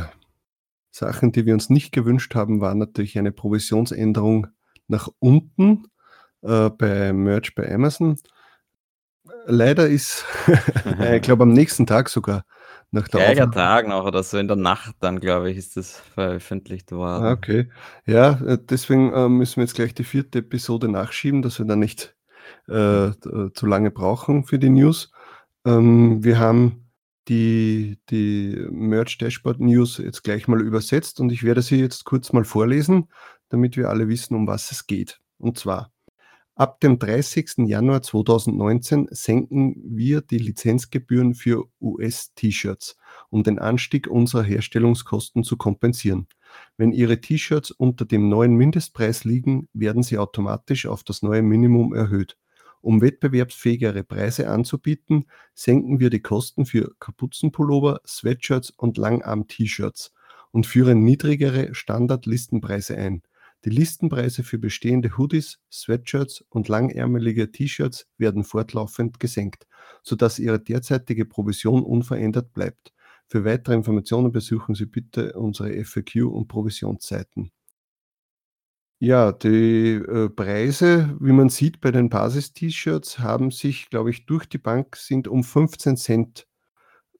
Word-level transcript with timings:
Sachen, 0.91 1.31
die 1.31 1.45
wir 1.45 1.53
uns 1.53 1.69
nicht 1.69 1.91
gewünscht 1.91 2.35
haben, 2.35 2.61
war 2.61 2.73
natürlich 2.73 3.17
eine 3.17 3.31
Provisionsänderung 3.31 4.47
nach 4.87 5.09
unten 5.19 5.85
äh, 6.41 6.69
bei 6.69 7.13
Merch 7.13 7.53
bei 7.55 7.71
Amazon. 7.71 8.17
Leider 9.45 9.87
ist, 9.87 10.25
ich 11.13 11.21
glaube, 11.21 11.43
am 11.43 11.53
nächsten 11.53 11.85
Tag 11.85 12.09
sogar 12.09 12.43
nach 12.91 13.07
der 13.07 13.19
Gleicher 13.19 13.51
Tag 13.51 13.87
noch 13.87 14.05
oder 14.05 14.23
so 14.23 14.37
in 14.37 14.47
der 14.47 14.57
Nacht 14.57 14.95
dann, 15.01 15.19
glaube 15.19 15.51
ich, 15.51 15.57
ist 15.57 15.77
das 15.77 15.99
veröffentlicht 16.13 16.91
worden. 16.91 17.25
Ah, 17.25 17.31
okay. 17.31 17.69
Ja, 18.05 18.39
äh, 18.45 18.57
deswegen 18.59 19.13
äh, 19.13 19.27
müssen 19.27 19.57
wir 19.57 19.63
jetzt 19.65 19.75
gleich 19.75 19.93
die 19.93 20.05
vierte 20.05 20.39
Episode 20.39 20.87
nachschieben, 20.87 21.41
dass 21.41 21.59
wir 21.59 21.65
dann 21.65 21.79
nicht 21.79 22.16
äh, 22.67 23.11
zu 23.53 23.65
lange 23.65 23.91
brauchen 23.91 24.43
für 24.43 24.59
die 24.59 24.69
News. 24.69 25.11
Ähm, 25.65 26.23
wir 26.23 26.39
haben 26.39 26.87
die, 27.27 27.97
die 28.09 28.67
Merch 28.71 29.17
Dashboard 29.17 29.59
News 29.59 29.97
jetzt 29.97 30.23
gleich 30.23 30.47
mal 30.47 30.61
übersetzt 30.61 31.19
und 31.19 31.31
ich 31.31 31.43
werde 31.43 31.61
sie 31.61 31.77
jetzt 31.77 32.05
kurz 32.05 32.31
mal 32.31 32.45
vorlesen, 32.45 33.07
damit 33.49 33.77
wir 33.77 33.89
alle 33.89 34.07
wissen, 34.07 34.35
um 34.35 34.47
was 34.47 34.71
es 34.71 34.87
geht. 34.87 35.19
Und 35.37 35.57
zwar, 35.57 35.91
ab 36.55 36.79
dem 36.79 36.99
30. 36.99 37.67
Januar 37.67 38.01
2019 38.01 39.07
senken 39.11 39.75
wir 39.85 40.21
die 40.21 40.37
Lizenzgebühren 40.37 41.33
für 41.33 41.65
US-T-Shirts, 41.81 42.97
um 43.29 43.43
den 43.43 43.59
Anstieg 43.59 44.07
unserer 44.07 44.43
Herstellungskosten 44.43 45.43
zu 45.43 45.57
kompensieren. 45.57 46.27
Wenn 46.77 46.93
Ihre 46.93 47.19
T-Shirts 47.19 47.71
unter 47.71 48.05
dem 48.05 48.29
neuen 48.29 48.55
Mindestpreis 48.55 49.25
liegen, 49.25 49.67
werden 49.73 50.01
sie 50.01 50.17
automatisch 50.17 50.85
auf 50.85 51.03
das 51.03 51.21
neue 51.21 51.41
Minimum 51.41 51.93
erhöht. 51.93 52.37
Um 52.87 53.01
wettbewerbsfähigere 53.01 54.05
Preise 54.05 54.49
anzubieten, 54.49 55.25
senken 55.53 55.99
wir 55.99 56.09
die 56.09 56.21
Kosten 56.21 56.65
für 56.65 56.95
Kapuzenpullover, 57.01 57.99
Sweatshirts 58.07 58.69
und 58.69 58.97
Langarm-T-Shirts 58.97 60.13
und 60.51 60.65
führen 60.65 61.03
niedrigere 61.03 61.75
Standard-Listenpreise 61.75 62.95
ein. 62.95 63.23
Die 63.65 63.71
Listenpreise 63.71 64.41
für 64.41 64.57
bestehende 64.57 65.17
Hoodies, 65.17 65.59
Sweatshirts 65.69 66.45
und 66.47 66.69
langärmelige 66.69 67.51
T-Shirts 67.51 68.07
werden 68.17 68.45
fortlaufend 68.45 69.19
gesenkt, 69.19 69.67
sodass 70.01 70.39
Ihre 70.39 70.61
derzeitige 70.61 71.25
Provision 71.25 71.83
unverändert 71.83 72.53
bleibt. 72.53 72.93
Für 73.27 73.43
weitere 73.43 73.75
Informationen 73.75 74.31
besuchen 74.31 74.75
Sie 74.75 74.85
bitte 74.85 75.33
unsere 75.33 75.83
FAQ 75.83 76.23
und 76.31 76.47
Provisionsseiten. 76.47 77.51
Ja, 78.99 79.31
die, 79.31 79.93
äh, 79.93 80.29
Preise, 80.29 81.15
wie 81.19 81.31
man 81.31 81.49
sieht 81.49 81.81
bei 81.81 81.91
den 81.91 82.09
Basis-T-Shirts, 82.09 83.19
haben 83.19 83.51
sich, 83.51 83.89
glaube 83.91 84.09
ich, 84.09 84.25
durch 84.25 84.47
die 84.49 84.57
Bank 84.57 84.95
sind 84.95 85.27
um 85.27 85.43
15 85.43 85.97
Cent, 85.97 86.47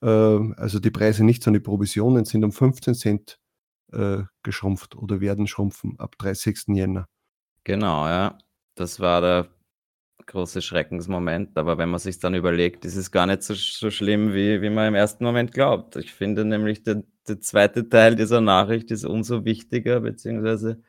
äh, 0.02 0.08
also 0.08 0.80
die 0.80 0.90
Preise 0.92 1.24
nicht, 1.24 1.44
sondern 1.44 1.62
die 1.62 1.70
Provisionen 1.70 2.26
sind 2.26 2.44
um 2.44 2.52
15 2.52 2.96
Cent 2.96 3.40
äh, 3.94 4.24
geschrumpft 4.44 4.96
oder 4.96 5.22
werden 5.22 5.46
schrumpfen 5.46 6.00
ab 6.00 6.18
30. 6.18 6.76
Jänner. 6.76 7.08
Genau, 7.64 8.08
ja. 8.08 8.38
Das 8.76 9.00
war 9.00 9.22
der 9.22 9.48
große 10.26 10.62
Schreckensmoment. 10.62 11.58
Aber 11.58 11.78
wenn 11.78 11.90
man 11.90 12.00
sich 12.00 12.20
dann 12.20 12.34
überlegt, 12.36 12.86
ist 12.86 12.96
es 12.96 13.12
gar 13.12 13.28
nicht 13.28 13.44
so, 13.44 13.54
so 13.54 13.92
schlimm, 13.92 14.34
wie, 14.34 14.62
wie 14.62 14.70
man 14.70 14.88
im 14.88 14.96
ersten 14.96 15.24
Moment 15.24 15.52
glaubt. 15.52 15.96
Ich 15.96 16.14
finde 16.14 16.46
nämlich, 16.46 16.84
der, 16.84 17.04
der 17.28 17.40
zweite 17.40 17.88
Teil 17.90 18.16
dieser 18.16 18.42
Nachricht 18.42 18.92
ist 18.92 19.06
umso 19.06 19.46
wichtiger, 19.46 20.02
beziehungsweise 20.02 20.82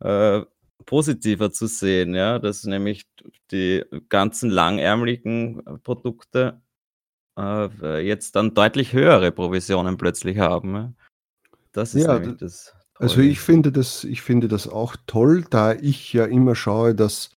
äh, 0.00 0.42
positiver 0.86 1.52
zu 1.52 1.66
sehen, 1.66 2.14
ja, 2.14 2.38
dass 2.38 2.64
nämlich 2.64 3.06
die 3.50 3.84
ganzen 4.08 4.50
langärmeligen 4.50 5.60
äh, 5.66 5.78
Produkte 5.78 6.60
äh, 7.38 8.06
jetzt 8.06 8.36
dann 8.36 8.54
deutlich 8.54 8.92
höhere 8.92 9.32
Provisionen 9.32 9.96
plötzlich 9.96 10.38
haben. 10.38 10.74
Ja. 10.74 10.92
Das 11.72 11.94
ist 11.94 12.04
ja, 12.04 12.18
nämlich 12.18 12.38
das. 12.38 12.74
Also 12.96 13.20
ich 13.20 13.40
finde 13.40 13.72
das, 13.72 14.04
ich 14.04 14.20
finde 14.20 14.46
das 14.48 14.68
auch 14.68 14.94
toll, 15.06 15.44
da 15.48 15.72
ich 15.72 16.12
ja 16.12 16.26
immer 16.26 16.54
schaue, 16.54 16.94
dass, 16.94 17.30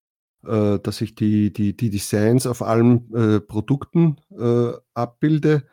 äh, 0.43 0.79
dass 0.79 1.01
ich 1.01 1.13
die, 1.13 1.53
die, 1.53 1.77
die 1.77 1.91
Designs 1.91 2.47
auf 2.47 2.63
allen 2.63 3.13
äh, 3.13 3.39
Produkten 3.41 4.17
äh, 4.31 4.71
abbilde 4.95 5.67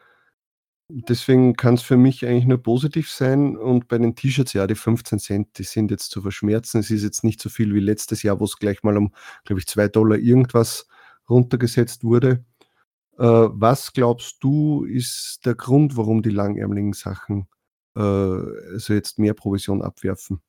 Deswegen 0.90 1.54
kann 1.54 1.74
es 1.74 1.82
für 1.82 1.98
mich 1.98 2.24
eigentlich 2.26 2.46
nur 2.46 2.62
positiv 2.62 3.10
sein. 3.10 3.58
Und 3.58 3.88
bei 3.88 3.98
den 3.98 4.14
T-Shirts, 4.14 4.54
ja, 4.54 4.66
die 4.66 4.74
15 4.74 5.18
Cent, 5.18 5.58
die 5.58 5.64
sind 5.64 5.90
jetzt 5.90 6.10
zu 6.10 6.22
verschmerzen. 6.22 6.78
Es 6.80 6.90
ist 6.90 7.02
jetzt 7.02 7.24
nicht 7.24 7.42
so 7.42 7.50
viel 7.50 7.74
wie 7.74 7.80
letztes 7.80 8.22
Jahr, 8.22 8.40
wo 8.40 8.44
es 8.44 8.56
gleich 8.56 8.82
mal 8.82 8.96
um, 8.96 9.12
glaube 9.44 9.60
ich, 9.60 9.66
2 9.66 9.88
Dollar 9.88 10.16
irgendwas 10.16 10.88
runtergesetzt 11.28 12.04
wurde. 12.04 12.42
Äh, 13.18 13.24
was 13.24 13.92
glaubst 13.92 14.42
du, 14.42 14.84
ist 14.84 15.40
der 15.44 15.56
Grund, 15.56 15.98
warum 15.98 16.22
die 16.22 16.30
langärmeligen 16.30 16.94
Sachen 16.94 17.48
äh, 17.94 18.00
also 18.00 18.94
jetzt 18.94 19.18
mehr 19.18 19.34
Provision 19.34 19.82
abwerfen? 19.82 20.40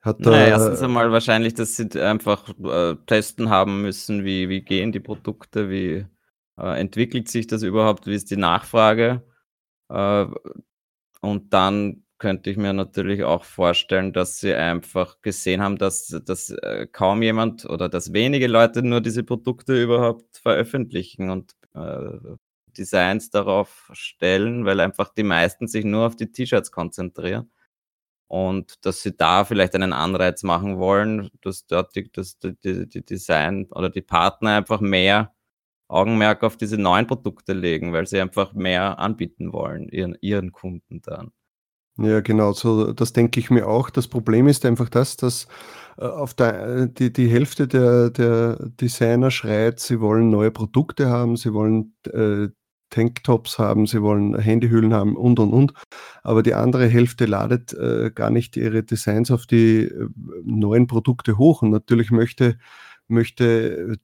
Hat 0.00 0.20
naja, 0.20 0.46
erstens 0.46 0.80
einmal 0.80 1.12
wahrscheinlich, 1.12 1.52
dass 1.52 1.76
sie 1.76 1.90
einfach 2.00 2.48
äh, 2.62 2.94
testen 3.06 3.50
haben 3.50 3.82
müssen, 3.82 4.24
wie, 4.24 4.48
wie 4.48 4.62
gehen 4.62 4.92
die 4.92 5.00
Produkte, 5.00 5.68
wie 5.68 6.06
äh, 6.58 6.80
entwickelt 6.80 7.28
sich 7.28 7.46
das 7.46 7.62
überhaupt, 7.62 8.06
wie 8.06 8.14
ist 8.14 8.30
die 8.30 8.36
Nachfrage 8.36 9.22
und 9.88 11.52
dann 11.52 12.04
könnte 12.18 12.50
ich 12.50 12.56
mir 12.56 12.72
natürlich 12.72 13.24
auch 13.24 13.44
vorstellen, 13.44 14.12
dass 14.12 14.40
sie 14.40 14.54
einfach 14.54 15.20
gesehen 15.20 15.62
haben, 15.62 15.76
dass, 15.78 16.08
dass 16.24 16.50
äh, 16.50 16.86
kaum 16.90 17.22
jemand 17.22 17.66
oder 17.66 17.88
dass 17.88 18.12
wenige 18.12 18.46
Leute 18.46 18.82
nur 18.82 19.00
diese 19.00 19.24
Produkte 19.24 19.82
überhaupt 19.82 20.38
veröffentlichen 20.38 21.30
und 21.30 21.54
äh, 21.74 22.36
Designs 22.78 23.30
darauf 23.30 23.90
stellen, 23.92 24.64
weil 24.64 24.80
einfach 24.80 25.10
die 25.14 25.22
meisten 25.22 25.68
sich 25.68 25.84
nur 25.84 26.06
auf 26.06 26.16
die 26.16 26.32
T-Shirts 26.32 26.72
konzentrieren. 26.72 27.50
Und 28.28 28.84
dass 28.86 29.02
sie 29.02 29.16
da 29.16 29.44
vielleicht 29.44 29.74
einen 29.74 29.92
Anreiz 29.92 30.42
machen 30.44 30.78
wollen, 30.78 31.30
dass 31.42 31.66
dort 31.66 31.94
die, 31.94 32.10
dass 32.10 32.38
die, 32.38 32.56
die, 32.64 32.88
die 32.88 33.04
Design 33.04 33.66
oder 33.72 33.90
die 33.90 34.02
Partner 34.02 34.56
einfach 34.56 34.80
mehr 34.80 35.33
Augenmerk 35.88 36.42
auf 36.42 36.56
diese 36.56 36.78
neuen 36.78 37.06
Produkte 37.06 37.52
legen, 37.52 37.92
weil 37.92 38.06
sie 38.06 38.20
einfach 38.20 38.54
mehr 38.54 38.98
anbieten 38.98 39.52
wollen, 39.52 39.88
ihren, 39.88 40.16
ihren 40.20 40.52
Kunden 40.52 41.02
dann. 41.02 41.32
Ja, 41.96 42.20
genau, 42.20 42.52
so 42.52 42.92
das 42.92 43.12
denke 43.12 43.38
ich 43.38 43.50
mir 43.50 43.68
auch. 43.68 43.88
Das 43.88 44.08
Problem 44.08 44.48
ist 44.48 44.66
einfach 44.66 44.88
das, 44.88 45.16
dass 45.16 45.46
äh, 45.96 46.04
auf 46.04 46.34
der, 46.34 46.66
äh, 46.66 46.88
die, 46.92 47.12
die 47.12 47.28
Hälfte 47.28 47.68
der, 47.68 48.10
der 48.10 48.56
Designer 48.80 49.30
schreit, 49.30 49.78
sie 49.78 50.00
wollen 50.00 50.30
neue 50.30 50.50
Produkte 50.50 51.08
haben, 51.08 51.36
sie 51.36 51.52
wollen 51.52 51.94
äh, 52.12 52.48
Tanktops 52.90 53.58
haben, 53.58 53.86
sie 53.86 54.02
wollen 54.02 54.38
Handyhüllen 54.38 54.92
haben 54.92 55.16
und 55.16 55.38
und 55.38 55.52
und. 55.52 55.72
Aber 56.22 56.42
die 56.42 56.54
andere 56.54 56.86
Hälfte 56.88 57.26
ladet 57.26 57.72
äh, 57.74 58.10
gar 58.12 58.30
nicht 58.30 58.56
ihre 58.56 58.82
Designs 58.82 59.30
auf 59.30 59.46
die 59.46 59.84
äh, 59.84 60.08
neuen 60.44 60.88
Produkte 60.88 61.38
hoch. 61.38 61.62
Und 61.62 61.70
natürlich 61.70 62.10
möchte, 62.10 62.58
möchte 63.08 63.98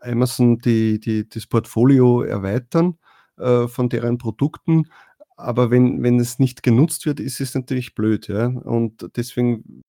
Amazon 0.00 0.58
die, 0.58 1.00
die, 1.00 1.28
das 1.28 1.46
Portfolio 1.46 2.22
erweitern. 2.22 2.98
äh, 3.38 3.68
von 3.68 3.88
deren 3.88 4.18
Produkten. 4.18 4.84
Aber 5.36 5.70
wenn, 5.70 6.02
wenn 6.02 6.20
es 6.20 6.38
nicht 6.38 6.62
genutzt 6.62 7.06
wird, 7.06 7.20
ist 7.20 7.40
es 7.40 7.54
natürlich 7.54 7.94
blöd. 7.94 8.28
Ja? 8.28 8.46
Und 8.46 9.10
deswegen 9.16 9.82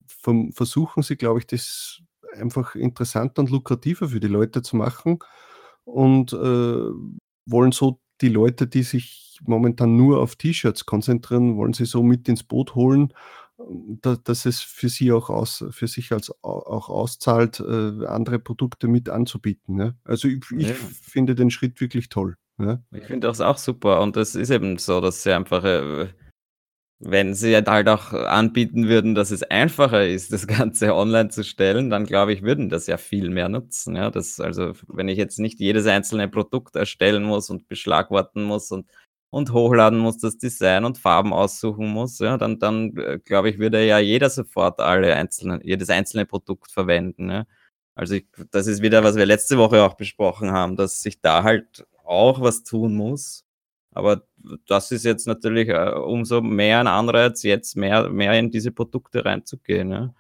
versuchen 0.51 1.03
sie, 1.03 1.17
glaube 1.17 1.39
ich, 1.39 1.47
das 1.47 2.01
einfach 2.33 2.75
interessanter 2.75 3.41
und 3.41 3.51
lukrativer 3.51 4.09
für 4.09 4.19
die 4.19 4.27
Leute 4.27 4.61
zu 4.61 4.75
machen 4.75 5.19
und 5.83 6.33
äh, 6.33 6.89
wollen 7.45 7.71
so 7.71 7.99
die 8.21 8.29
Leute, 8.29 8.67
die 8.67 8.83
sich 8.83 9.39
momentan 9.43 9.95
nur 9.95 10.21
auf 10.21 10.35
T-Shirts 10.35 10.85
konzentrieren, 10.85 11.57
wollen 11.57 11.73
sie 11.73 11.85
so 11.85 12.01
mit 12.01 12.27
ins 12.27 12.43
Boot 12.43 12.75
holen, 12.75 13.13
dass 13.57 14.45
es 14.45 14.61
für 14.61 14.89
sie 14.89 15.11
auch 15.11 15.29
aus, 15.29 15.63
für 15.71 15.87
sich 15.87 16.11
als 16.11 16.31
auch 16.43 16.89
auszahlt, 16.89 17.59
äh, 17.59 18.05
andere 18.05 18.39
Produkte 18.39 18.87
mit 18.87 19.09
anzubieten. 19.09 19.79
Ja? 19.79 19.93
Also 20.03 20.27
ich, 20.27 20.43
ich 20.57 20.69
ja. 20.69 20.75
finde 20.75 21.35
den 21.35 21.51
Schritt 21.51 21.79
wirklich 21.79 22.09
toll. 22.09 22.35
Ja? 22.59 22.81
Ich 22.91 23.05
finde 23.05 23.27
das 23.27 23.41
auch 23.41 23.57
super 23.57 24.01
und 24.01 24.17
es 24.17 24.35
ist 24.35 24.49
eben 24.49 24.77
so, 24.77 24.99
dass 25.01 25.23
sie 25.23 25.31
einfach 25.31 25.63
äh, 25.63 26.07
wenn 26.99 27.33
sie 27.33 27.55
halt 27.55 27.89
auch 27.89 28.13
anbieten 28.13 28.87
würden, 28.87 29.15
dass 29.15 29.31
es 29.31 29.43
einfacher 29.43 30.07
ist, 30.07 30.31
das 30.31 30.47
Ganze 30.47 30.95
online 30.95 31.29
zu 31.29 31.43
stellen, 31.43 31.89
dann 31.89 32.05
glaube 32.05 32.33
ich, 32.33 32.41
würden 32.41 32.69
das 32.69 32.87
ja 32.87 32.97
viel 32.97 33.29
mehr 33.29 33.49
nutzen. 33.49 33.95
Ja, 33.95 34.09
das, 34.09 34.39
also, 34.39 34.73
wenn 34.87 35.09
ich 35.09 35.17
jetzt 35.17 35.39
nicht 35.39 35.59
jedes 35.59 35.85
einzelne 35.87 36.27
Produkt 36.27 36.75
erstellen 36.75 37.23
muss 37.23 37.49
und 37.49 37.67
beschlagworten 37.67 38.43
muss 38.43 38.71
und, 38.71 38.89
und 39.35 39.51
hochladen 39.51 39.99
muss, 39.99 40.17
das 40.17 40.37
Design 40.37 40.85
und 40.85 40.97
Farben 40.97 41.33
aussuchen 41.33 41.87
muss, 41.89 42.19
ja, 42.19 42.37
dann, 42.37 42.59
dann 42.59 42.95
äh, 42.97 43.19
glaube 43.19 43.49
ich, 43.49 43.59
würde 43.59 43.85
ja 43.85 43.99
jeder 43.99 44.29
sofort 44.29 44.79
alle 44.79 45.15
einzelnen, 45.15 45.61
jedes 45.63 45.89
einzelne 45.89 46.25
Produkt 46.25 46.71
verwenden. 46.71 47.29
Ja. 47.29 47.45
Also, 47.95 48.15
ich, 48.15 48.27
das 48.51 48.67
ist 48.67 48.81
wieder, 48.81 49.03
was 49.03 49.15
wir 49.15 49.25
letzte 49.25 49.57
Woche 49.57 49.83
auch 49.83 49.95
besprochen 49.95 50.51
haben, 50.51 50.75
dass 50.75 51.01
sich 51.01 51.21
da 51.21 51.43
halt 51.43 51.85
auch 52.03 52.41
was 52.41 52.63
tun 52.63 52.95
muss 52.95 53.45
aber 53.95 54.27
das 54.67 54.91
ist 54.91 55.05
jetzt 55.05 55.25
natürlich 55.25 55.69
äh, 55.69 55.91
umso 55.91 56.41
mehr 56.41 56.81
ein 56.81 56.87
Anreiz, 56.87 57.43
jetzt 57.43 57.77
mehr, 57.77 58.09
mehr 58.09 58.37
in 58.37 58.51
diese 58.51 58.71
Produkte 58.71 59.23
reinzugehen. 59.23 59.91
Ja. 59.91 60.13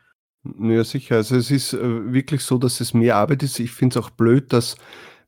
Ja, 0.59 0.83
sicher. 0.83 1.17
Also 1.17 1.35
es 1.35 1.51
ist 1.51 1.73
äh, 1.73 2.13
wirklich 2.13 2.41
so, 2.41 2.57
dass 2.57 2.79
es 2.79 2.93
mehr 2.93 3.17
Arbeit 3.17 3.43
ist. 3.43 3.59
Ich 3.59 3.71
finde 3.71 3.99
es 3.99 4.05
auch 4.05 4.11
blöd, 4.11 4.53
dass 4.53 4.77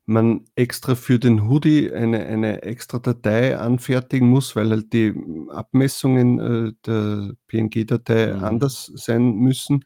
man 0.08 0.46
extra 0.54 0.94
für 0.94 1.18
den 1.18 1.48
Hoodie 1.48 1.92
eine, 1.92 2.24
eine 2.26 2.62
extra 2.62 2.98
Datei 2.98 3.58
anfertigen 3.58 4.28
muss, 4.28 4.56
weil 4.56 4.70
halt 4.70 4.92
die 4.92 5.14
Abmessungen 5.50 6.38
äh, 6.38 6.72
der 6.86 7.34
PNG-Datei 7.48 8.34
mhm. 8.34 8.44
anders 8.44 8.90
sein 8.94 9.34
müssen. 9.34 9.84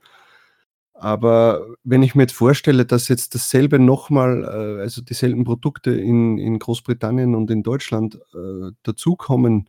Aber 0.94 1.66
wenn 1.82 2.04
ich 2.04 2.14
mir 2.14 2.22
jetzt 2.22 2.34
vorstelle, 2.34 2.86
dass 2.86 3.08
jetzt 3.08 3.34
dasselbe 3.34 3.80
nochmal, 3.80 4.44
äh, 4.44 4.82
also 4.82 5.02
dieselben 5.02 5.42
Produkte 5.42 5.90
in, 5.90 6.38
in 6.38 6.60
Großbritannien 6.60 7.34
und 7.34 7.50
in 7.50 7.64
Deutschland 7.64 8.20
äh, 8.34 8.70
dazukommen, 8.84 9.68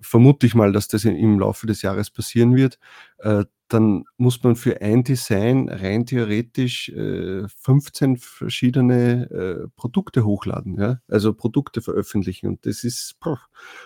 vermute 0.00 0.46
ich 0.46 0.56
mal, 0.56 0.72
dass 0.72 0.88
das 0.88 1.04
im 1.04 1.38
Laufe 1.38 1.68
des 1.68 1.82
Jahres 1.82 2.10
passieren 2.10 2.56
wird, 2.56 2.78
äh, 3.18 3.44
dann 3.68 4.04
muss 4.16 4.42
man 4.42 4.56
für 4.56 4.80
ein 4.80 5.04
Design 5.04 5.68
rein 5.68 6.06
theoretisch 6.06 6.90
äh, 6.90 7.48
15 7.48 8.18
verschiedene 8.18 9.30
äh, 9.30 9.68
Produkte 9.76 10.24
hochladen, 10.24 10.78
ja? 10.78 11.00
also 11.08 11.32
Produkte 11.32 11.80
veröffentlichen. 11.80 12.46
Und 12.48 12.66
das 12.66 12.84
ist 12.84 13.18
boah, 13.20 13.40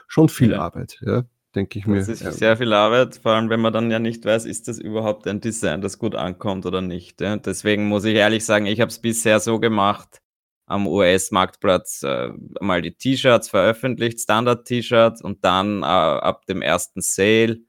schon 0.07 0.29
viel 0.29 0.53
ja. 0.53 0.61
Arbeit. 0.61 0.99
Ja? 1.03 1.25
denke 1.55 1.79
ich 1.79 1.87
mir. 1.87 1.99
Das 1.99 2.09
ist 2.09 2.21
sehr 2.39 2.57
viel 2.57 2.73
Arbeit, 2.73 3.17
vor 3.17 3.33
allem 3.33 3.51
wenn 3.51 3.61
man 3.61 3.73
dann 3.73 3.91
ja 3.91 3.99
nicht 3.99 4.25
weiß, 4.25 4.45
ist 4.45 4.69
das 4.69 4.79
überhaupt 4.79 5.27
ein 5.27 5.41
Design, 5.41 5.81
das 5.81 5.99
gut 5.99 6.15
ankommt 6.15 6.67
oder 6.67 6.81
nicht. 6.81 7.21
Ja? 7.21 7.37
Deswegen 7.37 7.89
muss 7.89 8.05
ich 8.05 8.15
ehrlich 8.15 8.45
sagen, 8.45 8.67
ich 8.67 8.81
habe 8.81 8.91
es 8.91 8.99
bisher 8.99 9.41
so 9.41 9.59
gemacht, 9.59 10.21
am 10.67 10.87
US-Marktplatz 10.87 12.03
äh, 12.03 12.29
mal 12.61 12.83
die 12.83 12.93
T-Shirts 12.93 13.49
veröffentlicht, 13.49 14.21
Standard-T-Shirts 14.21 15.23
und 15.23 15.45
dann 15.45 15.83
äh, 15.83 15.87
ab 15.87 16.45
dem 16.47 16.61
ersten 16.61 17.01
Sale 17.01 17.61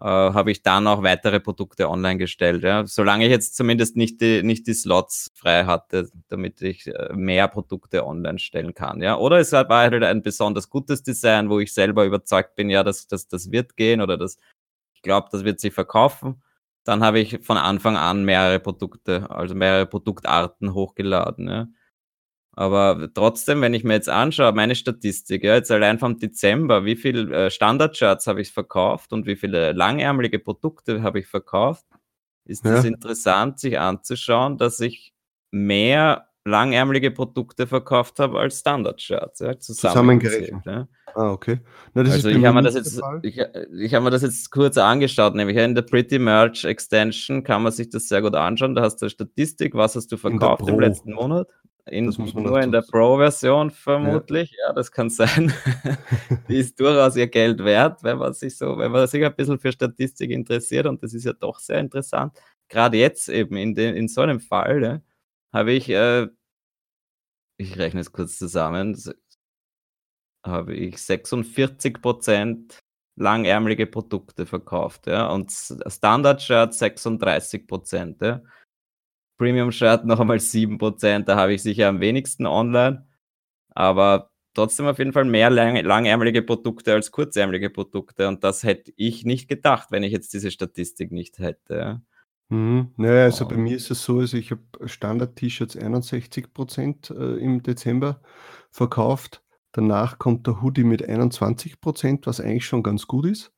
äh, 0.00 0.04
habe 0.04 0.50
ich 0.50 0.62
dann 0.62 0.86
auch 0.86 1.02
weitere 1.02 1.40
Produkte 1.40 1.88
online 1.88 2.18
gestellt. 2.18 2.62
Ja. 2.62 2.86
Solange 2.86 3.24
ich 3.26 3.30
jetzt 3.30 3.56
zumindest 3.56 3.96
nicht 3.96 4.20
die, 4.20 4.42
nicht 4.42 4.66
die 4.66 4.74
Slots 4.74 5.30
frei 5.34 5.64
hatte, 5.64 6.08
damit 6.28 6.62
ich 6.62 6.86
äh, 6.86 7.12
mehr 7.12 7.48
Produkte 7.48 8.06
online 8.06 8.38
stellen 8.38 8.74
kann. 8.74 9.02
Ja. 9.02 9.16
Oder 9.18 9.38
es 9.38 9.52
war 9.52 9.68
halt 9.68 10.02
ein 10.02 10.22
besonders 10.22 10.70
gutes 10.70 11.02
Design, 11.02 11.50
wo 11.50 11.60
ich 11.60 11.74
selber 11.74 12.04
überzeugt 12.04 12.56
bin, 12.56 12.70
ja, 12.70 12.82
dass 12.82 13.06
das, 13.06 13.28
das 13.28 13.50
wird 13.50 13.76
gehen 13.76 14.00
oder 14.00 14.16
das, 14.16 14.36
ich 14.94 15.02
glaube, 15.02 15.28
das 15.30 15.44
wird 15.44 15.60
sich 15.60 15.74
verkaufen. 15.74 16.42
Dann 16.84 17.04
habe 17.04 17.20
ich 17.20 17.40
von 17.42 17.58
Anfang 17.58 17.96
an 17.96 18.24
mehrere 18.24 18.58
Produkte, 18.58 19.30
also 19.30 19.54
mehrere 19.54 19.86
Produktarten 19.86 20.72
hochgeladen. 20.72 21.48
Ja. 21.48 21.68
Aber 22.52 23.08
trotzdem, 23.14 23.60
wenn 23.60 23.74
ich 23.74 23.84
mir 23.84 23.94
jetzt 23.94 24.08
anschaue, 24.08 24.52
meine 24.52 24.74
Statistik, 24.74 25.44
ja, 25.44 25.54
jetzt 25.54 25.70
allein 25.70 25.98
vom 25.98 26.18
Dezember, 26.18 26.84
wie 26.84 26.96
viel 26.96 27.32
äh, 27.32 27.50
Standard-Shirts 27.50 28.26
habe 28.26 28.40
ich 28.40 28.52
verkauft 28.52 29.12
und 29.12 29.26
wie 29.26 29.36
viele 29.36 29.72
langärmelige 29.72 30.38
Produkte 30.38 31.02
habe 31.02 31.20
ich 31.20 31.26
verkauft, 31.26 31.84
ist 32.44 32.66
es 32.66 32.84
ja. 32.84 32.88
interessant, 32.88 33.60
sich 33.60 33.78
anzuschauen, 33.78 34.58
dass 34.58 34.80
ich 34.80 35.14
mehr 35.52 36.26
langärmelige 36.44 37.10
Produkte 37.10 37.66
verkauft 37.66 38.18
habe 38.18 38.40
als 38.40 38.60
Standard-Shirts. 38.60 39.40
Ja, 39.40 39.58
zusammengerechnet. 39.58 40.64
Ja. 40.66 40.88
Ah, 41.14 41.32
okay. 41.32 41.60
Na, 41.94 42.02
also 42.02 42.28
ich 42.28 42.44
habe 42.44 42.54
mir, 42.54 42.62
das 42.62 42.74
jetzt, 42.74 43.00
ich, 43.22 43.38
ich 43.38 43.94
hab 43.94 44.02
mir 44.02 44.10
das 44.10 44.22
jetzt 44.22 44.50
kurz 44.50 44.78
angeschaut, 44.78 45.34
nämlich 45.34 45.56
in 45.56 45.74
der 45.74 45.82
Pretty 45.82 46.18
Merch 46.18 46.64
Extension 46.64 47.42
kann 47.42 47.62
man 47.62 47.72
sich 47.72 47.90
das 47.90 48.08
sehr 48.08 48.22
gut 48.22 48.34
anschauen. 48.34 48.74
Da 48.74 48.82
hast 48.82 49.02
du 49.02 49.08
Statistik, 49.08 49.74
was 49.74 49.96
hast 49.96 50.12
du 50.12 50.16
verkauft 50.16 50.68
im 50.68 50.80
letzten 50.80 51.12
Monat. 51.12 51.48
In, 51.90 52.06
nur 52.06 52.60
in 52.60 52.72
der 52.72 52.82
Pro-Version 52.82 53.70
vermutlich, 53.70 54.52
ja. 54.52 54.68
ja. 54.68 54.72
das 54.72 54.92
kann 54.92 55.10
sein. 55.10 55.52
die 56.48 56.58
ist 56.58 56.78
durchaus 56.78 57.16
ihr 57.16 57.26
Geld 57.26 57.64
wert, 57.64 58.02
wenn 58.02 58.18
man 58.18 58.32
sich 58.32 58.56
so, 58.56 58.78
wenn 58.78 58.92
man 58.92 59.06
sich 59.06 59.24
ein 59.24 59.34
bisschen 59.34 59.58
für 59.58 59.72
Statistik 59.72 60.30
interessiert 60.30 60.86
und 60.86 61.02
das 61.02 61.14
ist 61.14 61.24
ja 61.24 61.32
doch 61.32 61.58
sehr 61.58 61.80
interessant. 61.80 62.36
Gerade 62.68 62.98
jetzt 62.98 63.28
eben 63.28 63.56
in, 63.56 63.74
den, 63.74 63.96
in 63.96 64.08
so 64.08 64.20
einem 64.20 64.40
Fall 64.40 64.82
ja, 64.82 65.00
habe 65.52 65.72
ich, 65.72 65.88
äh, 65.88 66.28
ich 67.58 67.76
rechne 67.78 68.00
es 68.00 68.12
kurz 68.12 68.38
zusammen, 68.38 68.96
habe 70.44 70.74
ich 70.74 70.96
46% 70.96 72.78
langärmelige 73.16 73.86
Produkte 73.86 74.46
verkauft, 74.46 75.06
ja, 75.06 75.28
und 75.28 75.50
Standard-Shirt 75.52 76.72
36%, 76.72 78.24
ja. 78.24 78.42
Premium-Shirt 79.40 80.04
noch 80.04 80.20
einmal 80.20 80.36
7%, 80.36 81.24
da 81.24 81.36
habe 81.36 81.54
ich 81.54 81.62
sicher 81.62 81.88
am 81.88 82.00
wenigsten 82.00 82.46
online. 82.46 83.06
Aber 83.70 84.32
trotzdem 84.52 84.84
auf 84.84 84.98
jeden 84.98 85.14
Fall 85.14 85.24
mehr 85.24 85.48
lang, 85.48 85.82
langärmelige 85.82 86.42
Produkte 86.42 86.92
als 86.92 87.10
kurzärmelige 87.10 87.70
Produkte. 87.70 88.28
Und 88.28 88.44
das 88.44 88.64
hätte 88.64 88.92
ich 88.96 89.24
nicht 89.24 89.48
gedacht, 89.48 89.90
wenn 89.92 90.02
ich 90.02 90.12
jetzt 90.12 90.34
diese 90.34 90.50
Statistik 90.50 91.10
nicht 91.10 91.38
hätte. 91.38 92.02
Mhm. 92.50 92.92
Naja, 92.98 93.24
also 93.24 93.48
bei 93.48 93.56
mir 93.56 93.76
ist 93.76 93.90
es 93.90 94.04
so, 94.04 94.18
also 94.18 94.36
ich 94.36 94.50
habe 94.50 94.62
Standard-T-Shirts 94.84 95.78
61% 95.78 97.16
äh, 97.16 97.42
im 97.42 97.62
Dezember 97.62 98.20
verkauft. 98.70 99.42
Danach 99.72 100.18
kommt 100.18 100.46
der 100.48 100.60
Hoodie 100.60 100.84
mit 100.84 101.08
21%, 101.08 102.26
was 102.26 102.40
eigentlich 102.40 102.66
schon 102.66 102.82
ganz 102.82 103.06
gut 103.06 103.24
ist. 103.24 103.52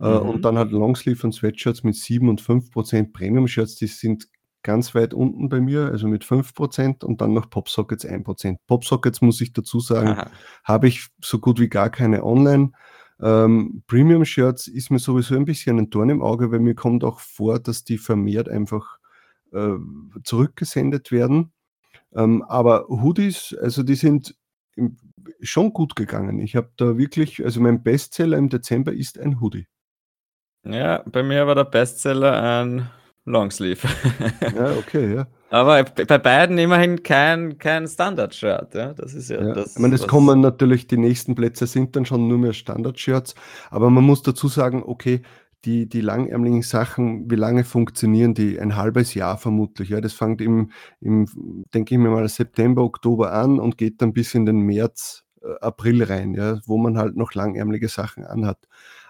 Äh, 0.00 0.08
mhm. 0.08 0.30
Und 0.30 0.42
dann 0.46 0.56
halt 0.56 0.70
Longsleeve 0.70 1.26
und 1.26 1.32
Sweatshirts 1.32 1.82
mit 1.82 1.96
7 1.96 2.30
und 2.30 2.40
5%. 2.40 3.12
Premium-Shirts, 3.12 3.74
die 3.76 3.88
sind 3.88 4.31
ganz 4.62 4.94
weit 4.94 5.14
unten 5.14 5.48
bei 5.48 5.60
mir, 5.60 5.86
also 5.86 6.06
mit 6.06 6.24
5% 6.24 7.04
und 7.04 7.20
dann 7.20 7.32
noch 7.32 7.50
Popsockets 7.50 8.06
1%. 8.06 8.56
Popsockets 8.66 9.20
muss 9.20 9.40
ich 9.40 9.52
dazu 9.52 9.80
sagen, 9.80 10.30
habe 10.64 10.88
ich 10.88 11.08
so 11.22 11.38
gut 11.38 11.58
wie 11.60 11.68
gar 11.68 11.90
keine 11.90 12.24
online. 12.24 12.72
Ähm, 13.20 13.82
Premium-Shirts 13.86 14.66
ist 14.66 14.90
mir 14.90 14.98
sowieso 14.98 15.36
ein 15.36 15.44
bisschen 15.44 15.78
ein 15.78 15.90
Dorn 15.90 16.10
im 16.10 16.22
Auge, 16.22 16.50
weil 16.50 16.60
mir 16.60 16.74
kommt 16.74 17.04
auch 17.04 17.20
vor, 17.20 17.58
dass 17.60 17.84
die 17.84 17.98
vermehrt 17.98 18.48
einfach 18.48 18.98
äh, 19.52 19.76
zurückgesendet 20.24 21.12
werden. 21.12 21.52
Ähm, 22.14 22.42
aber 22.42 22.86
Hoodies, 22.88 23.56
also 23.60 23.82
die 23.82 23.94
sind 23.94 24.36
schon 25.40 25.72
gut 25.72 25.96
gegangen. 25.96 26.40
Ich 26.40 26.56
habe 26.56 26.70
da 26.76 26.96
wirklich, 26.98 27.44
also 27.44 27.60
mein 27.60 27.82
Bestseller 27.82 28.38
im 28.38 28.48
Dezember 28.48 28.92
ist 28.92 29.18
ein 29.18 29.40
Hoodie. 29.40 29.66
Ja, 30.64 31.02
bei 31.06 31.22
mir 31.22 31.46
war 31.46 31.54
der 31.54 31.64
Bestseller 31.64 32.62
ein 32.62 32.88
Longsleeve. 33.24 33.86
Ja, 34.56 34.72
okay, 34.76 35.14
ja. 35.14 35.26
Aber 35.50 35.84
bei 35.84 36.18
beiden 36.18 36.58
immerhin 36.58 37.02
kein, 37.02 37.58
kein 37.58 37.86
Standard-Shirt. 37.86 38.74
Ja? 38.74 38.94
Das 38.94 39.14
ist 39.14 39.28
ja, 39.30 39.42
ja. 39.42 39.52
das. 39.52 39.74
Ich 39.74 39.78
meine, 39.78 39.94
es 39.94 40.06
kommen 40.06 40.40
natürlich, 40.40 40.86
die 40.86 40.96
nächsten 40.96 41.34
Plätze 41.34 41.66
sind 41.66 41.94
dann 41.94 42.06
schon 42.06 42.26
nur 42.26 42.38
mehr 42.38 42.52
Standard-Shirts, 42.52 43.34
aber 43.70 43.90
man 43.90 44.04
muss 44.04 44.22
dazu 44.22 44.48
sagen, 44.48 44.82
okay, 44.84 45.22
die, 45.64 45.88
die 45.88 46.00
langärmeligen 46.00 46.62
Sachen, 46.62 47.30
wie 47.30 47.36
lange 47.36 47.64
funktionieren 47.64 48.34
die? 48.34 48.58
Ein 48.58 48.76
halbes 48.76 49.14
Jahr 49.14 49.38
vermutlich. 49.38 49.90
Ja, 49.90 50.00
das 50.00 50.12
fängt 50.12 50.40
im, 50.40 50.72
im 51.00 51.26
denke 51.72 51.94
ich 51.94 52.00
mir 52.00 52.10
mal, 52.10 52.28
September, 52.28 52.82
Oktober 52.82 53.32
an 53.32 53.60
und 53.60 53.78
geht 53.78 54.02
dann 54.02 54.12
bis 54.12 54.34
in 54.34 54.44
den 54.44 54.60
März, 54.60 55.24
äh, 55.42 55.54
April 55.60 56.02
rein, 56.02 56.34
ja, 56.34 56.58
wo 56.66 56.78
man 56.78 56.98
halt 56.98 57.16
noch 57.16 57.34
langärmelige 57.34 57.88
Sachen 57.88 58.24
anhat. 58.24 58.58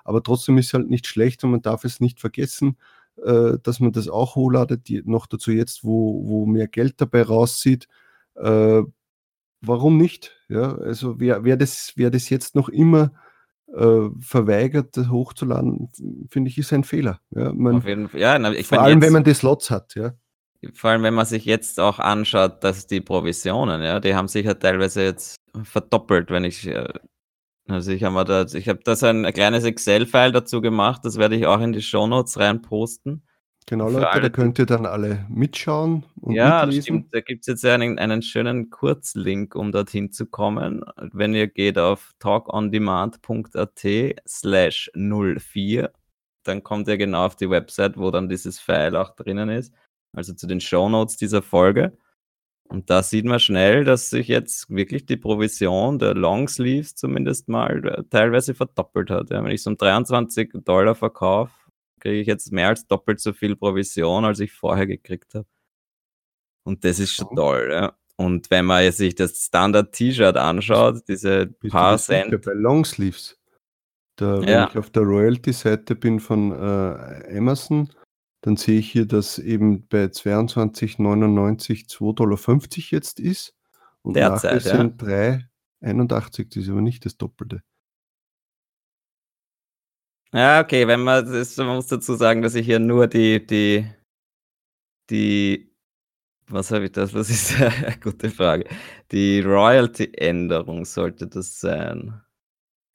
Aber 0.04 0.22
trotzdem 0.22 0.58
ist 0.58 0.66
es 0.66 0.74
halt 0.74 0.90
nicht 0.90 1.06
schlecht 1.06 1.42
und 1.44 1.52
man 1.52 1.62
darf 1.62 1.84
es 1.84 2.00
nicht 2.00 2.20
vergessen 2.20 2.76
äh, 3.24 3.58
dass 3.62 3.80
man 3.80 3.92
das 3.92 4.08
auch 4.08 4.36
hochladet, 4.36 4.88
die, 4.88 5.02
noch 5.04 5.26
dazu 5.26 5.50
jetzt, 5.50 5.84
wo, 5.84 6.26
wo 6.26 6.46
mehr 6.46 6.68
Geld 6.68 7.00
dabei 7.00 7.22
rauszieht. 7.22 7.88
Äh, 8.36 8.82
warum 9.60 9.96
nicht? 9.96 10.32
Ja, 10.48 10.76
also 10.76 11.20
wer, 11.20 11.44
wer, 11.44 11.56
das, 11.56 11.92
wer 11.96 12.10
das 12.10 12.28
jetzt 12.30 12.54
noch 12.54 12.68
immer 12.68 13.12
äh, 13.74 14.08
verweigert, 14.20 14.96
das 14.96 15.08
hochzuladen, 15.08 15.90
finde 16.28 16.50
ich, 16.50 16.58
ist 16.58 16.72
ein 16.72 16.84
Fehler. 16.84 17.20
Ja, 17.30 17.52
man, 17.52 17.76
Auf 17.76 17.86
jeden 17.86 18.08
Fall. 18.08 18.20
Ja, 18.20 18.38
na, 18.38 18.52
vor 18.62 18.80
allem, 18.80 18.98
jetzt, 18.98 19.06
wenn 19.06 19.12
man 19.12 19.24
die 19.24 19.34
Slots 19.34 19.70
hat, 19.70 19.94
ja. 19.94 20.12
Vor 20.74 20.90
allem, 20.90 21.02
wenn 21.02 21.14
man 21.14 21.26
sich 21.26 21.44
jetzt 21.44 21.80
auch 21.80 21.98
anschaut, 21.98 22.62
dass 22.62 22.86
die 22.86 23.00
Provisionen, 23.00 23.82
ja, 23.82 23.98
die 23.98 24.14
haben 24.14 24.28
sich 24.28 24.46
ja 24.46 24.54
teilweise 24.54 25.02
jetzt 25.02 25.36
verdoppelt, 25.64 26.30
wenn 26.30 26.44
ich 26.44 26.66
äh, 26.68 26.92
also 27.68 27.92
ich 27.92 28.04
habe 28.04 28.24
da, 28.24 28.44
ich 28.44 28.68
habe 28.68 28.80
da 28.84 28.96
so 28.96 29.06
ein 29.06 29.24
kleines 29.32 29.64
Excel-File 29.64 30.32
dazu 30.32 30.60
gemacht, 30.60 31.04
das 31.04 31.16
werde 31.16 31.36
ich 31.36 31.46
auch 31.46 31.60
in 31.60 31.72
die 31.72 31.82
Shownotes 31.82 32.38
rein 32.38 32.62
posten. 32.62 33.22
Genau, 33.66 33.88
Leute, 33.88 34.10
alle, 34.10 34.22
da 34.22 34.28
könnt 34.28 34.58
ihr 34.58 34.66
dann 34.66 34.86
alle 34.86 35.24
mitschauen 35.28 36.04
und 36.20 36.34
ja, 36.34 36.66
mitlesen. 36.66 36.82
Stimmt. 36.82 37.14
Da 37.14 37.20
gibt 37.20 37.42
es 37.42 37.46
jetzt 37.46 37.64
einen, 37.64 37.98
einen 37.98 38.22
schönen 38.22 38.70
Kurzlink, 38.70 39.54
um 39.54 39.70
dorthin 39.70 40.10
zu 40.10 40.26
kommen. 40.26 40.84
Wenn 41.12 41.34
ihr 41.34 41.46
geht 41.46 41.78
auf 41.78 42.12
talkondemand.at 42.18 43.86
slash 44.26 44.90
04, 44.94 45.92
dann 46.44 46.64
kommt 46.64 46.88
ihr 46.88 46.98
genau 46.98 47.26
auf 47.26 47.36
die 47.36 47.50
Website, 47.50 47.96
wo 47.96 48.10
dann 48.10 48.28
dieses 48.28 48.58
File 48.58 48.96
auch 48.96 49.14
drinnen 49.14 49.48
ist. 49.48 49.72
Also 50.12 50.34
zu 50.34 50.46
den 50.46 50.60
Shownotes 50.60 51.16
dieser 51.16 51.40
Folge. 51.40 51.96
Und 52.72 52.88
da 52.88 53.02
sieht 53.02 53.26
man 53.26 53.38
schnell, 53.38 53.84
dass 53.84 54.08
sich 54.08 54.28
jetzt 54.28 54.70
wirklich 54.70 55.04
die 55.04 55.18
Provision 55.18 55.98
der 55.98 56.14
Longsleeves 56.14 56.94
zumindest 56.94 57.46
mal 57.46 57.86
äh, 57.86 58.02
teilweise 58.08 58.54
verdoppelt 58.54 59.10
hat. 59.10 59.28
Ja, 59.28 59.44
wenn 59.44 59.50
ich 59.50 59.62
so 59.62 59.68
um 59.68 59.76
23 59.76 60.52
Dollar 60.64 60.94
verkaufe, 60.94 61.52
kriege 62.00 62.20
ich 62.20 62.26
jetzt 62.26 62.50
mehr 62.50 62.68
als 62.68 62.86
doppelt 62.86 63.20
so 63.20 63.34
viel 63.34 63.56
Provision, 63.56 64.24
als 64.24 64.40
ich 64.40 64.52
vorher 64.52 64.86
gekriegt 64.86 65.34
habe. 65.34 65.46
Und 66.64 66.82
das 66.82 66.98
ist 66.98 67.12
schon 67.12 67.36
toll. 67.36 67.68
Ja. 67.70 67.92
Und 68.16 68.50
wenn 68.50 68.64
man 68.64 68.90
sich 68.90 69.16
das 69.16 69.44
Standard-T-Shirt 69.44 70.38
anschaut, 70.38 71.02
diese 71.08 71.48
Bist 71.48 71.72
paar 71.72 71.98
Cent. 71.98 72.40
Bei 72.42 72.54
Longsleeves. 72.54 73.38
Da, 74.16 74.40
wenn 74.40 74.48
ja. 74.48 74.68
ich 74.70 74.78
auf 74.78 74.88
der 74.88 75.02
Royalty-Seite 75.02 75.94
bin 75.94 76.20
von 76.20 76.52
äh, 76.52 77.36
Amazon, 77.36 77.90
dann 78.42 78.56
sehe 78.56 78.80
ich 78.80 78.90
hier, 78.90 79.06
dass 79.06 79.38
eben 79.38 79.86
bei 79.86 80.04
22,99 80.04 81.88
2,50 81.88 82.14
Dollar 82.14 82.38
jetzt 82.90 83.20
ist. 83.20 83.54
Und 84.02 84.14
Derzeit, 84.14 84.56
nachher 84.56 84.78
sind 84.78 85.02
ja. 85.02 85.38
3,81, 85.80 86.48
das 86.48 86.64
ist 86.64 86.68
aber 86.68 86.80
nicht 86.80 87.06
das 87.06 87.16
Doppelte. 87.16 87.62
Ja, 90.34 90.60
okay, 90.60 90.88
wenn 90.88 91.02
man 91.02 91.24
das, 91.24 91.56
man 91.58 91.76
muss 91.76 91.86
dazu 91.86 92.14
sagen, 92.14 92.42
dass 92.42 92.54
ich 92.54 92.66
hier 92.66 92.80
nur 92.80 93.06
die, 93.06 93.46
die, 93.46 93.86
die, 95.08 95.72
was 96.48 96.72
habe 96.72 96.86
ich 96.86 96.92
das? 96.92 97.14
Was 97.14 97.30
ist 97.30 97.60
eine 97.60 97.96
gute 98.02 98.28
Frage? 98.30 98.68
Die 99.12 99.40
Royalty-Änderung 99.40 100.84
sollte 100.84 101.28
das 101.28 101.60
sein. 101.60 102.22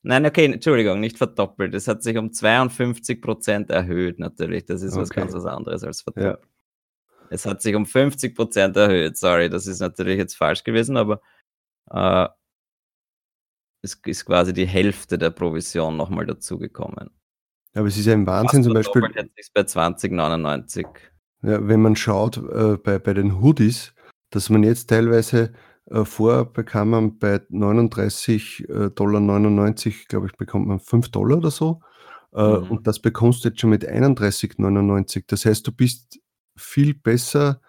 Nein, 0.08 0.26
okay, 0.26 0.46
Entschuldigung, 0.46 1.02
nicht 1.02 1.18
verdoppelt. 1.18 1.76
Es 1.76 1.90
hat 1.90 2.02
sich 2.02 2.18
um 2.18 2.32
52 2.32 3.22
Prozent 3.22 3.70
erhöht, 3.70 4.20
natürlich. 4.20 4.64
Das 4.64 4.82
ist 4.82 4.94
okay. 4.94 5.02
was 5.02 5.10
ganz 5.10 5.34
was 5.34 5.46
anderes 5.46 5.84
als 5.84 6.02
verdoppelt. 6.02 6.40
Ja. 6.42 6.48
Es 7.30 7.46
hat 7.46 7.62
sich 7.62 7.76
um 7.76 7.86
50 7.86 8.34
Prozent 8.34 8.78
erhöht. 8.78 9.18
Sorry, 9.18 9.50
das 9.50 9.68
ist 9.68 9.82
natürlich 9.82 10.18
jetzt 10.18 10.36
falsch 10.36 10.64
gewesen, 10.64 10.96
aber 10.96 11.20
äh, 11.92 12.30
es 13.82 14.00
ist 14.06 14.24
quasi 14.24 14.54
die 14.54 14.66
Hälfte 14.66 15.18
der 15.18 15.30
Provision 15.30 15.98
nochmal 15.98 16.26
dazugekommen. 16.26 17.10
Aber 17.74 17.88
es 17.88 17.98
ist 17.98 18.06
ja 18.06 18.14
ein 18.14 18.26
Wahnsinn, 18.26 18.64
zum 18.64 18.76
Beispiel. 18.76 19.04
Jetzt 19.36 19.54
bei 19.54 19.64
2099. 19.64 20.88
Ja, 21.42 21.68
wenn 21.68 21.82
man 21.82 21.98
schaut 21.98 22.38
äh, 22.38 22.78
bei, 22.78 22.98
bei 22.98 23.14
den 23.14 23.42
Hoodies, 23.42 23.94
dass 24.30 24.50
man 24.50 24.64
jetzt 24.64 24.90
teilweise 24.90 25.52
äh, 25.90 26.06
vorher 26.06 26.46
bekam 26.46 26.90
man 26.90 27.18
bei 27.18 27.36
39,99 27.36 28.70
äh, 28.70 28.90
Dollar, 28.92 29.22
glaube 30.08 30.28
ich, 30.28 30.34
bekommt 30.38 30.68
man 30.68 30.80
5 30.80 31.10
Dollar 31.10 31.38
oder 31.38 31.52
so. 31.52 31.82
Äh, 32.34 32.60
mhm. 32.60 32.72
Und 32.72 32.88
das 32.88 33.00
bekommst 33.00 33.44
du 33.44 33.50
jetzt 33.50 33.62
schon 33.62 33.70
mit 33.70 33.88
31,99. 33.88 35.24
Das 35.28 35.46
heißt, 35.46 35.66
du 35.66 35.72
bist 35.72 36.20
viel 36.56 36.94
besser 36.94 37.62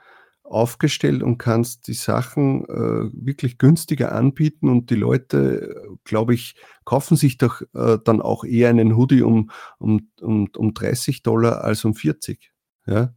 aufgestellt 0.43 1.23
und 1.23 1.39
kannst 1.39 1.89
die 1.89 1.95
Sachen 1.95 2.65
äh, 2.65 3.11
wirklich 3.13 3.59
günstiger 3.59 4.13
anbieten 4.13 4.69
und 4.69 4.91
die 4.91 4.95
Leute, 4.95 5.99
glaube 6.05 6.35
ich, 6.35 6.57
kaufen 6.85 7.17
sich 7.17 7.37
doch 7.39 7.61
äh, 7.75 7.99
dann 8.03 8.23
auch 8.23 8.45
eher 8.45 8.71
einen 8.71 8.97
Hoodie 8.97 9.23
um, 9.23 9.51
um, 9.79 10.09
um, 10.21 10.49
um 10.57 10.75
30 10.75 11.23
Dollar 11.23 11.65
als 11.65 11.85
um 11.85 11.95
40. 11.95 12.51
Ja? 12.87 13.15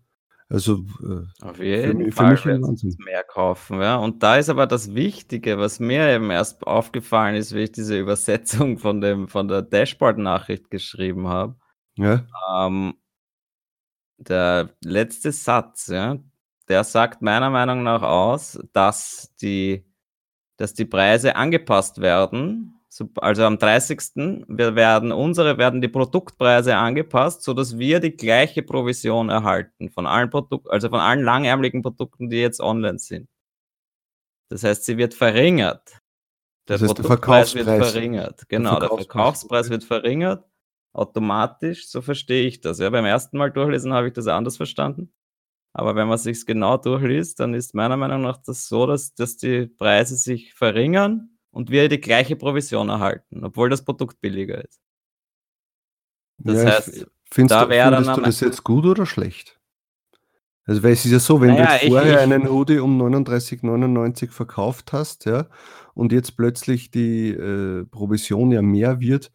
Also 0.52 0.84
äh, 1.02 1.46
Auf 1.46 1.60
jeden 1.60 2.06
für, 2.06 2.12
Fall 2.12 2.36
für 2.36 2.58
mich 2.58 2.98
mehr 2.98 3.24
kaufen, 3.24 3.80
ja. 3.80 3.96
Und 3.96 4.22
da 4.22 4.36
ist 4.36 4.50
aber 4.50 4.68
das 4.68 4.94
Wichtige, 4.94 5.58
was 5.58 5.80
mir 5.80 6.10
eben 6.10 6.30
erst 6.30 6.68
aufgefallen 6.68 7.36
ist, 7.36 7.56
wie 7.56 7.62
ich 7.62 7.72
diese 7.72 7.98
Übersetzung 7.98 8.78
von 8.78 9.00
dem 9.00 9.30
von 9.30 9.48
der 9.48 9.62
Dashboard-Nachricht 9.62 10.70
geschrieben 10.70 11.30
habe. 11.30 11.56
Ja. 11.96 12.26
Ähm, 12.54 12.96
der 14.18 14.76
letzte 14.84 15.32
Satz, 15.32 15.88
ja, 15.88 16.18
der 16.68 16.84
sagt 16.84 17.22
meiner 17.22 17.50
Meinung 17.50 17.84
nach 17.84 18.02
aus, 18.02 18.60
dass 18.74 19.34
die, 19.42 19.86
dass 20.58 20.74
die 20.74 20.86
Preise 20.86 21.38
angepasst 21.38 22.02
werden 22.02 22.81
also 23.16 23.46
am 23.46 23.58
30. 23.58 24.46
Wir 24.48 24.76
werden 24.76 25.12
unsere 25.12 25.58
werden 25.58 25.82
die 25.82 25.88
Produktpreise 25.88 26.76
angepasst, 26.76 27.44
sodass 27.44 27.78
wir 27.78 28.00
die 28.00 28.12
gleiche 28.12 28.64
Provision 28.64 29.30
erhalten 29.30 29.90
von 29.90 30.06
allen 30.06 30.30
Produkten, 30.30 30.70
also 30.70 30.90
von 30.90 31.00
allen 31.00 31.24
langärmeligen 31.24 31.82
Produkten, 31.82 32.30
die 32.30 32.42
jetzt 32.42 32.60
online 32.60 33.00
sind. 33.00 33.30
Das 34.50 34.64
heißt, 34.64 34.84
sie 34.84 34.98
wird 34.98 35.14
verringert. 35.14 36.00
Der 36.68 36.78
das 36.78 36.82
heißt, 36.82 36.96
Produktpreis 36.96 37.56
wird 37.56 37.66
verringert. 37.66 38.50
Genau, 38.50 38.80
der 38.80 38.90
Verkaufspreis, 38.90 38.98
der 38.98 39.06
Verkaufspreis 39.06 39.70
wird 39.70 39.84
verringert 39.84 40.52
automatisch, 40.94 41.88
so 41.88 42.02
verstehe 42.02 42.46
ich 42.46 42.62
das. 42.62 42.80
Ja, 42.80 42.90
beim 42.90 43.06
ersten 43.06 43.38
Mal 43.38 43.52
durchlesen 43.52 43.94
habe 43.94 44.08
ich 44.08 44.14
das 44.14 44.28
anders 44.28 44.58
verstanden. 44.58 45.14
Aber 45.74 45.96
wenn 45.96 46.08
man 46.08 46.18
sich 46.18 46.46
genau 46.46 46.78
durchliest, 46.78 47.40
dann 47.40 47.54
ist 47.54 47.74
meiner 47.74 47.96
Meinung 47.96 48.22
nach 48.22 48.38
das 48.38 48.68
so, 48.68 48.86
dass, 48.86 49.14
dass 49.14 49.38
die 49.38 49.68
Preise 49.68 50.18
sich 50.18 50.54
verringern 50.54 51.38
und 51.52 51.70
wir 51.70 51.90
die 51.90 52.02
gleiche 52.02 52.36
Provision 52.36 52.90
erhalten, 52.90 53.44
obwohl 53.44 53.70
das 53.70 53.84
Produkt 53.84 54.20
billiger 54.22 54.64
ist. 54.64 54.82
Das 56.38 56.64
ja, 56.64 56.72
heißt, 56.72 57.06
findest 57.30 57.62
da 57.62 57.70
wäre 57.70 57.92
dann. 57.92 58.16
du 58.16 58.22
das 58.22 58.40
jetzt 58.40 58.64
gut 58.64 58.86
oder 58.86 59.06
schlecht? 59.06 59.60
Also, 60.66 60.84
weil 60.84 60.94
es 60.94 61.06
ist 61.06 61.12
ja 61.12 61.20
so, 61.20 61.42
wenn 61.42 61.56
naja, 61.56 61.80
du 61.80 61.88
vorher 61.88 62.16
ich, 62.16 62.20
einen 62.20 62.50
Hoodie 62.50 62.80
um 62.80 63.00
39,99 63.02 64.30
verkauft 64.32 64.94
hast, 64.94 65.26
ja, 65.26 65.48
und 65.94 66.12
jetzt 66.12 66.38
plötzlich 66.38 66.92
die 66.92 67.30
äh, 67.30 67.86
Provision 67.86 68.52
ja 68.52 68.62
mehr 68.62 69.00
wird, 69.00 69.32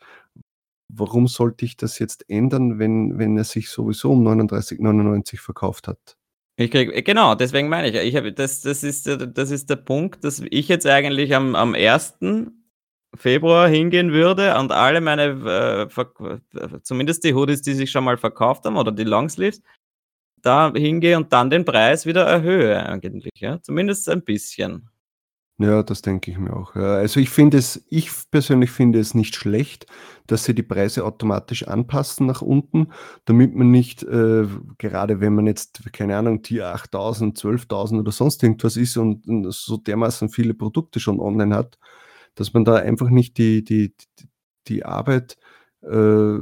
warum 0.89 1.27
sollte 1.27 1.65
ich 1.65 1.77
das 1.77 1.99
jetzt 1.99 2.29
ändern, 2.31 2.79
wenn, 2.79 3.19
wenn 3.19 3.37
er 3.37 3.45
sich 3.45 3.69
sowieso 3.71 4.13
um 4.13 4.27
39,99 4.27 5.39
verkauft 5.39 5.89
hat? 5.89 6.17
Ich 6.59 6.71
krieg, 6.71 7.05
genau, 7.05 7.35
deswegen 7.35 7.69
meine 7.69 7.89
ich, 7.89 7.95
ich 7.95 8.17
habe, 8.17 8.33
das, 8.33 8.63
das, 8.63 8.83
ist, 8.83 9.07
das 9.07 9.51
ist 9.51 9.69
der 9.69 9.77
Punkt, 9.77 10.25
dass 10.25 10.41
ich 10.51 10.69
jetzt 10.69 10.87
eigentlich 10.87 11.35
am, 11.35 11.55
am 11.55 11.75
1. 11.75 12.15
Februar 13.15 13.69
hingehen 13.69 14.13
würde 14.13 14.59
und 14.59 14.73
alle 14.73 15.03
meine, 15.03 15.89
äh, 15.93 16.81
zumindest 16.83 17.25
die 17.25 17.35
Hoodies, 17.35 17.61
die 17.61 17.75
sich 17.75 17.91
schon 17.91 18.05
mal 18.05 18.17
verkauft 18.17 18.65
haben 18.65 18.77
oder 18.77 18.91
die 18.91 19.05
Longsleeves, 19.05 19.63
da 20.41 20.73
hingehe 20.75 21.17
und 21.19 21.33
dann 21.33 21.51
den 21.51 21.65
Preis 21.65 22.07
wieder 22.07 22.25
erhöhe 22.25 22.85
eigentlich, 22.87 23.33
ja, 23.37 23.61
zumindest 23.63 24.09
ein 24.09 24.23
bisschen. 24.23 24.89
Ja, 25.59 25.83
das 25.83 26.03
denke 26.03 26.31
ich 26.31 26.37
mir 26.39 26.55
auch. 26.55 26.75
Also 26.75 27.19
ich 27.19 27.31
finde 27.31 27.57
es, 27.57 27.83
ich 27.89 28.11
persönlich 28.31 28.71
finde 28.71 29.01
es 29.01 29.15
nicht 29.15 29.35
schlecht, 29.35 29.87
dass 30.27 30.45
sie 30.45 30.55
die 30.55 30.63
Preise 30.63 31.03
automatisch 31.07 31.67
anpassen 31.67 32.27
nach 32.27 32.43
unten, 32.43 32.89
damit 33.25 33.55
man 33.55 33.71
nicht, 33.71 34.03
äh, 34.03 34.47
gerade 34.77 35.21
wenn 35.21 35.35
man 35.35 35.47
jetzt, 35.47 35.81
keine 35.95 36.19
Ahnung, 36.19 36.43
Tier 36.43 36.69
8000, 36.75 37.39
12.000 37.39 38.01
oder 38.01 38.13
sonst 38.13 38.43
irgendwas 38.43 38.77
ist 38.77 38.99
und, 38.99 39.27
und 39.27 39.51
so 39.51 39.79
dermaßen 39.79 40.29
viele 40.29 40.53
Produkte 40.53 41.01
schon 41.01 41.21
online 41.21 41.55
hat, 41.55 41.79
dass 42.35 42.53
man 42.53 42.67
da 42.67 42.75
einfach 42.77 43.09
nicht 43.09 43.39
die, 43.39 43.65
die, 43.65 43.95
die 44.69 44.85
Arbeit 44.85 45.39
äh, 45.83 46.39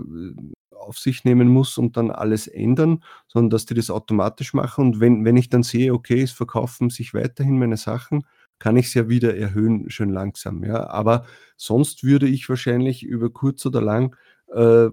auf 0.71 0.99
sich 0.99 1.25
nehmen 1.25 1.49
muss 1.49 1.79
und 1.79 1.97
dann 1.97 2.11
alles 2.11 2.47
ändern, 2.47 3.03
sondern 3.27 3.51
dass 3.51 3.67
die 3.67 3.75
das 3.75 3.91
automatisch 3.91 4.53
machen. 4.55 4.87
Und 4.87 5.01
wenn, 5.01 5.25
wenn 5.25 5.37
ich 5.37 5.49
dann 5.49 5.63
sehe, 5.63 5.95
okay, 5.95 6.23
es 6.23 6.33
verkaufen 6.33 6.91
sich 6.91 7.15
weiterhin 7.15 7.59
meine 7.59 7.77
Sachen, 7.77 8.25
kann 8.65 8.79
ich 8.79 8.87
es 8.87 8.95
ja 8.95 9.11
wieder 9.11 9.37
erhöhen, 9.37 9.91
schön 9.91 10.09
langsam. 10.09 10.65
Ja. 10.65 10.89
Aber 10.89 11.27
sonst 11.59 12.03
würde 12.03 12.27
ich 12.27 12.49
wahrscheinlich 12.49 13.03
über 13.03 13.29
kurz 13.29 13.67
oder 13.67 13.83
lang 13.83 14.17
äh, 14.49 14.89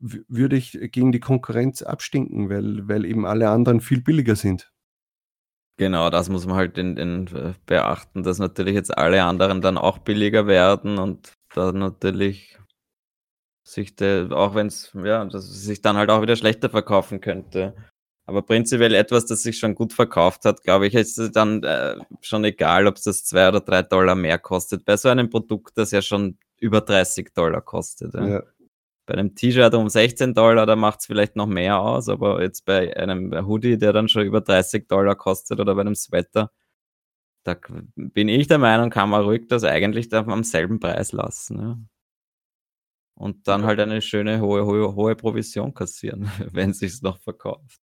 würde 0.00 0.56
ich 0.56 0.76
gegen 0.90 1.12
die 1.12 1.20
Konkurrenz 1.20 1.82
abstinken, 1.82 2.50
weil, 2.50 2.88
weil 2.88 3.04
eben 3.04 3.24
alle 3.24 3.50
anderen 3.50 3.80
viel 3.80 4.00
billiger 4.00 4.34
sind. 4.34 4.72
Genau, 5.76 6.10
das 6.10 6.28
muss 6.28 6.44
man 6.44 6.56
halt 6.56 6.76
in, 6.76 6.96
in 6.96 7.28
äh, 7.28 7.54
beachten, 7.66 8.24
dass 8.24 8.40
natürlich 8.40 8.74
jetzt 8.74 8.98
alle 8.98 9.22
anderen 9.22 9.60
dann 9.60 9.78
auch 9.78 9.98
billiger 9.98 10.48
werden 10.48 10.98
und 10.98 11.34
da 11.54 11.70
natürlich 11.70 12.58
sich 13.62 13.94
der, 13.94 14.32
auch 14.32 14.56
wenn 14.56 14.66
es, 14.66 14.90
ja, 14.92 15.24
dass 15.24 15.44
sich 15.44 15.82
dann 15.82 15.96
halt 15.96 16.10
auch 16.10 16.20
wieder 16.20 16.34
schlechter 16.34 16.68
verkaufen 16.68 17.20
könnte. 17.20 17.76
Aber 18.28 18.42
prinzipiell 18.42 18.92
etwas, 18.92 19.24
das 19.24 19.42
sich 19.42 19.58
schon 19.58 19.74
gut 19.74 19.94
verkauft 19.94 20.44
hat, 20.44 20.62
glaube 20.62 20.86
ich, 20.86 20.92
ist 20.92 21.16
es 21.16 21.32
dann 21.32 21.62
äh, 21.62 21.96
schon 22.20 22.44
egal, 22.44 22.86
ob 22.86 22.96
es 22.96 23.04
das 23.04 23.24
zwei 23.24 23.48
oder 23.48 23.60
drei 23.60 23.80
Dollar 23.82 24.14
mehr 24.14 24.38
kostet. 24.38 24.84
Bei 24.84 24.98
so 24.98 25.08
einem 25.08 25.30
Produkt, 25.30 25.78
das 25.78 25.92
ja 25.92 26.02
schon 26.02 26.36
über 26.58 26.82
30 26.82 27.32
Dollar 27.32 27.62
kostet. 27.62 28.12
Ja. 28.12 28.28
Ja. 28.28 28.42
Bei 29.06 29.14
einem 29.14 29.34
T-Shirt 29.34 29.72
um 29.72 29.88
16 29.88 30.34
Dollar, 30.34 30.66
da 30.66 30.76
macht 30.76 31.00
es 31.00 31.06
vielleicht 31.06 31.36
noch 31.36 31.46
mehr 31.46 31.80
aus, 31.80 32.10
aber 32.10 32.42
jetzt 32.42 32.66
bei 32.66 32.94
einem 32.94 33.32
Hoodie, 33.46 33.78
der 33.78 33.94
dann 33.94 34.10
schon 34.10 34.26
über 34.26 34.42
30 34.42 34.86
Dollar 34.88 35.16
kostet 35.16 35.58
oder 35.58 35.74
bei 35.74 35.80
einem 35.80 35.94
Sweater, 35.94 36.50
da 37.44 37.56
bin 37.96 38.28
ich 38.28 38.46
der 38.46 38.58
Meinung, 38.58 38.90
kann 38.90 39.08
man 39.08 39.22
ruhig 39.22 39.48
das 39.48 39.64
eigentlich 39.64 40.12
am 40.12 40.44
selben 40.44 40.80
Preis 40.80 41.12
lassen. 41.12 41.58
Ja. 41.58 41.78
Und 43.14 43.48
dann 43.48 43.64
halt 43.64 43.80
eine 43.80 44.02
schöne 44.02 44.42
hohe, 44.42 44.66
hohe, 44.66 44.94
hohe 44.94 45.16
Provision 45.16 45.72
kassieren, 45.72 46.30
wenn 46.52 46.72
es 46.72 46.80
sich 46.80 47.00
noch 47.00 47.18
verkauft. 47.20 47.80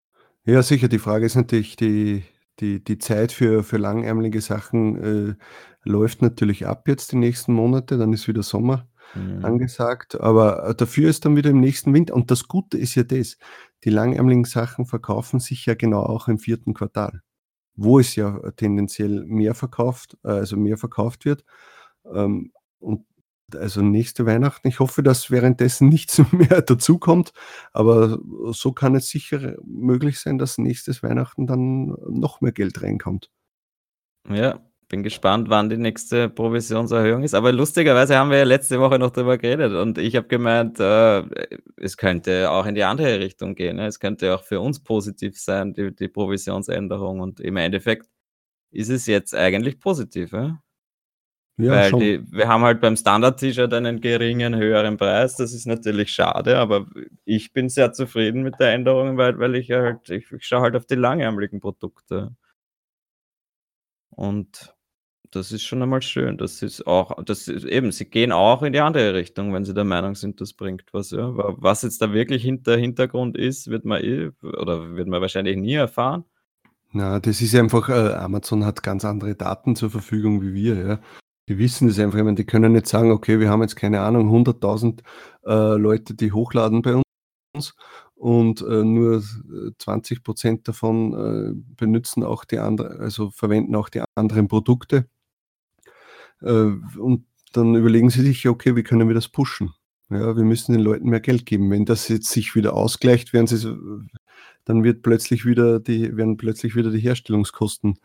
Ja, 0.49 0.63
sicher. 0.63 0.87
Die 0.87 0.97
Frage 0.97 1.27
ist 1.27 1.35
natürlich, 1.35 1.75
die, 1.75 2.23
die, 2.59 2.83
die 2.83 2.97
Zeit 2.97 3.31
für, 3.31 3.63
für 3.63 3.77
langärmelige 3.77 4.41
Sachen 4.41 4.95
äh, 5.29 5.35
läuft 5.83 6.23
natürlich 6.23 6.65
ab 6.65 6.87
jetzt 6.87 7.11
die 7.11 7.17
nächsten 7.17 7.53
Monate, 7.53 7.99
dann 7.99 8.13
ist 8.13 8.27
wieder 8.27 8.41
Sommer 8.41 8.87
mhm. 9.13 9.45
angesagt, 9.45 10.19
aber 10.19 10.67
äh, 10.69 10.73
dafür 10.73 11.07
ist 11.07 11.23
dann 11.25 11.35
wieder 11.35 11.51
im 11.51 11.59
nächsten 11.59 11.93
Winter. 11.93 12.15
Und 12.15 12.31
das 12.31 12.47
Gute 12.47 12.79
ist 12.79 12.95
ja 12.95 13.03
das, 13.03 13.37
die 13.83 13.91
langärmeligen 13.91 14.45
Sachen 14.45 14.87
verkaufen 14.87 15.39
sich 15.39 15.67
ja 15.67 15.75
genau 15.75 16.01
auch 16.01 16.27
im 16.27 16.39
vierten 16.39 16.73
Quartal, 16.73 17.21
wo 17.75 17.99
es 17.99 18.15
ja 18.15 18.39
tendenziell 18.55 19.25
mehr 19.25 19.53
verkauft, 19.53 20.17
äh, 20.23 20.29
also 20.29 20.57
mehr 20.57 20.77
verkauft 20.77 21.25
wird. 21.25 21.45
Ähm, 22.11 22.53
und 22.79 23.05
also 23.55 23.81
nächste 23.81 24.25
Weihnachten. 24.25 24.67
Ich 24.67 24.79
hoffe, 24.79 25.03
dass 25.03 25.31
währenddessen 25.31 25.89
nichts 25.89 26.21
mehr 26.31 26.61
dazukommt, 26.61 27.33
aber 27.73 28.19
so 28.51 28.71
kann 28.71 28.95
es 28.95 29.09
sicher 29.09 29.55
möglich 29.65 30.19
sein, 30.19 30.37
dass 30.37 30.57
nächstes 30.57 31.03
Weihnachten 31.03 31.47
dann 31.47 31.95
noch 32.09 32.41
mehr 32.41 32.51
Geld 32.51 32.81
reinkommt. 32.81 33.29
Ja, 34.29 34.59
bin 34.89 35.03
gespannt, 35.03 35.49
wann 35.49 35.69
die 35.69 35.77
nächste 35.77 36.29
Provisionserhöhung 36.29 37.23
ist. 37.23 37.35
Aber 37.35 37.51
lustigerweise 37.51 38.17
haben 38.17 38.31
wir 38.31 38.39
ja 38.39 38.43
letzte 38.43 38.79
Woche 38.79 38.99
noch 38.99 39.11
darüber 39.11 39.37
geredet 39.37 39.73
und 39.73 39.97
ich 39.99 40.15
habe 40.15 40.27
gemeint, 40.27 40.79
äh, 40.79 41.23
es 41.77 41.95
könnte 41.95 42.51
auch 42.51 42.65
in 42.65 42.75
die 42.75 42.83
andere 42.83 43.19
Richtung 43.19 43.55
gehen. 43.55 43.77
Ne? 43.77 43.85
Es 43.85 43.99
könnte 43.99 44.33
auch 44.35 44.43
für 44.43 44.59
uns 44.59 44.81
positiv 44.83 45.39
sein, 45.39 45.73
die, 45.73 45.95
die 45.95 46.07
Provisionsänderung. 46.07 47.19
Und 47.21 47.39
im 47.39 47.57
Endeffekt 47.57 48.07
ist 48.71 48.89
es 48.89 49.05
jetzt 49.05 49.35
eigentlich 49.35 49.79
positiv. 49.79 50.31
Ja? 50.31 50.61
Ja, 51.59 51.71
Weil 51.73 51.91
die, 51.91 52.31
wir 52.31 52.47
haben 52.47 52.63
halt 52.63 52.79
beim 52.79 52.95
Standard-T-Shirt 52.95 53.73
einen 53.73 53.99
geringen, 53.99 54.55
höheren 54.55 54.95
Preis. 54.95 55.35
Das 55.35 55.53
ist 55.53 55.67
natürlich 55.67 56.09
schade, 56.13 56.57
aber 56.57 56.87
ich 57.25 57.51
bin 57.51 57.67
sehr 57.67 57.91
zufrieden 57.91 58.43
mit 58.43 58.55
der 58.61 58.71
Änderung, 58.71 59.17
weil, 59.17 59.37
weil 59.39 59.55
ich 59.55 59.69
halt, 59.69 60.09
ich, 60.09 60.31
ich 60.31 60.45
schaue 60.45 60.61
halt 60.61 60.77
auf 60.77 60.85
die 60.85 60.95
langärmeligen 60.95 61.59
Produkte. 61.59 62.33
Und 64.11 64.73
das 65.31 65.51
ist 65.51 65.63
schon 65.63 65.81
einmal 65.81 66.01
schön. 66.01 66.37
Das 66.37 66.61
ist 66.61 66.87
auch, 66.87 67.21
das 67.23 67.49
ist 67.49 67.65
eben, 67.65 67.91
sie 67.91 68.05
gehen 68.05 68.31
auch 68.31 68.63
in 68.63 68.71
die 68.71 68.79
andere 68.79 69.13
Richtung, 69.13 69.53
wenn 69.53 69.65
sie 69.65 69.73
der 69.73 69.83
Meinung 69.83 70.15
sind, 70.15 70.39
das 70.39 70.53
bringt 70.53 70.85
was. 70.93 71.11
Ja. 71.11 71.29
Was 71.35 71.81
jetzt 71.81 72.01
da 72.01 72.13
wirklich 72.13 72.41
hinter 72.41 72.77
Hintergrund 72.77 73.37
ist, 73.37 73.69
wird 73.69 73.83
man 73.83 74.01
eh, 74.01 74.31
oder 74.41 74.95
wird 74.95 75.09
man 75.09 75.19
wahrscheinlich 75.19 75.57
nie 75.57 75.73
erfahren. 75.73 76.23
Na, 76.91 77.19
das 77.19 77.41
ist 77.41 77.53
einfach, 77.53 77.89
äh, 77.89 78.13
Amazon 78.13 78.65
hat 78.65 78.81
ganz 78.81 79.05
andere 79.05 79.35
Daten 79.35 79.75
zur 79.75 79.91
Verfügung 79.91 80.41
wie 80.41 80.53
wir, 80.53 80.75
ja. 80.75 80.99
Die 81.49 81.57
wissen 81.57 81.87
das 81.87 81.97
einfach. 81.97 82.19
Ich 82.19 82.35
die 82.35 82.45
können 82.45 82.73
nicht 82.73 82.87
sagen, 82.87 83.11
okay, 83.11 83.39
wir 83.39 83.49
haben 83.49 83.63
jetzt 83.63 83.75
keine 83.75 84.01
Ahnung, 84.01 84.29
100.000 84.29 85.01
äh, 85.45 85.77
Leute, 85.77 86.13
die 86.13 86.31
hochladen 86.31 86.83
bei 86.83 87.01
uns 87.55 87.73
und 88.13 88.61
äh, 88.61 88.83
nur 88.83 89.23
20 89.79 90.23
Prozent 90.23 90.67
davon 90.67 91.13
äh, 91.13 91.73
benutzen 91.75 92.23
auch 92.23 92.45
die 92.45 92.59
anderen, 92.59 92.99
also 92.99 93.31
verwenden 93.31 93.75
auch 93.75 93.89
die 93.89 94.03
anderen 94.15 94.47
Produkte. 94.47 95.09
Äh, 96.41 96.71
und 96.99 97.25
dann 97.53 97.73
überlegen 97.75 98.11
sie 98.11 98.21
sich, 98.21 98.47
okay, 98.47 98.75
wie 98.75 98.83
können 98.83 99.07
wir 99.07 99.15
das 99.15 99.29
pushen? 99.29 99.73
Ja, 100.09 100.35
wir 100.35 100.43
müssen 100.43 100.73
den 100.73 100.81
Leuten 100.81 101.09
mehr 101.09 101.19
Geld 101.19 101.47
geben. 101.47 101.71
Wenn 101.71 101.85
das 101.85 102.07
jetzt 102.09 102.29
sich 102.29 102.55
wieder 102.55 102.73
ausgleicht, 102.75 103.33
werden 103.33 103.47
sie, 103.47 103.75
dann 104.65 104.83
wird 104.83 105.01
plötzlich 105.01 105.45
wieder 105.45 105.79
die, 105.79 106.15
werden 106.15 106.37
plötzlich 106.37 106.75
wieder 106.75 106.91
die 106.91 106.99
Herstellungskosten 106.99 107.97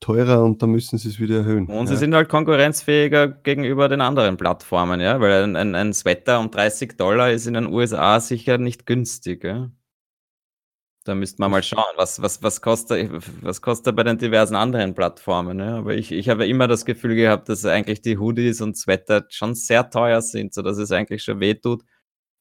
teurer 0.00 0.44
und 0.44 0.62
da 0.62 0.66
müssen 0.66 0.98
sie 0.98 1.08
es 1.08 1.18
wieder 1.18 1.38
erhöhen. 1.38 1.66
Und 1.66 1.88
sie 1.88 1.96
sind 1.96 2.14
halt 2.14 2.28
konkurrenzfähiger 2.28 3.28
gegenüber 3.28 3.88
den 3.88 4.00
anderen 4.00 4.36
Plattformen, 4.36 5.00
ja, 5.00 5.20
weil 5.20 5.44
ein, 5.44 5.56
ein, 5.56 5.74
ein 5.74 5.92
Sweater 5.92 6.40
um 6.40 6.50
30 6.50 6.96
Dollar 6.96 7.30
ist 7.30 7.46
in 7.46 7.54
den 7.54 7.66
USA 7.66 8.20
sicher 8.20 8.58
nicht 8.58 8.86
günstig. 8.86 9.44
Ja? 9.44 9.70
Da 11.04 11.14
müsste 11.14 11.40
man 11.40 11.50
mal 11.50 11.62
schauen, 11.62 11.94
was, 11.96 12.22
was, 12.22 12.42
was, 12.42 12.60
kostet, 12.60 13.10
was 13.42 13.62
kostet 13.62 13.96
bei 13.96 14.04
den 14.04 14.18
diversen 14.18 14.54
anderen 14.54 14.94
Plattformen. 14.94 15.58
Ja? 15.58 15.78
Aber 15.78 15.94
ich, 15.94 16.12
ich 16.12 16.28
habe 16.28 16.46
immer 16.46 16.68
das 16.68 16.84
Gefühl 16.84 17.16
gehabt, 17.16 17.48
dass 17.48 17.64
eigentlich 17.64 18.02
die 18.02 18.18
Hoodies 18.18 18.60
und 18.60 18.76
Sweater 18.76 19.24
schon 19.30 19.54
sehr 19.54 19.90
teuer 19.90 20.22
sind, 20.22 20.54
sodass 20.54 20.78
es 20.78 20.92
eigentlich 20.92 21.22
schon 21.22 21.40
wehtut, 21.40 21.82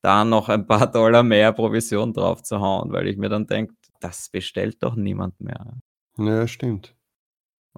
da 0.01 0.25
noch 0.25 0.49
ein 0.49 0.67
paar 0.67 0.87
Dollar 0.91 1.23
mehr 1.23 1.53
Provision 1.53 2.13
drauf 2.13 2.43
zu 2.43 2.59
hauen, 2.59 2.91
weil 2.91 3.07
ich 3.07 3.17
mir 3.17 3.29
dann 3.29 3.47
denke, 3.47 3.73
das 3.99 4.29
bestellt 4.29 4.77
doch 4.81 4.95
niemand 4.95 5.39
mehr. 5.39 5.77
Ja, 6.17 6.47
stimmt. 6.47 6.96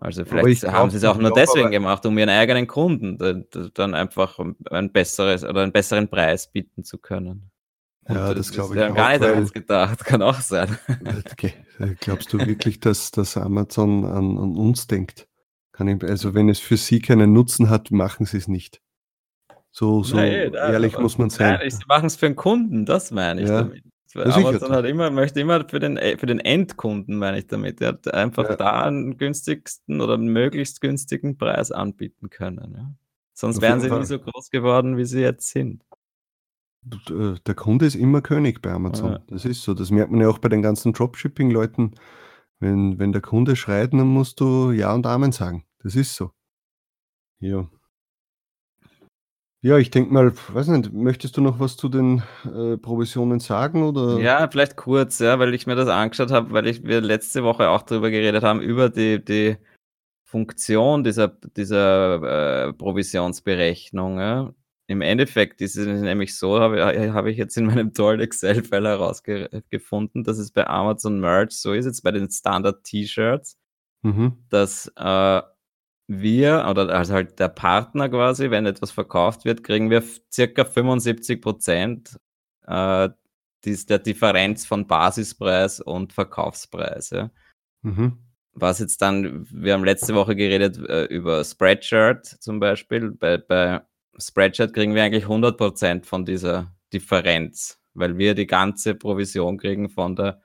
Also 0.02 0.26
vielleicht 0.26 0.64
haben 0.64 0.90
sie 0.90 0.98
es 0.98 1.04
auch 1.04 1.18
nur 1.18 1.32
deswegen 1.32 1.72
gemacht, 1.72 2.06
um 2.06 2.18
ihren 2.18 2.30
eigenen 2.30 2.68
Kunden 2.68 3.18
dann 3.74 3.94
einfach 3.94 4.40
ein 4.72 4.92
besseres 4.92 5.44
oder 5.44 5.62
einen 5.62 5.72
besseren 5.72 6.08
Preis 6.08 6.52
bieten 6.52 6.84
zu 6.84 6.98
können. 6.98 7.52
Und 8.04 8.16
ja, 8.16 8.34
das, 8.34 8.48
das 8.48 8.52
glaube 8.52 8.76
ich. 8.76 8.82
auch. 8.82 8.96
gar 8.96 9.12
nicht 9.12 9.24
an 9.24 9.38
uns 9.38 9.54
gedacht, 9.54 10.04
kann 10.06 10.22
auch 10.22 10.40
sein. 10.40 10.78
Okay. 11.32 11.54
Glaubst 12.00 12.34
du 12.34 12.40
wirklich, 12.40 12.80
dass, 12.80 13.12
dass 13.12 13.38
Amazon 13.38 14.06
an, 14.06 14.38
an 14.38 14.58
uns 14.58 14.88
denkt? 14.88 15.28
Ich, 15.80 16.04
also 16.04 16.34
wenn 16.34 16.50
es 16.50 16.60
für 16.60 16.76
sie 16.76 17.00
keinen 17.00 17.32
Nutzen 17.32 17.70
hat, 17.70 17.92
machen 17.92 18.26
sie 18.26 18.38
es 18.38 18.48
nicht. 18.48 18.82
So, 19.72 20.04
so 20.04 20.18
nein, 20.18 20.54
ehrlich 20.54 20.98
muss 20.98 21.18
man 21.18 21.30
sein. 21.30 21.60
Nein, 21.60 21.70
sie 21.70 21.86
machen 21.88 22.08
es 22.08 22.16
für 22.16 22.26
den 22.26 22.36
Kunden, 22.36 22.86
das 22.86 23.12
meine 23.12 23.42
ich 23.42 23.48
ja. 23.48 23.64
damit. 23.64 23.84
Amazon 24.16 24.72
hat 24.72 24.86
immer, 24.86 25.12
möchte 25.12 25.40
immer 25.40 25.68
für 25.68 25.80
den, 25.80 25.98
für 26.18 26.26
den 26.26 26.40
Endkunden, 26.40 27.18
meine 27.18 27.40
ich 27.40 27.48
damit, 27.48 27.80
er 27.82 27.90
hat 27.90 28.14
einfach 28.14 28.50
ja. 28.50 28.56
da 28.56 28.84
einen 28.84 29.18
günstigsten 29.18 30.02
oder 30.02 30.16
einen 30.16 30.30
möglichst 30.30 30.82
günstigen 30.82 31.38
Preis 31.38 31.72
anbieten 31.72 32.30
können. 32.30 32.74
Ja. 32.76 32.96
Sonst 33.34 33.58
Auf 33.58 33.62
wären 33.62 33.80
sie 33.80 33.90
Fall. 33.90 34.00
nie 34.00 34.06
so 34.06 34.20
groß 34.20 34.50
geworden, 34.50 34.98
wie 34.98 35.06
sie 35.06 35.22
jetzt 35.22 35.50
sind. 35.50 35.84
Äh, 37.10 37.36
der 37.46 37.56
Kunde 37.56 37.86
ist 37.86 37.96
immer 37.96 38.22
König 38.22 38.62
bei 38.62 38.72
Amazon. 38.72 39.14
Ja. 39.14 39.20
Das 39.28 39.46
ist 39.46 39.64
so. 39.64 39.74
Das 39.74 39.92
merkt 39.92 40.12
man 40.12 40.22
ja 40.22 40.30
auch 40.30 40.40
bei 40.40 40.50
den 40.50 40.62
ganzen 40.62 40.94
Dropshipping-Leuten. 40.94 41.96
Wenn, 42.60 43.00
wenn 43.00 43.12
der 43.12 43.22
Kunde 43.22 43.56
schreit, 43.56 43.94
dann 43.94 44.08
musst 44.08 44.40
du 44.40 44.72
Ja 44.72 44.94
und 44.94 45.06
Amen 45.06 45.32
sagen. 45.32 45.66
Das 45.82 45.96
ist 45.96 46.16
so. 46.16 46.32
Ja. 47.40 47.70
Ja, 49.62 49.78
ich 49.78 49.92
denke 49.92 50.14
mal, 50.14 50.32
weiß 50.54 50.68
nicht, 50.68 50.94
möchtest 50.94 51.36
du 51.36 51.42
noch 51.42 51.60
was 51.60 51.76
zu 51.76 51.90
den 51.90 52.24
äh, 52.46 52.78
Provisionen 52.78 53.42
sagen 53.42 53.84
oder? 53.84 54.18
Ja, 54.20 54.48
vielleicht 54.50 54.78
kurz, 54.78 55.20
ja, 55.20 55.38
weil 55.38 55.54
ich 55.54 55.68
mir 55.68 55.76
das 55.76 55.90
angeschaut 55.90 56.32
habe, 56.32 56.52
weil 56.52 56.68
ich 56.68 56.84
wir 56.84 57.02
letzte 57.02 57.44
Woche 57.44 57.70
auch 57.70 57.82
darüber 57.82 58.10
geredet 58.10 58.42
haben, 58.44 58.62
über 58.62 58.90
die, 58.90 59.24
die 59.24 59.58
Funktion 60.24 61.04
dieser, 61.04 61.28
dieser 61.28 62.68
äh, 62.70 62.74
Provisionsberechnung. 62.74 64.20
Ja. 64.20 64.54
Im 64.88 65.02
Endeffekt 65.02 65.60
ist 65.60 65.76
es 65.76 66.02
nämlich 66.02 66.38
so, 66.38 66.60
habe, 66.60 67.14
habe 67.14 67.30
ich 67.30 67.38
jetzt 67.38 67.58
in 67.58 67.66
meinem 67.66 67.94
tollen 67.94 68.22
Excel-File 68.22 68.88
herausgefunden, 68.88 70.24
dass 70.24 70.38
es 70.38 70.52
bei 70.52 70.68
Amazon 70.68 71.20
Merch 71.20 71.52
so 71.52 71.74
ist, 71.74 71.86
jetzt 71.86 72.02
bei 72.02 72.12
den 72.12 72.30
Standard-T-Shirts, 72.30 73.58
mhm. 74.04 74.38
dass 74.50 74.90
äh, 74.96 75.42
wir 76.10 76.66
oder 76.68 76.90
also 76.90 77.14
halt 77.14 77.40
der 77.40 77.50
Partner 77.50 78.10
quasi, 78.10 78.50
wenn 78.50 78.66
etwas 78.66 78.90
verkauft 78.90 79.46
wird, 79.46 79.64
kriegen 79.64 79.92
wir 79.92 80.04
circa 80.32 80.66
75 80.66 81.40
Prozent 81.40 82.20
äh, 82.66 83.10
der 83.64 84.00
Differenz 84.00 84.66
von 84.66 84.88
Basispreis 84.88 85.80
und 85.80 86.12
Verkaufspreis. 86.12 87.12
Ja. 87.12 87.30
Mhm. 87.84 88.18
Was 88.54 88.80
jetzt 88.80 89.04
dann, 89.04 89.46
wir 89.52 89.74
haben 89.74 89.84
letzte 89.84 90.16
Woche 90.16 90.36
geredet 90.36 90.78
äh, 90.90 91.04
über 91.06 91.44
Spreadshirt 91.44 92.26
zum 92.26 92.60
Beispiel. 92.60 93.12
Bei, 93.12 93.38
bei 93.38 93.82
Spreadshirt 94.18 94.74
kriegen 94.74 94.96
wir 94.96 95.04
eigentlich 95.04 95.26
100 95.26 95.58
Prozent 95.58 96.08
von 96.08 96.26
dieser 96.26 96.74
Differenz, 96.92 97.80
weil 97.94 98.18
wir 98.18 98.34
die 98.34 98.48
ganze 98.48 98.96
Provision 98.96 99.58
kriegen 99.58 99.90
von 99.90 100.16
der 100.16 100.42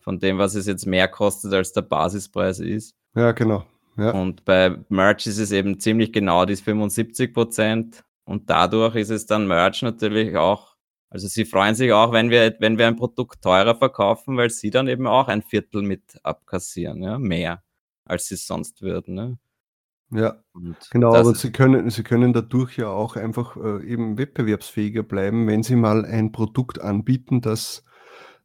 von 0.00 0.18
dem, 0.18 0.38
was 0.38 0.56
es 0.56 0.66
jetzt 0.66 0.84
mehr 0.86 1.06
kostet, 1.06 1.52
als 1.52 1.72
der 1.72 1.82
Basispreis 1.82 2.58
ist. 2.58 2.96
Ja, 3.14 3.30
genau. 3.30 3.64
Ja. 3.96 4.10
Und 4.12 4.44
bei 4.44 4.76
Merch 4.88 5.26
ist 5.26 5.38
es 5.38 5.52
eben 5.52 5.78
ziemlich 5.78 6.12
genau 6.12 6.44
die 6.44 6.56
75 6.56 7.34
Prozent. 7.34 8.04
Und 8.24 8.48
dadurch 8.48 8.96
ist 8.96 9.10
es 9.10 9.26
dann 9.26 9.46
Merch 9.46 9.82
natürlich 9.82 10.36
auch, 10.36 10.76
also 11.10 11.28
sie 11.28 11.44
freuen 11.44 11.74
sich 11.74 11.92
auch, 11.92 12.12
wenn 12.12 12.30
wir, 12.30 12.56
wenn 12.60 12.78
wir 12.78 12.86
ein 12.86 12.96
Produkt 12.96 13.42
teurer 13.42 13.74
verkaufen, 13.74 14.36
weil 14.36 14.50
sie 14.50 14.70
dann 14.70 14.88
eben 14.88 15.06
auch 15.06 15.28
ein 15.28 15.42
Viertel 15.42 15.82
mit 15.82 16.02
abkassieren, 16.22 17.02
ja, 17.02 17.18
mehr, 17.18 17.62
als 18.04 18.26
sie 18.26 18.36
sonst 18.36 18.80
würden. 18.80 19.14
Ne? 19.14 19.38
Ja, 20.10 20.42
Und 20.52 20.76
genau, 20.90 21.14
aber 21.14 21.34
sie 21.34 21.52
können, 21.52 21.88
sie 21.90 22.02
können 22.02 22.32
dadurch 22.32 22.76
ja 22.76 22.88
auch 22.88 23.16
einfach 23.16 23.56
äh, 23.56 23.84
eben 23.86 24.18
wettbewerbsfähiger 24.18 25.02
bleiben, 25.02 25.46
wenn 25.46 25.62
sie 25.62 25.76
mal 25.76 26.04
ein 26.04 26.32
Produkt 26.32 26.80
anbieten, 26.80 27.40
das, 27.40 27.84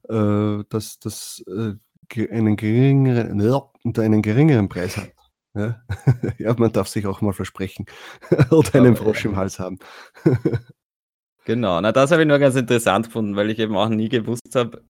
äh, 0.09 0.63
das, 0.69 0.99
das 0.99 1.43
äh, 1.47 1.73
einen 2.31 2.55
geringeren 2.55 3.41
einen 3.97 4.21
geringeren 4.21 4.69
Preis 4.69 4.95
hat. 4.95 5.11
Ja, 5.57 5.81
ja 6.37 6.53
man 6.57 6.71
darf 6.71 6.87
sich 6.87 7.07
auch 7.07 7.21
mal 7.21 7.33
versprechen 7.33 7.85
oder 8.51 8.75
einen 8.75 8.95
Frosch 8.95 9.25
im 9.25 9.35
Hals 9.35 9.59
haben. 9.59 9.79
Genau, 11.45 11.79
na 11.81 11.91
das 11.91 12.11
habe 12.11 12.23
ich 12.23 12.27
nur 12.27 12.39
ganz 12.39 12.55
interessant 12.55 13.07
gefunden, 13.07 13.35
weil 13.35 13.49
ich 13.49 13.59
eben 13.59 13.75
auch 13.77 13.89
nie 13.89 14.09
gewusst 14.09 14.53
habe, 14.55 14.83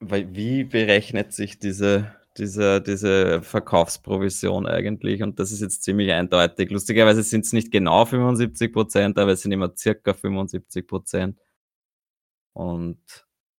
wie 0.00 0.64
berechnet 0.64 1.32
sich 1.32 1.58
diese 1.58 2.14
diese 2.36 2.80
diese 2.82 3.42
Verkaufsprovision 3.42 4.66
eigentlich 4.66 5.22
und 5.22 5.38
das 5.38 5.52
ist 5.52 5.60
jetzt 5.60 5.84
ziemlich 5.84 6.12
eindeutig. 6.12 6.70
Lustigerweise 6.70 7.22
sind 7.22 7.44
es 7.44 7.52
nicht 7.52 7.70
genau 7.70 8.04
75% 8.04 9.18
aber 9.20 9.32
es 9.32 9.42
sind 9.42 9.52
immer 9.52 9.72
circa 9.76 10.12
75% 10.12 11.36
Und 12.54 12.98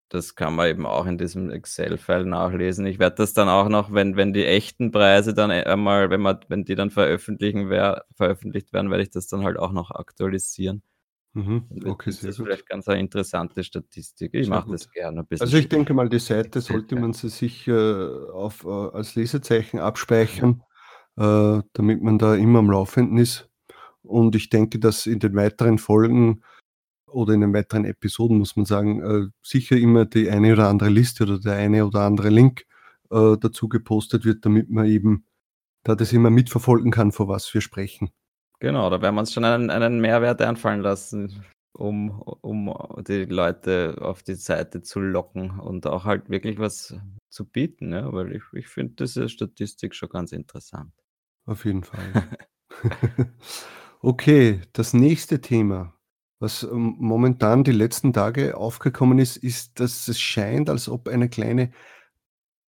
das 0.08 0.34
kann 0.36 0.54
man 0.54 0.68
eben 0.68 0.86
auch 0.86 1.06
in 1.06 1.18
diesem 1.18 1.50
Excel-File 1.50 2.26
nachlesen. 2.26 2.86
Ich 2.86 2.98
werde 2.98 3.16
das 3.16 3.32
dann 3.34 3.48
auch 3.48 3.68
noch, 3.68 3.92
wenn 3.92 4.16
wenn 4.16 4.32
die 4.32 4.44
echten 4.44 4.90
Preise 4.92 5.34
dann 5.34 5.50
einmal 5.50 6.10
wenn 6.10 6.20
man 6.20 6.40
wenn 6.48 6.64
die 6.64 6.74
dann 6.74 6.90
veröffentlichen 6.90 7.70
wer 7.70 8.04
veröffentlicht 8.14 8.72
werden, 8.72 8.90
werde 8.90 9.02
ich 9.02 9.10
das 9.10 9.26
dann 9.28 9.44
halt 9.44 9.58
auch 9.58 9.72
noch 9.72 9.90
aktualisieren. 9.90 10.82
Mhm. 11.34 11.64
Okay, 11.84 12.10
Das 12.10 12.22
ist 12.22 12.36
gut. 12.36 12.46
vielleicht 12.46 12.68
ganz 12.68 12.86
eine 12.86 13.00
interessante 13.00 13.64
Statistik. 13.64 14.34
Ich 14.34 14.48
mache 14.48 14.70
das 14.70 14.90
gerne 14.92 15.20
ein 15.20 15.26
bisschen 15.26 15.44
Also, 15.46 15.56
ich 15.56 15.68
denke 15.68 15.92
mal, 15.92 16.08
die 16.08 16.20
Seite 16.20 16.60
sollte 16.60 16.94
man 16.94 17.12
sie 17.12 17.28
sich, 17.28 17.66
äh, 17.66 17.72
auf 17.72 18.64
äh, 18.64 18.68
als 18.68 19.16
Lesezeichen 19.16 19.80
abspeichern, 19.80 20.62
äh, 21.16 21.60
damit 21.72 22.02
man 22.02 22.18
da 22.18 22.36
immer 22.36 22.60
am 22.60 22.70
Laufenden 22.70 23.18
ist. 23.18 23.48
Und 24.02 24.36
ich 24.36 24.48
denke, 24.48 24.78
dass 24.78 25.06
in 25.06 25.18
den 25.18 25.34
weiteren 25.34 25.78
Folgen 25.78 26.42
oder 27.14 27.34
in 27.34 27.40
den 27.40 27.54
weiteren 27.54 27.84
Episoden, 27.84 28.38
muss 28.38 28.56
man 28.56 28.66
sagen, 28.66 29.02
äh, 29.02 29.30
sicher 29.42 29.76
immer 29.76 30.04
die 30.04 30.30
eine 30.30 30.52
oder 30.52 30.68
andere 30.68 30.90
Liste 30.90 31.24
oder 31.24 31.38
der 31.38 31.54
eine 31.54 31.86
oder 31.86 32.00
andere 32.00 32.28
Link, 32.30 32.66
äh, 33.10 33.36
dazu 33.38 33.68
gepostet 33.68 34.24
wird, 34.24 34.44
damit 34.44 34.70
man 34.70 34.86
eben 34.86 35.26
da 35.84 35.94
das 35.94 36.12
immer 36.12 36.30
mitverfolgen 36.30 36.90
kann, 36.90 37.12
vor 37.12 37.28
was 37.28 37.52
wir 37.52 37.60
sprechen. 37.60 38.10
Genau, 38.60 38.88
da 38.90 39.02
werden 39.02 39.14
wir 39.14 39.20
uns 39.20 39.32
schon 39.32 39.44
einen 39.44 39.70
einen 39.70 40.00
Mehrwert 40.00 40.40
einfallen 40.40 40.80
lassen, 40.80 41.44
um 41.72 42.10
um 42.20 42.74
die 43.06 43.24
Leute 43.24 43.96
auf 44.00 44.22
die 44.22 44.34
Seite 44.34 44.82
zu 44.82 45.00
locken 45.00 45.60
und 45.60 45.86
auch 45.86 46.04
halt 46.04 46.30
wirklich 46.30 46.58
was 46.58 46.96
zu 47.28 47.44
bieten, 47.44 47.92
ja, 47.92 48.12
weil 48.12 48.34
ich 48.34 48.42
ich 48.52 48.68
finde 48.68 48.94
diese 49.04 49.28
Statistik 49.28 49.94
schon 49.94 50.08
ganz 50.08 50.32
interessant. 50.32 50.92
Auf 51.46 51.64
jeden 51.64 51.84
Fall. 51.84 52.00
Okay, 54.06 54.60
das 54.74 54.92
nächste 54.92 55.40
Thema, 55.40 55.93
was, 56.44 56.62
ähm, 56.62 56.96
momentan 56.98 57.64
die 57.64 57.72
letzten 57.72 58.12
Tage 58.12 58.56
aufgekommen 58.56 59.18
ist, 59.18 59.36
ist, 59.38 59.80
dass 59.80 60.06
es 60.06 60.20
scheint, 60.20 60.70
als 60.70 60.88
ob 60.88 61.08
eine 61.08 61.28
kleine, 61.28 61.72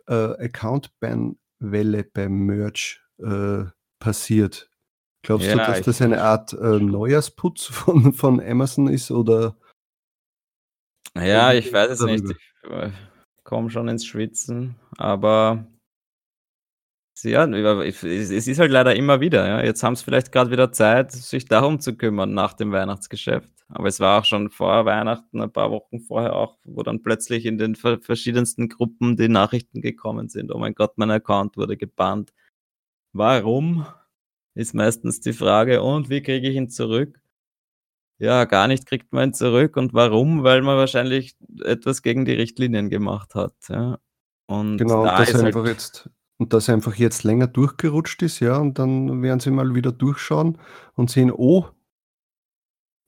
äh, 0.08 0.14
Account-Ban-Welle 0.14 2.04
beim 2.04 2.46
Merch, 2.46 3.00
äh, 3.18 3.64
passiert. 3.98 4.70
Glaubst 5.22 5.46
du, 5.46 5.50
Ja, 5.50 5.66
dass 5.66 5.78
ich 5.80 5.84
das 5.84 6.02
eine 6.02 6.22
Art, 6.22 6.52
äh, 6.52 6.78
Neujahrsputz 6.78 7.64
von 7.66 8.12
von 8.12 8.40
Amazon 8.40 8.88
ist 8.88 9.10
oder 9.10 9.56
Ja, 11.14 11.52
ich 11.52 11.72
weiß 11.72 11.90
es 11.90 12.00
nicht. 12.00 12.24
Ich, 12.30 12.70
äh, 12.70 12.90
komme 13.44 13.70
schon 13.70 13.88
ins 13.88 14.04
Schwitzen, 14.04 14.76
aber 14.96 15.66
ja, 17.24 17.46
es 17.46 18.02
ist 18.02 18.58
halt 18.58 18.70
leider 18.70 18.94
immer 18.96 19.20
wieder, 19.20 19.46
ja. 19.48 19.64
Jetzt 19.64 19.82
haben 19.82 19.96
sie 19.96 20.04
vielleicht 20.04 20.32
grad 20.32 20.50
wieder 20.50 20.72
Zeit, 20.72 21.12
sich 21.12 21.46
darum 21.46 21.80
zu 21.80 21.96
kümmern 21.96 22.34
nach 22.34 22.52
dem 22.52 22.72
Weihnachtsgeschäft. 22.72 23.50
Aber 23.68 23.88
es 23.88 24.00
war 24.00 24.20
auch 24.20 24.24
schon 24.24 24.50
vor 24.50 24.84
Weihnachten, 24.84 25.40
ein 25.40 25.52
paar 25.52 25.70
Wochen 25.70 26.00
vorher 26.00 26.34
auch, 26.36 26.58
wo 26.64 26.82
dann 26.82 27.02
plötzlich 27.02 27.46
in 27.46 27.58
den 27.58 27.74
ver 27.74 27.98
verschiedensten 28.00 28.68
Gruppen 28.68 29.16
die 29.16 29.28
Nachrichten 29.28 29.80
gekommen 29.80 30.28
sind: 30.28 30.52
„Oh 30.54 30.58
mein 30.58 30.74
Gott, 30.74 30.92
mein 30.98 31.10
Account 31.10 31.56
wurde 31.56 31.76
gebannt.“ 31.76 32.32
Warum, 33.14 33.86
ist 34.54 34.74
meistens 34.74 35.20
die 35.20 35.32
Frage. 35.34 35.82
Und 35.82 36.10
wie 36.10 36.22
kriege 36.22 36.48
ich 36.48 36.56
ihn 36.56 36.70
zurück? 36.70 37.20
Ja, 38.18 38.44
gar 38.46 38.66
nicht 38.68 38.86
kriegt 38.86 39.12
man 39.12 39.30
ihn 39.30 39.34
zurück. 39.34 39.76
Und 39.76 39.92
warum? 39.94 40.42
Weil 40.42 40.62
man 40.62 40.76
wahrscheinlich 40.78 41.36
etwas 41.64 42.02
gegen 42.02 42.24
die 42.24 42.32
Richtlinien 42.34 42.88
gemacht 42.90 43.34
hat, 43.34 43.54
ja. 43.68 43.98
Und 44.46 44.84
Genau, 44.84 45.02
da 45.02 45.22
dass 45.22 45.34
ist 45.34 45.42
halt 45.42 45.44
einfach 45.44 45.66
jetzt 45.66 46.10
und 46.38 46.52
dass 46.52 46.68
er 46.68 46.74
einfach 46.74 46.94
jetzt 46.96 47.24
länger 47.24 47.46
durchgerutscht 47.46 48.22
ist, 48.22 48.40
ja, 48.40 48.58
und 48.58 48.78
dann 48.78 49.22
werden 49.22 49.40
sie 49.40 49.50
mal 49.50 49.74
wieder 49.74 49.92
durchschauen 49.92 50.58
und 50.94 51.10
sehen: 51.10 51.32
„Oh“ 51.32 51.66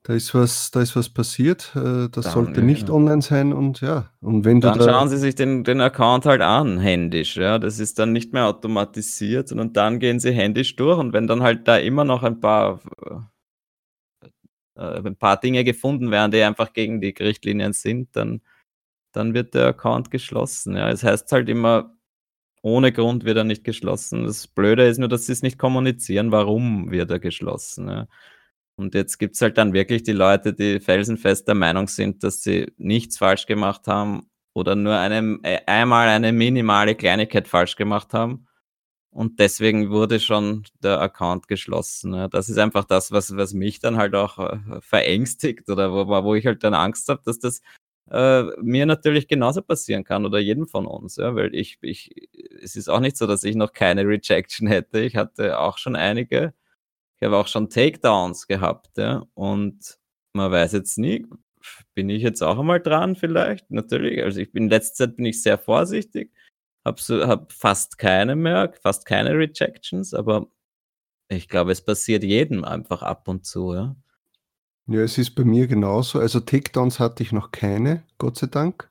„da 0.03 0.15
ist 0.15 0.35
was 0.35 0.71
da 0.73 0.81
ist 0.83 0.97
was 0.97 1.09
passiert, 1.09 1.73
äh, 1.77 2.09
das 2.09 2.27
Dann 2.27 2.33
sollte 2.33 2.61
ja, 2.61 2.67
nicht 2.67 2.89
genau. 2.89 2.97
online 2.97 3.23
sein“ 3.23 3.53
und 3.53 3.81
ja, 3.81 4.11
und 4.21 4.45
wenn 4.45 4.61
du 4.61 4.71
Dann 4.71 4.79
da 4.79 4.85
schauen 4.93 5.09
sie 5.09 5.17
sich 5.19 5.35
den 5.37 5.63
den 5.65 5.81
Account 5.81 6.25
halt 6.27 6.43
an, 6.43 6.79
händisch, 6.81 7.37
ja. 7.37 7.59
Das 7.59 7.79
ist 7.79 7.99
dann 7.99 8.13
nicht 8.13 8.33
mehr 8.33 8.47
automatisiert, 8.47 9.49
sondern 9.49 9.73
dann 9.73 9.99
gehen 10.01 10.19
sie 10.21 10.33
händisch 10.33 10.75
durch 10.77 10.99
und 10.99 11.13
wenn 11.13 11.27
dann 11.29 11.43
halt 11.43 11.67
da 11.69 11.77
immer 11.77 12.05
noch 12.05 12.23
ein 12.25 12.41
paar 12.41 12.81
äh, 14.77 15.01
ein 15.05 15.17
paar 15.17 15.39
Dinge 15.41 15.65
gefunden 15.65 16.11
werden, 16.11 16.31
die 16.33 16.43
einfach 16.43 16.73
gegen 16.73 17.01
die 17.01 17.15
Richtlinien 17.19 17.73
sind, 17.73 18.15
dann 18.17 18.41
dann 19.13 19.35
wird 19.35 19.55
der 19.55 19.67
Account 19.69 20.11
geschlossen, 20.11 20.77
ja. 20.77 20.91
Es 20.91 21.05
heißt 21.05 21.33
halt 21.33 21.49
immer, 21.49 21.97
ohne 22.63 22.93
Grund 22.93 23.25
wird 23.25 23.37
er 23.37 23.45
nicht 23.45 23.65
geschlossen. 23.65 24.25
Das 24.25 24.47
Blöde 24.47 24.87
ist 24.87 24.99
nur, 24.99 25.09
dass 25.09 25.27
sie's 25.27 25.43
nicht 25.43 25.59
kommunizieren, 25.59 26.33
warum 26.33 26.91
wird 26.91 27.11
er 27.11 27.19
geschlossen, 27.21 27.89
ja. 27.89 28.07
Und 28.77 28.95
jetzt 28.95 29.19
gibt's 29.19 29.43
halt 29.43 29.59
dann 29.59 29.73
wirklich 29.73 30.05
die 30.05 30.13
Leute, 30.13 30.55
die 30.55 30.79
felsenfest 30.81 31.49
der 31.49 31.57
Meinung 31.57 31.89
sind, 31.89 32.23
dass 32.23 32.43
sie 32.43 32.73
nichts 32.77 33.19
falsch 33.19 33.47
gemacht 33.47 33.89
haben 33.89 34.31
oder 34.55 34.77
nur 34.77 34.97
einem 34.97 35.41
äh, 35.43 35.61
einmal 35.67 36.09
eine 36.09 36.33
minimale 36.33 36.95
Kleinigkeit 36.95 37.49
falsch 37.49 37.75
gemacht 37.77 38.15
haben. 38.15 38.47
Und 39.11 39.41
deswegen 39.41 39.91
wurde 39.91 40.21
schon 40.21 40.65
der 40.83 41.01
Account 41.01 41.49
geschlossen, 41.49 42.15
ja. 42.15 42.29
Das 42.29 42.49
ist 42.49 42.59
einfach 42.59 42.85
das, 42.85 43.11
was 43.13 43.37
was 43.37 43.55
mich 43.55 43.81
dann 43.81 43.97
halt 43.97 44.15
auch, 44.15 44.39
äh, 44.39 44.81
verängstigt 44.81 45.69
oder 45.71 45.93
wo 45.93 46.07
wo 46.25 46.35
ich 46.37 46.47
halt 46.47 46.63
dann 46.65 46.75
Angst 46.75 47.09
habe, 47.09 47.23
dass 47.25 47.39
das, 47.41 47.63
äh, 48.11 48.45
mir 48.63 48.87
natürlich 48.87 49.29
genauso 49.29 49.63
passieren 49.63 50.05
kann 50.05 50.27
oder 50.27 50.39
jedem 50.39 50.69
von 50.69 50.87
uns, 50.87 51.17
ja, 51.17 51.35
weil 51.35 51.55
ich 51.55 51.79
ich 51.83 52.15
es 52.63 52.77
ist 52.77 52.89
auch 52.89 53.01
nicht 53.01 53.17
so, 53.17 53.27
dass 53.27 53.45
ich 53.45 53.57
noch 53.57 53.73
keine 53.73 54.05
Rejection 54.07 54.67
hätte. 54.69 55.01
Ich 55.01 55.17
hatte 55.17 55.59
auch 55.59 55.79
schon 55.79 55.97
einige. 55.97 56.55
Ich 57.17 57.27
habe 57.27 57.37
auch 57.37 57.49
schon 57.49 57.71
Takedowns 57.71 58.47
gehabt, 58.47 58.99
ja, 58.99 59.25
und 59.35 59.99
man 60.35 60.53
weiß 60.53 60.73
jetzt 60.73 60.99
nie, 60.99 61.27
bin 61.95 62.11
ich 62.11 62.23
jetzt 62.23 62.43
auch 62.43 62.59
einmal 62.59 62.81
dran 62.81 63.17
vielleicht? 63.17 63.71
Natürlich, 63.71 64.23
also 64.23 64.41
ich 64.41 64.53
bin 64.53 64.65
in 64.65 64.71
letzter 64.71 65.07
Zeit 65.07 65.17
bin 65.17 65.27
ich 65.27 65.43
sehr 65.43 65.59
vorsichtig, 65.59 66.33
habe 66.85 67.01
so 67.01 67.27
habe 67.27 67.47
fast 67.51 67.99
keine 67.99 68.37
mehr, 68.37 68.73
fast 68.83 69.07
keine 69.07 69.31
Rejections, 69.37 70.15
aber 70.15 70.49
ich 71.29 71.49
glaube, 71.49 71.73
es 71.73 71.83
passiert 71.85 72.25
jedem 72.25 72.65
einfach 72.65 73.03
ab 73.03 73.29
und 73.29 73.47
zu, 73.47 73.75
ja. 73.75 73.97
Ja, 74.91 75.01
es 75.03 75.19
ist 75.19 75.35
bei 75.35 75.45
mir 75.45 75.67
genauso. 75.67 76.19
Also, 76.19 76.41
Takedowns 76.41 76.99
hatte 76.99 77.23
ich 77.23 77.31
noch 77.33 77.51
keine, 77.51 78.05
Gott 78.17 78.39
sei 78.39 78.47
Dank. 78.47 78.91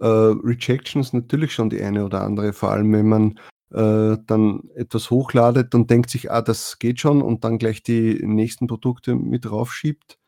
Äh, 0.00 0.06
Rejections 0.06 1.12
natürlich 1.12 1.52
schon 1.54 1.70
die 1.70 1.82
eine 1.82 2.04
oder 2.04 2.22
andere, 2.22 2.52
vor 2.54 2.70
allem 2.72 2.92
wenn 2.92 3.08
man, 3.08 3.40
äh, 3.72 4.18
dann 4.26 4.70
etwas 4.76 5.10
hochladet 5.10 5.74
und 5.74 5.90
denkt 5.90 6.10
sich: 6.10 6.30
„Ah, 6.32 6.42
das 6.42 6.78
geht 6.78 7.00
schon“ 7.00 7.22
und 7.22 7.44
dann 7.44 7.58
gleich 7.58 7.82
die 7.82 8.20
nächsten 8.24 8.66
Produkte 8.68 9.16
mit 9.16 9.50
raufschiebt. 9.50 10.18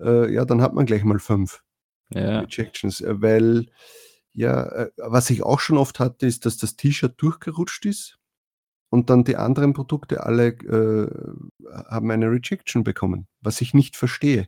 Äh, 0.00 0.32
ja, 0.34 0.44
dann 0.46 0.62
hat 0.62 0.74
man 0.74 0.86
gleich 0.86 1.04
mal 1.04 1.20
5 1.20 1.62
Ja. 2.10 2.40
Rejections, 2.40 3.00
äh, 3.02 3.22
weil 3.22 3.66
ja, 4.34 4.64
äh, 4.66 4.90
was 4.98 5.30
ich 5.30 5.42
auch 5.44 5.60
schon 5.60 5.78
oft 5.78 6.00
hatte, 6.00 6.26
ist, 6.26 6.46
dass 6.46 6.58
das 6.58 6.76
T-Shirt 6.76 7.14
durchgerutscht 7.18 7.86
ist 7.86 8.18
und 8.90 9.10
dann 9.10 9.24
die 9.24 9.36
anderen 9.36 9.72
Produkte 9.72 10.24
alle, 10.24 10.48
äh, 10.48 11.10
haben 11.88 12.10
eine 12.10 12.30
Rejection 12.30 12.84
bekommen, 12.84 13.26
was 13.40 13.60
ich 13.60 13.74
nicht 13.74 13.96
verstehe. 13.96 14.46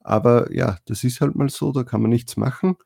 Aber 0.00 0.52
ja, 0.52 0.78
das 0.86 1.04
ist 1.04 1.20
halt 1.20 1.34
mal 1.36 1.48
so, 1.48 1.72
da 1.72 1.84
kann 1.84 2.02
man 2.02 2.10
nichts 2.10 2.36
machen. 2.36 2.76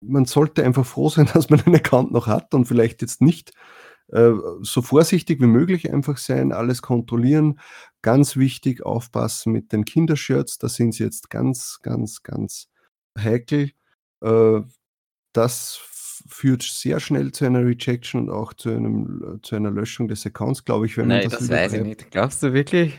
Man 0.00 0.24
sollte 0.26 0.64
einfach 0.64 0.86
froh 0.86 1.08
sein, 1.08 1.26
dass 1.34 1.50
man 1.50 1.60
einen 1.60 1.76
Account 1.76 2.12
noch 2.12 2.26
hat 2.26 2.54
und 2.54 2.66
vielleicht 2.66 3.02
jetzt 3.02 3.20
nicht, 3.20 3.52
äh, 4.08 4.32
so 4.62 4.82
vorsichtig 4.82 5.40
wie 5.40 5.46
möglich 5.46 5.92
einfach 5.92 6.18
sein, 6.18 6.52
alles 6.52 6.82
kontrollieren. 6.82 7.60
Ganz 8.02 8.36
wichtig, 8.36 8.82
aufpassen 8.84 9.52
mit 9.52 9.72
den 9.72 9.84
Kindershirts, 9.84 10.58
da 10.58 10.68
sind 10.68 10.92
sie 10.92 11.04
jetzt 11.04 11.30
ganz, 11.30 11.80
ganz, 11.82 12.22
ganz 12.22 12.68
heikel. 13.18 13.70
Äh, 14.22 14.62
das 15.32 15.76
führt 16.26 16.62
sehr 16.62 17.00
schnell 17.00 17.32
zu 17.32 17.44
einer 17.44 17.64
Rejection 17.64 18.22
und 18.22 18.30
auch 18.30 18.54
zu 18.54 18.70
einem 18.70 19.40
zu 19.42 19.56
einer 19.56 19.70
Löschung 19.70 20.08
des 20.08 20.24
Accounts, 20.26 20.64
glaube 20.64 20.86
ich, 20.86 20.96
wenn 20.96 21.08
man 21.08 21.18
Ne, 21.18 21.24
das 21.24 21.38
das 21.38 21.50
weiß 21.50 21.72
ich 21.74 21.82
nicht. 21.82 22.10
Glaubst 22.10 22.42
du 22.42 22.52
wirklich? 22.52 22.98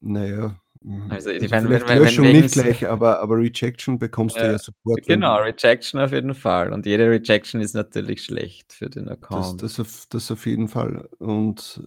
Na 0.00 0.24
ja, 0.26 0.60
hm, 0.82 1.10
Also, 1.10 1.30
ich 1.30 1.42
also 1.52 1.54
meine, 1.54 1.68
wenn 1.70 1.80
vielleicht 1.80 1.88
wenn 1.88 1.96
wenn 1.96 2.02
Löschung 2.04 2.24
wenn's 2.24 2.56
nicht 2.56 2.64
gleich, 2.64 2.88
aber 2.88 3.20
aber 3.20 3.36
Rejection 3.36 3.98
bekommst 3.98 4.36
du 4.36 4.40
Ja, 4.40 4.58
wenn 4.84 4.96
genau, 5.04 5.36
Rejection 5.36 6.00
auf 6.00 6.12
jeden 6.12 6.34
Fall. 6.34 6.72
Und 6.72 6.86
jede 6.86 7.10
Rejection 7.10 7.60
ist 7.60 7.74
natürlich 7.74 8.24
schlecht 8.24 8.72
für 8.72 8.88
den 8.88 9.06
Das 9.06 9.18
Account. 9.18 9.62
das 9.62 9.78
auf 9.80 10.06
das 10.08 10.30
auf 10.30 10.46
jeden 10.46 10.68
Fall. 10.68 11.08
Und 11.18 11.82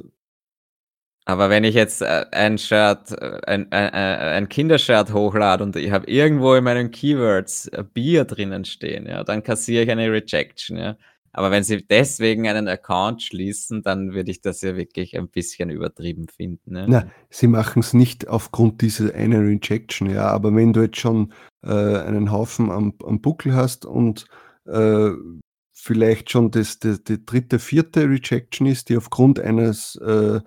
Aber 1.25 1.49
wenn 1.49 1.63
ich 1.63 1.75
jetzt 1.75 2.01
äh, 2.01 2.25
ein 2.31 2.57
Shirt, 2.57 3.12
äh, 3.12 3.39
ein, 3.47 3.71
ein, 3.71 3.93
ein 3.93 4.49
Kindershirt 4.49 5.13
hochlade 5.13 5.63
und 5.63 5.75
ich 5.75 5.91
habe 5.91 6.07
irgendwo 6.07 6.53
in 6.55 6.63
meinen 6.63 6.91
Keywords 6.91 7.71
Bier 7.93 8.25
drinnen 8.25 8.65
stehen, 8.65 9.07
ja, 9.07 9.23
dann 9.23 9.43
kassiere 9.43 9.83
ich 9.83 9.91
eine 9.91 10.12
Rejection, 10.12 10.77
ja. 10.77 10.97
Aber 11.36 11.49
wenn 11.49 11.63
sie 11.63 11.83
deswegen 11.83 12.47
einen 12.47 12.67
Account 12.67 13.23
schließen, 13.23 13.81
dann 13.81 14.13
würde 14.13 14.29
ich 14.29 14.41
das 14.41 14.62
ja 14.62 14.75
wirklich 14.75 15.17
ein 15.17 15.29
bisschen 15.29 15.71
übertrieben 15.71 16.27
finden. 16.27 16.73
Ne? 16.73 16.86
Na, 16.88 17.07
sie 17.31 17.47
machen 17.47 17.79
es 17.79 17.93
nicht 17.93 18.27
aufgrund 18.27 18.81
dieser 18.81 19.15
einer 19.15 19.39
Rejection, 19.39 20.12
ja. 20.12 20.27
Aber 20.27 20.55
wenn 20.55 20.73
du 20.73 20.81
jetzt 20.81 20.99
schon 20.99 21.33
äh, 21.63 21.71
einen 21.71 22.31
Haufen 22.31 22.69
am, 22.69 22.93
am 23.03 23.19
Buckel 23.19 23.55
hast 23.55 23.86
und 23.86 24.25
äh, 24.67 25.09
vielleicht 25.71 26.29
schon 26.29 26.51
das, 26.51 26.77
das, 26.77 27.03
die 27.03 27.25
dritte, 27.25 27.57
vierte 27.57 28.07
Rejection 28.07 28.67
ist, 28.67 28.89
die 28.89 28.97
aufgrund 28.97 29.39
eines 29.39 29.95
äh, 29.95 30.39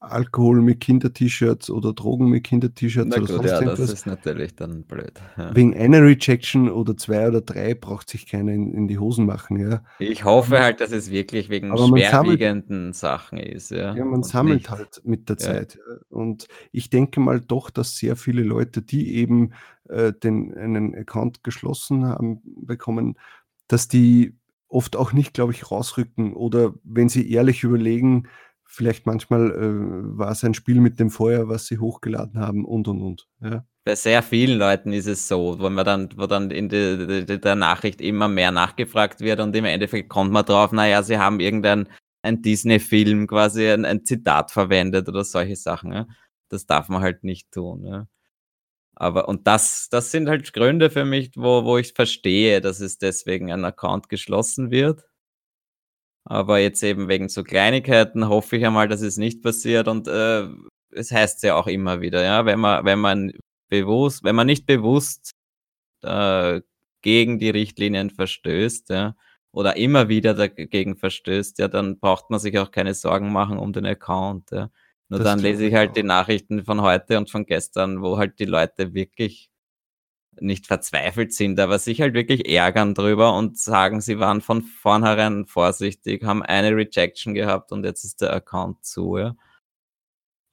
Alkohol 0.00 0.62
mit 0.62 0.78
Kinder-T-Shirts 0.78 1.70
oder 1.70 1.92
Drogen 1.92 2.28
mit 2.28 2.44
Kinder-T-Shirts 2.44 3.16
oder 3.16 3.26
sonst 3.26 3.46
ja, 3.46 3.54
irgendwas. 3.54 3.80
Das 3.80 3.92
ist 3.92 4.06
natürlich 4.06 4.54
dann 4.54 4.84
blöd. 4.84 5.20
Ja. 5.36 5.54
Wegen 5.56 5.76
einer 5.76 6.02
Rejection 6.02 6.70
oder 6.70 6.96
zwei 6.96 7.26
oder 7.26 7.40
drei 7.40 7.74
braucht 7.74 8.08
sich 8.08 8.26
keiner 8.26 8.52
in, 8.52 8.72
in 8.72 8.86
die 8.86 8.98
Hosen 8.98 9.26
machen, 9.26 9.58
ja. 9.58 9.82
Ich 9.98 10.24
hoffe 10.24 10.56
aber, 10.56 10.64
halt, 10.64 10.80
dass 10.80 10.92
es 10.92 11.10
wirklich 11.10 11.48
wegen 11.48 11.76
schwerwiegenden 11.76 12.92
sammelt, 12.92 12.94
Sachen 12.94 13.38
ist, 13.38 13.70
ja. 13.72 13.94
Ja, 13.94 14.04
man 14.04 14.22
sammelt 14.22 14.58
nicht. 14.58 14.70
halt 14.70 15.00
mit 15.04 15.28
der 15.28 15.36
ja. 15.36 15.46
Zeit. 15.46 15.80
Und 16.10 16.46
ich 16.70 16.90
denke 16.90 17.18
mal 17.18 17.40
doch, 17.40 17.68
dass 17.68 17.96
sehr 17.96 18.14
viele 18.14 18.42
Leute, 18.42 18.82
die 18.82 19.16
eben 19.16 19.50
äh, 19.88 20.12
den, 20.12 20.56
einen 20.56 20.94
Account 20.94 21.42
geschlossen 21.42 22.06
haben, 22.06 22.40
bekommen, 22.44 23.18
dass 23.66 23.88
die 23.88 24.36
oft 24.68 24.94
auch 24.94 25.12
nicht, 25.12 25.34
glaube 25.34 25.52
ich, 25.52 25.70
rausrücken 25.70 26.34
oder 26.34 26.74
wenn 26.84 27.08
sie 27.08 27.32
ehrlich 27.32 27.64
überlegen, 27.64 28.28
vielleicht 28.68 29.06
manchmal 29.06 29.50
äh, 29.50 30.18
war 30.18 30.30
es 30.30 30.44
ein 30.44 30.54
Spiel 30.54 30.80
mit 30.80 31.00
dem 31.00 31.10
Feuer, 31.10 31.48
was 31.48 31.66
sie 31.66 31.78
hochgeladen 31.78 32.38
haben 32.38 32.64
und 32.64 32.86
und 32.86 33.02
und. 33.02 33.26
Ja. 33.40 33.64
Bei 33.84 33.94
sehr 33.94 34.22
vielen 34.22 34.58
Leuten 34.58 34.92
ist 34.92 35.06
es 35.06 35.26
so, 35.26 35.58
wo 35.58 35.70
man 35.70 35.84
dann, 35.84 36.10
wo 36.16 36.26
dann 36.26 36.50
in 36.50 36.68
die, 36.68 37.24
die, 37.26 37.40
der 37.40 37.54
Nachricht 37.54 38.00
immer 38.00 38.28
mehr 38.28 38.52
nachgefragt 38.52 39.20
wird 39.20 39.40
und 39.40 39.56
im 39.56 39.64
Endeffekt 39.64 40.10
kommt 40.10 40.30
man 40.30 40.44
drauf, 40.44 40.70
naja, 40.72 41.02
sie 41.02 41.18
haben 41.18 41.40
irgendein 41.40 41.88
ein 42.22 42.42
Disney-Film 42.42 43.26
quasi 43.26 43.68
ein, 43.68 43.84
ein, 43.84 44.04
Zitat 44.04 44.50
verwendet 44.50 45.08
oder 45.08 45.24
solche 45.24 45.56
Sachen. 45.56 45.92
Ja. 45.92 46.06
Das 46.48 46.66
darf 46.66 46.88
man 46.88 47.00
halt 47.00 47.24
nicht 47.24 47.50
tun. 47.50 47.84
Ja. 47.86 48.06
Aber 48.94 49.28
und 49.28 49.46
das, 49.46 49.88
das 49.90 50.10
sind 50.10 50.28
halt 50.28 50.52
Gründe 50.52 50.90
für 50.90 51.04
mich, 51.04 51.30
wo, 51.36 51.64
wo 51.64 51.78
ich 51.78 51.94
verstehe, 51.94 52.60
dass 52.60 52.80
es 52.80 52.98
deswegen 52.98 53.50
ein 53.52 53.64
Account 53.64 54.08
geschlossen 54.08 54.70
wird. 54.70 55.07
Aber 56.30 56.58
jetzt 56.58 56.82
eben 56.82 57.08
wegen 57.08 57.30
so 57.30 57.42
Kleinigkeiten 57.42 58.28
hoffe 58.28 58.58
ich 58.58 58.66
einmal, 58.66 58.86
dass 58.86 59.00
es 59.00 59.16
nicht 59.16 59.42
passiert. 59.42 59.88
Und 59.88 60.08
äh, 60.08 60.46
es 60.90 61.10
heißt 61.10 61.42
ja 61.42 61.56
auch 61.56 61.66
immer 61.66 62.02
wieder, 62.02 62.22
ja, 62.22 62.44
wenn 62.44 62.60
man, 62.60 62.84
wenn 62.84 62.98
man 62.98 63.32
bewusst, 63.70 64.24
wenn 64.24 64.36
man 64.36 64.46
nicht 64.46 64.66
bewusst 64.66 65.32
äh, 66.02 66.60
gegen 67.00 67.38
die 67.38 67.48
Richtlinien 67.48 68.10
verstößt, 68.10 68.90
ja, 68.90 69.16
oder 69.52 69.76
immer 69.78 70.10
wieder 70.10 70.34
dagegen 70.34 70.96
verstößt, 70.96 71.58
ja, 71.60 71.68
dann 71.68 71.98
braucht 71.98 72.28
man 72.28 72.40
sich 72.40 72.58
auch 72.58 72.72
keine 72.72 72.92
Sorgen 72.92 73.32
machen 73.32 73.58
um 73.58 73.72
den 73.72 73.86
Account. 73.86 74.50
Ja. 74.50 74.70
Nur 75.08 75.20
das 75.20 75.26
dann 75.26 75.38
lese 75.38 75.64
ich 75.66 75.74
halt 75.74 75.90
auch. 75.90 75.94
die 75.94 76.02
Nachrichten 76.02 76.62
von 76.62 76.82
heute 76.82 77.16
und 77.16 77.30
von 77.30 77.46
gestern, 77.46 78.02
wo 78.02 78.18
halt 78.18 78.38
die 78.38 78.44
Leute 78.44 78.92
wirklich 78.92 79.48
nicht 80.40 80.66
verzweifelt 80.66 81.32
sind, 81.32 81.58
aber 81.60 81.78
sich 81.78 82.00
halt 82.00 82.14
wirklich 82.14 82.48
ärgern 82.48 82.94
drüber 82.94 83.36
und 83.36 83.58
sagen, 83.58 84.00
sie 84.00 84.18
waren 84.18 84.40
von 84.40 84.62
vornherein 84.62 85.46
vorsichtig, 85.46 86.24
haben 86.24 86.42
eine 86.42 86.74
Rejection 86.74 87.34
gehabt 87.34 87.72
und 87.72 87.84
jetzt 87.84 88.04
ist 88.04 88.20
der 88.22 88.32
Account 88.32 88.84
zu, 88.84 89.18
ja. 89.18 89.36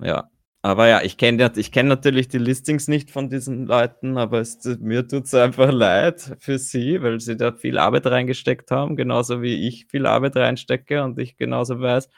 Ja. 0.02 0.30
Aber 0.62 0.88
ja, 0.88 1.02
ich 1.04 1.18
kenne 1.18 1.52
ich 1.58 1.72
kenn 1.72 1.88
natürlich 1.88 2.28
die 2.28 2.40
Listings 2.40 2.88
nicht 2.88 3.12
von 3.12 3.30
diesen 3.30 3.68
Leuten, 3.68 4.18
aber 4.18 4.40
es, 4.40 4.64
mir 4.80 5.08
tut 5.08 5.26
es 5.26 5.34
einfach 5.36 5.72
leid 5.72 6.38
für 6.40 6.58
sie, 6.58 7.04
weil 7.04 7.20
sie 7.20 7.38
da 7.38 7.54
viel 7.54 7.78
Arbeit 7.78 8.08
reingesteckt 8.08 8.72
haben, 8.72 8.96
genauso 8.96 9.44
wie 9.44 9.68
ich 9.68 9.86
viel 9.88 10.08
Arbeit 10.08 10.36
reinstecke 10.38 11.04
und 11.04 11.20
ich 11.20 11.38
genauso 11.38 11.80
weiß, 11.80 12.10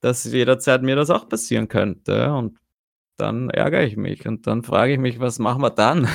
dass 0.00 0.24
jederzeit 0.24 0.82
mir 0.82 0.96
das 0.96 1.10
auch 1.10 1.28
passieren 1.28 1.68
könnte. 1.68 2.32
Und 2.32 2.59
dann 3.20 3.50
ärgere 3.50 3.84
ich 3.84 3.96
mich 3.96 4.26
und 4.26 4.46
dann 4.46 4.62
frage 4.62 4.94
ich 4.94 4.98
mich, 4.98 5.20
was 5.20 5.38
machen 5.38 5.62
wir 5.62 5.70
dann 5.70 6.08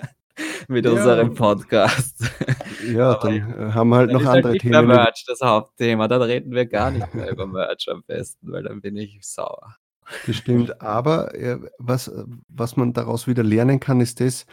mit 0.68 0.84
ja. 0.84 0.92
unserem 0.92 1.34
Podcast? 1.34 2.24
Ja, 2.86 3.14
dann 3.16 3.36
äh, 3.36 3.72
haben 3.72 3.90
wir 3.90 3.96
halt 3.96 4.12
noch 4.12 4.24
andere 4.24 4.52
halt 4.52 4.62
Themen. 4.62 4.86
Merch 4.86 5.24
das 5.26 5.40
Hauptthema, 5.40 6.08
dann 6.08 6.22
reden 6.22 6.52
wir 6.52 6.66
gar 6.66 6.90
nicht 6.90 7.14
mehr 7.14 7.30
über 7.30 7.46
Merch 7.46 7.88
am 7.90 8.02
besten, 8.06 8.50
weil 8.52 8.62
dann 8.62 8.80
bin 8.80 8.96
ich 8.96 9.18
sauer. 9.22 9.76
Das 10.26 10.36
stimmt, 10.36 10.80
aber 10.80 11.34
äh, 11.34 11.58
was, 11.78 12.10
was 12.48 12.76
man 12.76 12.94
daraus 12.94 13.26
wieder 13.26 13.42
lernen 13.42 13.78
kann, 13.78 14.00
ist 14.00 14.20
das, 14.20 14.46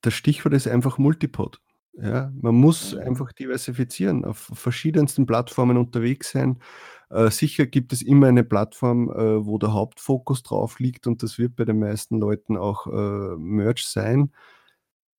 das 0.00 0.14
Stichwort 0.14 0.54
ist 0.54 0.66
einfach 0.66 0.96
Multipod. 0.96 1.60
Ja, 1.96 2.32
man 2.40 2.54
muss 2.56 2.94
mhm. 2.94 3.00
einfach 3.00 3.32
diversifizieren, 3.32 4.24
auf 4.24 4.50
verschiedensten 4.54 5.26
Plattformen 5.26 5.76
unterwegs 5.76 6.30
sein 6.30 6.56
äh, 6.56 6.93
sicher 7.30 7.66
gibt 7.66 7.92
es 7.92 8.02
immer 8.02 8.28
eine 8.28 8.44
Plattform, 8.44 9.10
äh, 9.10 9.46
wo 9.46 9.58
der 9.58 9.72
Hauptfokus 9.72 10.42
drauf 10.42 10.78
liegt 10.78 11.06
und 11.06 11.22
das 11.22 11.38
wird 11.38 11.56
bei 11.56 11.64
den 11.64 11.78
meisten 11.78 12.18
Leuten 12.18 12.56
auch 12.56 12.86
äh, 12.86 13.36
Merch 13.36 13.86
sein, 13.86 14.32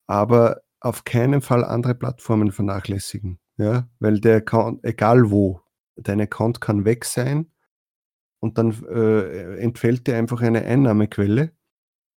aber 0.07 0.61
auf 0.79 1.03
keinen 1.03 1.41
Fall 1.41 1.63
andere 1.63 1.95
Plattformen 1.95 2.51
vernachlässigen, 2.51 3.39
ja, 3.57 3.87
weil 3.99 4.19
der 4.19 4.37
Account, 4.37 4.83
egal 4.83 5.31
wo, 5.31 5.61
dein 5.95 6.21
Account 6.21 6.61
kann 6.61 6.85
weg 6.85 7.05
sein 7.05 7.51
und 8.39 8.57
dann 8.57 8.71
äh, 8.89 9.57
entfällt 9.57 10.07
dir 10.07 10.17
einfach 10.17 10.41
eine 10.41 10.63
Einnahmequelle. 10.63 11.51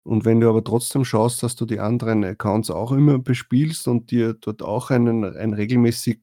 Und 0.02 0.24
wenn 0.24 0.40
du 0.40 0.48
aber 0.48 0.62
trotzdem 0.62 1.05
schaust, 1.05 1.42
dass 1.42 1.57
du 1.57 1.66
die 1.66 1.81
anderen 1.81 2.24
Accounts 2.24 2.70
auch 2.70 2.92
immer 2.92 3.18
bespielst 3.18 3.88
und 3.88 4.11
dir 4.11 4.35
dort 4.35 4.62
auch 4.62 4.90
einen, 4.90 5.24
ein 5.24 5.52
regelmäßig 5.52 6.20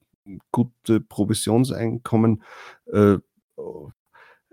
gutes 0.51 1.01
Provisionseinkommen 1.09 2.43
äh, 2.91 3.17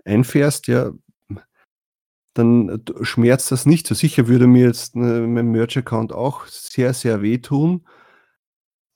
einfährst, 0.05 0.67
ja, 0.67 0.91
dann 2.33 2.83
schmerzt 3.01 3.51
das 3.51 3.65
nicht 3.65 3.87
so. 3.87 3.95
Sicher 3.95 4.27
würde 4.27 4.47
mir 4.47 4.67
jetzt 4.67 4.95
äh, 4.95 4.99
mein 4.99 5.51
Merch-Account 5.51 6.13
auch 6.13 6.45
sehr, 6.47 6.93
sehr 6.93 7.21
wehtun. 7.21 7.85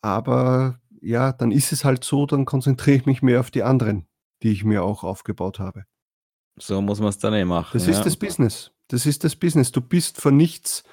Aber 0.02 0.80
ja, 1.02 1.34
dann 1.34 1.52
ist 1.52 1.72
es 1.72 1.84
halt 1.84 2.04
so, 2.04 2.26
dann 2.26 2.46
konzentriere 2.46 2.98
ich 2.98 3.06
mich 3.06 3.22
mehr 3.22 3.40
auf 3.40 3.52
die 3.52 3.64
anderen, 3.64 4.08
die 4.42 4.52
ich 4.52 4.64
mir 4.64 4.84
auch 4.84 5.04
aufgebaut 5.04 5.60
habe. 5.60 5.86
So 6.58 6.82
muss 6.82 7.00
man 7.00 7.10
es 7.10 7.18
dann 7.18 7.34
eh 7.34 7.44
machen. 7.44 7.72
Das 7.74 7.88
ja. 7.88 7.94
ist 7.94 8.06
das 8.06 8.16
Business. 8.16 8.72
Das 8.88 9.06
ist 9.06 9.24
das 9.24 9.36
Business. 9.36 9.72
Du 9.72 9.82
bist 9.82 10.22
vor 10.22 10.32
nichts 10.32 10.84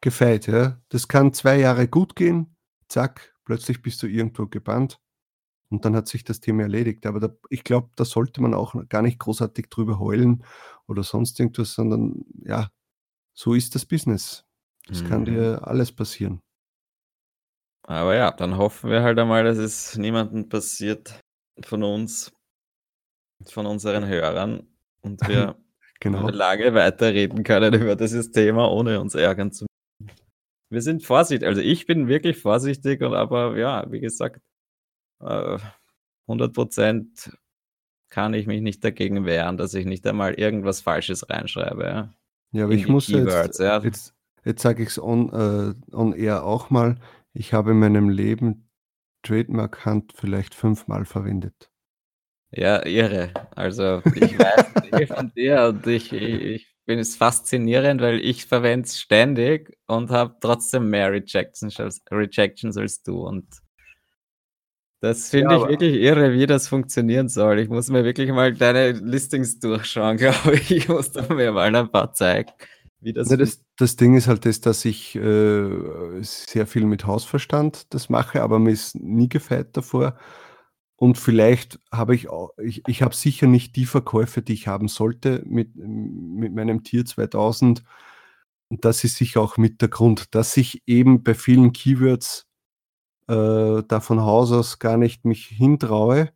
gefeit. 0.00 0.46
Ja? 0.46 0.80
Das 0.90 1.08
kann 1.08 1.32
zwei 1.32 1.58
Jahre 1.58 1.88
gut 1.88 2.14
gehen, 2.14 2.56
zack, 2.88 3.34
plötzlich 3.44 3.82
bist 3.82 4.02
du 4.02 4.06
irgendwo 4.06 4.46
gebannt. 4.46 5.00
Und 5.70 5.84
dann 5.84 5.94
hat 5.94 6.08
sich 6.08 6.24
das 6.24 6.40
Thema 6.40 6.62
erledigt. 6.62 7.04
Aber 7.06 7.20
da, 7.20 7.28
ich 7.50 7.62
glaube, 7.62 7.90
da 7.96 8.04
sollte 8.04 8.40
man 8.40 8.54
auch 8.54 8.74
gar 8.88 9.02
nicht 9.02 9.18
großartig 9.18 9.68
drüber 9.68 9.98
heulen 9.98 10.44
oder 10.86 11.02
sonst 11.02 11.38
irgendwas, 11.38 11.74
sondern 11.74 12.24
ja, 12.44 12.70
so 13.34 13.54
ist 13.54 13.74
das 13.74 13.84
Business. 13.84 14.44
Das 14.86 15.02
mhm. 15.02 15.08
kann 15.08 15.24
dir 15.26 15.66
alles 15.66 15.92
passieren. 15.92 16.40
Aber 17.82 18.14
ja, 18.14 18.30
dann 18.32 18.56
hoffen 18.56 18.90
wir 18.90 19.02
halt 19.02 19.18
einmal, 19.18 19.44
dass 19.44 19.58
es 19.58 19.96
niemandem 19.96 20.48
passiert 20.48 21.20
von 21.62 21.82
uns, 21.82 22.32
von 23.46 23.66
unseren 23.66 24.06
Hörern 24.06 24.66
und 25.00 25.26
wir 25.26 25.56
genau. 26.00 26.28
lange 26.28 26.74
weiterreden 26.74 27.44
können 27.44 27.72
über 27.74 27.96
dieses 27.96 28.30
Thema, 28.30 28.70
ohne 28.70 29.00
uns 29.00 29.14
ärgern 29.14 29.52
zu 29.52 29.64
müssen. 29.64 30.18
Wir 30.70 30.82
sind 30.82 31.02
vorsichtig, 31.02 31.48
also 31.48 31.62
ich 31.62 31.86
bin 31.86 32.08
wirklich 32.08 32.38
vorsichtig 32.38 33.00
und 33.00 33.14
aber 33.14 33.56
ja, 33.56 33.90
wie 33.90 34.00
gesagt, 34.00 34.42
100 35.20 36.52
Prozent 36.52 37.36
kann 38.10 38.34
ich 38.34 38.46
mich 38.46 38.62
nicht 38.62 38.82
dagegen 38.84 39.26
wehren, 39.26 39.56
dass 39.56 39.74
ich 39.74 39.84
nicht 39.84 40.06
einmal 40.06 40.34
irgendwas 40.34 40.80
Falsches 40.80 41.28
reinschreibe. 41.28 41.84
Ja, 41.84 42.14
ja 42.52 42.64
aber 42.64 42.74
ich 42.74 42.88
muss 42.88 43.06
Keywords, 43.06 43.58
jetzt, 43.58 43.60
ja. 43.60 43.78
jetzt, 43.80 44.14
jetzt 44.44 44.62
sage 44.62 44.82
ich 44.82 44.90
es 44.90 44.98
on, 45.02 45.30
äh, 45.30 45.94
on 45.94 46.14
air 46.14 46.44
auch 46.44 46.70
mal, 46.70 46.96
ich 47.32 47.52
habe 47.52 47.72
in 47.72 47.78
meinem 47.78 48.08
Leben 48.08 48.68
Trademark 49.22 49.84
Hunt 49.84 50.12
vielleicht 50.14 50.54
fünfmal 50.54 51.04
verwendet. 51.04 51.70
Ja, 52.50 52.84
irre. 52.86 53.32
Also 53.54 54.00
ich 54.14 54.38
weiß 54.38 55.08
von 55.08 55.32
dir 55.34 55.66
und 55.66 55.86
ich, 55.86 56.12
ich 56.12 56.74
bin 56.86 56.98
es 56.98 57.16
faszinierend, 57.16 58.00
weil 58.00 58.20
ich 58.20 58.46
verwende 58.46 58.86
es 58.86 58.98
ständig 58.98 59.76
und 59.86 60.10
habe 60.10 60.36
trotzdem 60.40 60.88
mehr 60.88 61.12
Rejections 61.12 61.78
als, 61.78 62.00
Rejections 62.10 62.78
als 62.78 63.02
du. 63.02 63.26
Und 63.26 63.46
das 65.00 65.28
finde 65.30 65.54
ja, 65.54 65.62
ich 65.62 65.68
wirklich 65.68 65.94
irre, 65.94 66.32
wie 66.32 66.46
das 66.46 66.66
funktionieren 66.66 67.28
soll. 67.28 67.60
Ich 67.60 67.68
muss 67.68 67.88
mir 67.88 68.04
wirklich 68.04 68.30
mal 68.30 68.52
deine 68.52 68.92
Listings 68.92 69.60
durchschauen, 69.60 70.16
glaube 70.18 70.54
ich. 70.54 70.70
Ich 70.70 70.88
muss 70.88 71.12
da 71.12 71.32
mir 71.32 71.52
mal 71.52 71.74
ein 71.74 71.90
paar 71.90 72.12
zeigen, 72.12 72.50
wie 73.00 73.12
das. 73.12 73.30
Ja, 73.30 73.36
das, 73.36 73.62
das, 73.76 73.94
Ding 73.94 74.16
ist 74.16 74.26
halt 74.26 74.44
das, 74.44 74.60
dass 74.60 74.84
ich 74.84 75.14
äh, 75.14 75.70
sehr 76.20 76.66
viel 76.66 76.84
mit 76.84 77.06
Hausverstand 77.06 77.94
das 77.94 78.08
mache, 78.08 78.42
aber 78.42 78.58
mir 78.58 78.72
ist 78.72 78.96
nie 78.96 79.28
gefeit 79.28 79.76
davor. 79.76 80.18
und 80.96 81.16
vielleicht 81.16 81.78
habe 81.92 82.16
ich 82.16 82.28
auch, 82.28 82.50
ich, 82.58 82.82
ich 82.88 83.02
habe 83.02 83.14
sicher 83.14 83.46
nicht 83.46 83.76
die 83.76 83.86
Verkäufe, 83.86 84.42
die 84.42 84.54
ich 84.54 84.66
haben 84.66 84.88
sollte 84.88 85.42
mit, 85.46 85.76
mit 85.76 86.52
meinem 86.54 86.82
Tier 86.82 87.04
2000. 87.04 87.84
Und 88.70 88.84
das 88.84 89.04
ist 89.04 89.16
sicher 89.16 89.40
auch 89.40 89.56
mit 89.58 89.80
der 89.80 89.88
Grund, 89.88 90.34
dass 90.34 90.56
ich 90.56 90.82
eben 90.86 91.22
bei 91.22 91.34
vielen 91.34 91.72
Keywords 91.72 92.47
äh, 93.28 93.82
da 93.86 94.00
von 94.00 94.22
Haus 94.22 94.52
aus 94.52 94.78
gar 94.78 94.96
nicht 94.96 95.24
mich 95.24 95.46
hintraue. 95.46 96.30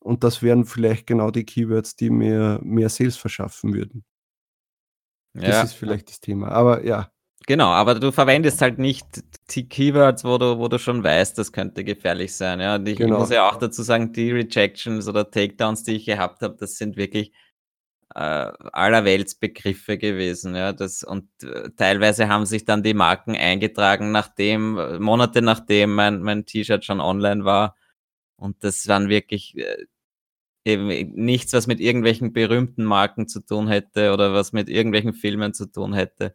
Und 0.00 0.22
das 0.22 0.42
wären 0.42 0.66
vielleicht 0.66 1.06
genau 1.06 1.30
die 1.30 1.44
Keywords, 1.44 1.96
die 1.96 2.10
mir 2.10 2.60
mehr 2.62 2.90
Sales 2.90 3.16
verschaffen 3.16 3.72
würden. 3.72 4.04
Das 5.32 5.48
ja. 5.48 5.62
ist 5.62 5.72
vielleicht 5.72 6.10
das 6.10 6.20
Thema. 6.20 6.48
Aber 6.48 6.84
ja, 6.84 7.10
Genau, 7.46 7.66
aber 7.66 7.96
du 7.96 8.10
verwendest 8.10 8.62
halt 8.62 8.78
nicht 8.78 9.06
die 9.50 9.68
Keywords, 9.68 10.24
wo 10.24 10.38
du, 10.38 10.58
wo 10.58 10.68
du 10.68 10.78
schon 10.78 11.04
weißt, 11.04 11.36
das 11.36 11.52
könnte 11.52 11.84
gefährlich 11.84 12.34
sein. 12.34 12.58
Ja, 12.60 12.76
und 12.76 12.88
ich, 12.88 12.96
genau. 12.96 13.16
ich 13.16 13.20
muss 13.20 13.30
ja 13.30 13.48
auch 13.50 13.56
dazu 13.56 13.82
sagen, 13.82 14.12
die 14.12 14.30
Rejections 14.30 15.06
oder 15.08 15.30
Takedowns, 15.30 15.82
die 15.82 15.96
ich 15.96 16.06
gehabt 16.06 16.40
habe, 16.40 16.56
das 16.58 16.76
sind 16.76 16.96
wirklich 16.96 17.32
äh, 18.14 18.18
allerweltsbegriffe 18.72 19.98
gewesen. 19.98 20.54
Ja, 20.54 20.72
das, 20.72 21.04
und 21.04 21.28
äh, 21.42 21.70
teilweise 21.76 22.28
haben 22.28 22.46
sich 22.46 22.64
dann 22.64 22.82
die 22.82 22.94
Marken 22.94 23.36
eingetragen, 23.36 24.12
nachdem, 24.12 25.02
Monate 25.02 25.42
nachdem 25.42 25.94
mein, 25.94 26.22
mein 26.22 26.46
T-Shirt 26.46 26.84
schon 26.84 27.00
online 27.00 27.44
war. 27.44 27.76
Und 28.36 28.64
das 28.64 28.88
waren 28.88 29.08
wirklich 29.08 29.56
äh, 29.56 29.86
eben 30.64 30.88
nichts, 31.14 31.52
was 31.52 31.66
mit 31.66 31.80
irgendwelchen 31.80 32.32
berühmten 32.32 32.84
Marken 32.84 33.28
zu 33.28 33.40
tun 33.40 33.68
hätte 33.68 34.12
oder 34.12 34.34
was 34.34 34.52
mit 34.52 34.68
irgendwelchen 34.68 35.14
Filmen 35.14 35.54
zu 35.54 35.66
tun 35.66 35.94
hätte 35.94 36.34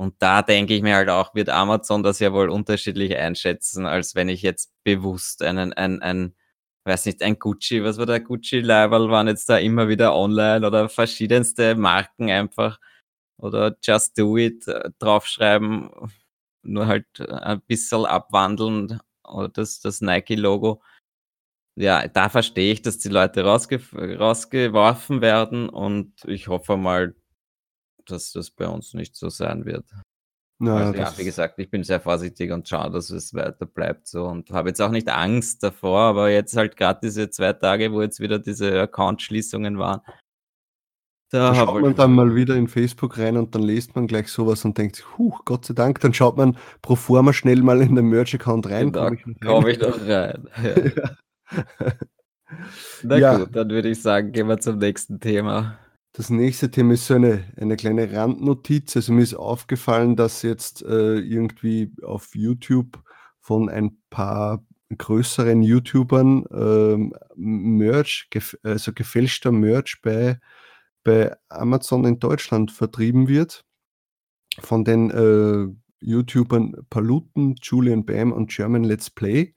und 0.00 0.14
da 0.18 0.40
denke 0.40 0.74
ich 0.74 0.80
mir 0.80 0.96
halt 0.96 1.10
auch, 1.10 1.34
wird 1.34 1.50
Amazon 1.50 2.02
das 2.02 2.20
ja 2.20 2.32
wohl 2.32 2.48
unterschiedlich 2.48 3.14
einschätzen, 3.18 3.84
als 3.84 4.14
wenn 4.14 4.30
ich 4.30 4.40
jetzt 4.40 4.72
bewusst 4.82 5.42
einen, 5.42 5.74
ein, 5.74 6.00
ein, 6.00 6.34
weiß 6.84 7.06
nicht, 7.06 7.22
ein 7.22 7.38
Gucci, 7.38 7.82
was 7.84 7.98
war 7.98 8.06
der 8.06 8.20
Gucci-Level, 8.20 9.10
waren 9.10 9.28
jetzt 9.28 9.48
da 9.48 9.58
immer 9.58 9.88
wieder 9.88 10.14
online 10.14 10.66
oder 10.66 10.88
verschiedenste 10.88 11.74
Marken 11.74 12.30
einfach 12.30 12.78
oder 13.38 13.76
Just 13.82 14.18
Do 14.18 14.36
It 14.36 14.66
äh, 14.68 14.90
draufschreiben, 14.98 15.90
nur 16.62 16.86
halt 16.86 17.20
ein 17.20 17.60
bisschen 17.62 18.06
abwandeln 18.06 19.00
oder 19.24 19.48
das, 19.48 19.80
das 19.80 20.00
Nike-Logo. 20.00 20.82
Ja, 21.76 22.08
da 22.08 22.28
verstehe 22.28 22.72
ich, 22.72 22.82
dass 22.82 22.98
die 22.98 23.08
Leute 23.08 23.44
rausge 23.44 23.80
rausgeworfen 24.18 25.20
werden 25.22 25.68
und 25.68 26.12
ich 26.26 26.48
hoffe 26.48 26.76
mal, 26.76 27.14
dass 28.06 28.32
das 28.32 28.50
bei 28.50 28.66
uns 28.68 28.94
nicht 28.94 29.16
so 29.16 29.28
sein 29.30 29.64
wird. 29.64 29.86
Naja, 30.62 30.88
also, 30.88 31.00
ja, 31.00 31.12
wie 31.16 31.24
gesagt, 31.24 31.58
ich 31.58 31.70
bin 31.70 31.84
sehr 31.84 32.00
vorsichtig 32.00 32.52
und 32.52 32.68
schaue, 32.68 32.90
dass 32.90 33.08
es 33.08 33.32
weiter 33.32 33.64
bleibt 33.64 34.06
so 34.06 34.26
und 34.26 34.50
habe 34.50 34.68
jetzt 34.68 34.82
auch 34.82 34.90
nicht 34.90 35.08
Angst 35.08 35.62
davor, 35.62 36.00
aber 36.00 36.30
jetzt 36.30 36.54
halt 36.54 36.76
gerade 36.76 37.00
diese 37.02 37.30
zwei 37.30 37.54
Tage, 37.54 37.92
wo 37.92 38.02
jetzt 38.02 38.20
wieder 38.20 38.38
diese 38.38 38.78
Account-Schließungen 38.82 39.78
waren. 39.78 40.02
Da, 41.30 41.48
da 41.48 41.54
schaut 41.54 41.80
man 41.80 41.94
dann 41.94 42.12
mal 42.12 42.34
wieder 42.34 42.56
in 42.56 42.68
Facebook 42.68 43.16
rein 43.16 43.38
und 43.38 43.54
dann 43.54 43.62
liest 43.62 43.96
man 43.96 44.06
gleich 44.06 44.28
sowas 44.28 44.64
und 44.66 44.76
denkt 44.76 44.96
sich, 44.96 45.16
huch, 45.16 45.46
Gott 45.46 45.64
sei 45.64 45.72
Dank, 45.72 46.00
dann 46.00 46.12
schaut 46.12 46.36
man 46.36 46.58
pro 46.82 46.94
forma 46.94 47.32
schnell 47.32 47.62
mal 47.62 47.80
in 47.80 47.94
den 47.94 48.06
Merch-Account 48.06 48.68
rein. 48.68 48.92
Da 48.92 49.10
komme 49.42 49.70
ich, 49.70 49.80
noch 49.80 49.98
rein. 50.06 50.48
Ja. 51.52 52.52
Na 53.02 53.16
ja. 53.16 53.38
gut, 53.38 53.56
dann 53.56 53.70
würde 53.70 53.88
ich 53.88 54.02
sagen, 54.02 54.32
gehen 54.32 54.48
wir 54.48 54.58
zum 54.58 54.78
nächsten 54.78 55.20
Thema. 55.20 55.78
Das 56.12 56.28
nächste 56.28 56.70
Thema 56.70 56.94
ist 56.94 57.06
so 57.06 57.14
eine, 57.14 57.44
eine 57.56 57.76
kleine 57.76 58.12
Randnotiz. 58.12 58.96
Also 58.96 59.12
mir 59.12 59.22
ist 59.22 59.34
aufgefallen, 59.34 60.16
dass 60.16 60.42
jetzt 60.42 60.82
äh, 60.82 61.18
irgendwie 61.18 61.92
auf 62.02 62.34
YouTube 62.34 63.00
von 63.40 63.68
ein 63.68 63.98
paar 64.10 64.64
größeren 64.96 65.62
YouTubern 65.62 66.44
ähm, 66.52 67.14
Merch, 67.36 68.26
gef 68.30 68.56
also 68.64 68.92
gefälschter 68.92 69.52
Merch 69.52 70.00
bei, 70.02 70.40
bei 71.04 71.36
Amazon 71.48 72.04
in 72.04 72.18
Deutschland 72.18 72.72
vertrieben 72.72 73.28
wird. 73.28 73.64
Von 74.58 74.84
den 74.84 75.10
äh, 75.10 75.72
YouTubern 76.04 76.74
Paluten, 76.90 77.54
Julian 77.62 78.04
Bam 78.04 78.32
und 78.32 78.50
German 78.50 78.82
Let's 78.82 79.10
Play. 79.10 79.54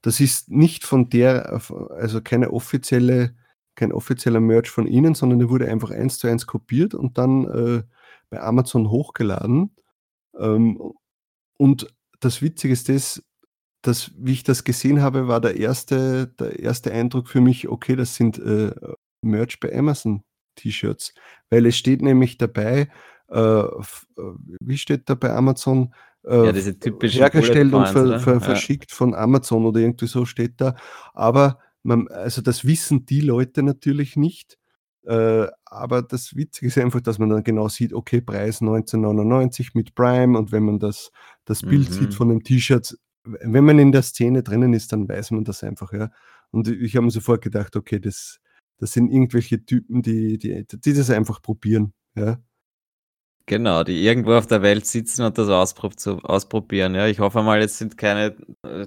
Das 0.00 0.20
ist 0.20 0.48
nicht 0.48 0.84
von 0.84 1.10
der, 1.10 1.60
also 1.90 2.22
keine 2.22 2.52
offizielle 2.52 3.34
kein 3.78 3.92
offizieller 3.92 4.40
Merch 4.40 4.68
von 4.68 4.86
ihnen, 4.86 5.14
sondern 5.14 5.38
der 5.38 5.48
wurde 5.48 5.68
einfach 5.68 5.90
eins 5.90 6.18
zu 6.18 6.26
eins 6.26 6.46
kopiert 6.46 6.94
und 6.94 7.16
dann 7.16 7.44
äh, 7.44 7.82
bei 8.28 8.40
Amazon 8.40 8.90
hochgeladen. 8.90 9.74
Ähm, 10.38 10.80
und 11.56 11.94
das 12.20 12.42
Witzige 12.42 12.72
ist 12.72 12.88
das, 12.88 13.22
dass, 13.82 14.10
wie 14.16 14.32
ich 14.32 14.42
das 14.42 14.64
gesehen 14.64 15.00
habe, 15.00 15.28
war 15.28 15.40
der 15.40 15.56
erste, 15.56 16.26
der 16.26 16.58
erste 16.58 16.92
Eindruck 16.92 17.28
für 17.28 17.40
mich, 17.40 17.68
okay, 17.68 17.94
das 17.96 18.16
sind 18.16 18.38
äh, 18.38 18.72
Merch 19.22 19.60
bei 19.60 19.76
Amazon 19.76 20.24
T-Shirts, 20.56 21.14
weil 21.50 21.66
es 21.66 21.76
steht 21.76 22.02
nämlich 22.02 22.38
dabei, 22.38 22.88
äh, 23.30 23.38
äh 23.38 23.82
wie 24.60 24.78
steht 24.78 25.08
da 25.08 25.14
bei 25.14 25.32
Amazon? 25.32 25.94
Äh, 26.24 26.46
ja, 26.46 26.52
diese 26.52 26.78
typische 26.78 27.20
hergestellt 27.20 27.72
und 27.72 27.86
ver, 27.86 28.18
ver, 28.18 28.40
verschickt 28.40 28.90
von 28.90 29.14
Amazon 29.14 29.64
oder 29.64 29.80
irgendwie 29.80 30.08
so 30.08 30.24
steht 30.24 30.60
da. 30.60 30.74
Aber 31.14 31.60
man, 31.88 32.08
also 32.08 32.40
das 32.42 32.64
wissen 32.64 33.06
die 33.06 33.20
Leute 33.20 33.62
natürlich 33.62 34.16
nicht. 34.16 34.58
Äh, 35.04 35.46
aber 35.64 36.02
das 36.02 36.36
Witzige 36.36 36.66
ist 36.66 36.78
einfach, 36.78 37.00
dass 37.00 37.18
man 37.18 37.30
dann 37.30 37.42
genau 37.42 37.68
sieht, 37.68 37.92
okay, 37.92 38.20
Preis 38.20 38.60
1999 38.60 39.74
mit 39.74 39.94
Prime 39.94 40.38
und 40.38 40.52
wenn 40.52 40.64
man 40.64 40.78
das, 40.78 41.10
das 41.44 41.62
Bild 41.62 41.88
mhm. 41.88 41.94
sieht 41.94 42.14
von 42.14 42.28
dem 42.28 42.42
T-Shirt, 42.42 42.96
wenn 43.24 43.64
man 43.64 43.78
in 43.78 43.92
der 43.92 44.02
Szene 44.02 44.42
drinnen 44.42 44.74
ist, 44.74 44.92
dann 44.92 45.08
weiß 45.08 45.30
man 45.32 45.44
das 45.44 45.64
einfach, 45.64 45.92
ja. 45.92 46.10
Und 46.50 46.68
ich 46.68 46.96
habe 46.96 47.04
mir 47.04 47.10
sofort 47.10 47.42
gedacht, 47.42 47.76
okay, 47.76 47.98
das, 48.00 48.38
das 48.78 48.92
sind 48.92 49.10
irgendwelche 49.10 49.64
Typen, 49.64 50.02
die, 50.02 50.38
die, 50.38 50.66
die 50.66 50.92
das 50.92 51.10
einfach 51.10 51.42
probieren, 51.42 51.92
ja. 52.14 52.38
Genau, 53.48 53.82
die 53.82 54.04
irgendwo 54.04 54.34
auf 54.34 54.46
der 54.46 54.60
Welt 54.60 54.84
sitzen 54.84 55.24
und 55.24 55.38
das 55.38 55.48
ausprob 55.48 55.98
zu, 55.98 56.18
ausprobieren. 56.18 56.94
Ja, 56.94 57.06
ich 57.06 57.18
hoffe 57.18 57.42
mal, 57.42 57.62
es 57.62 57.78
sind 57.78 57.96
keine, 57.96 58.36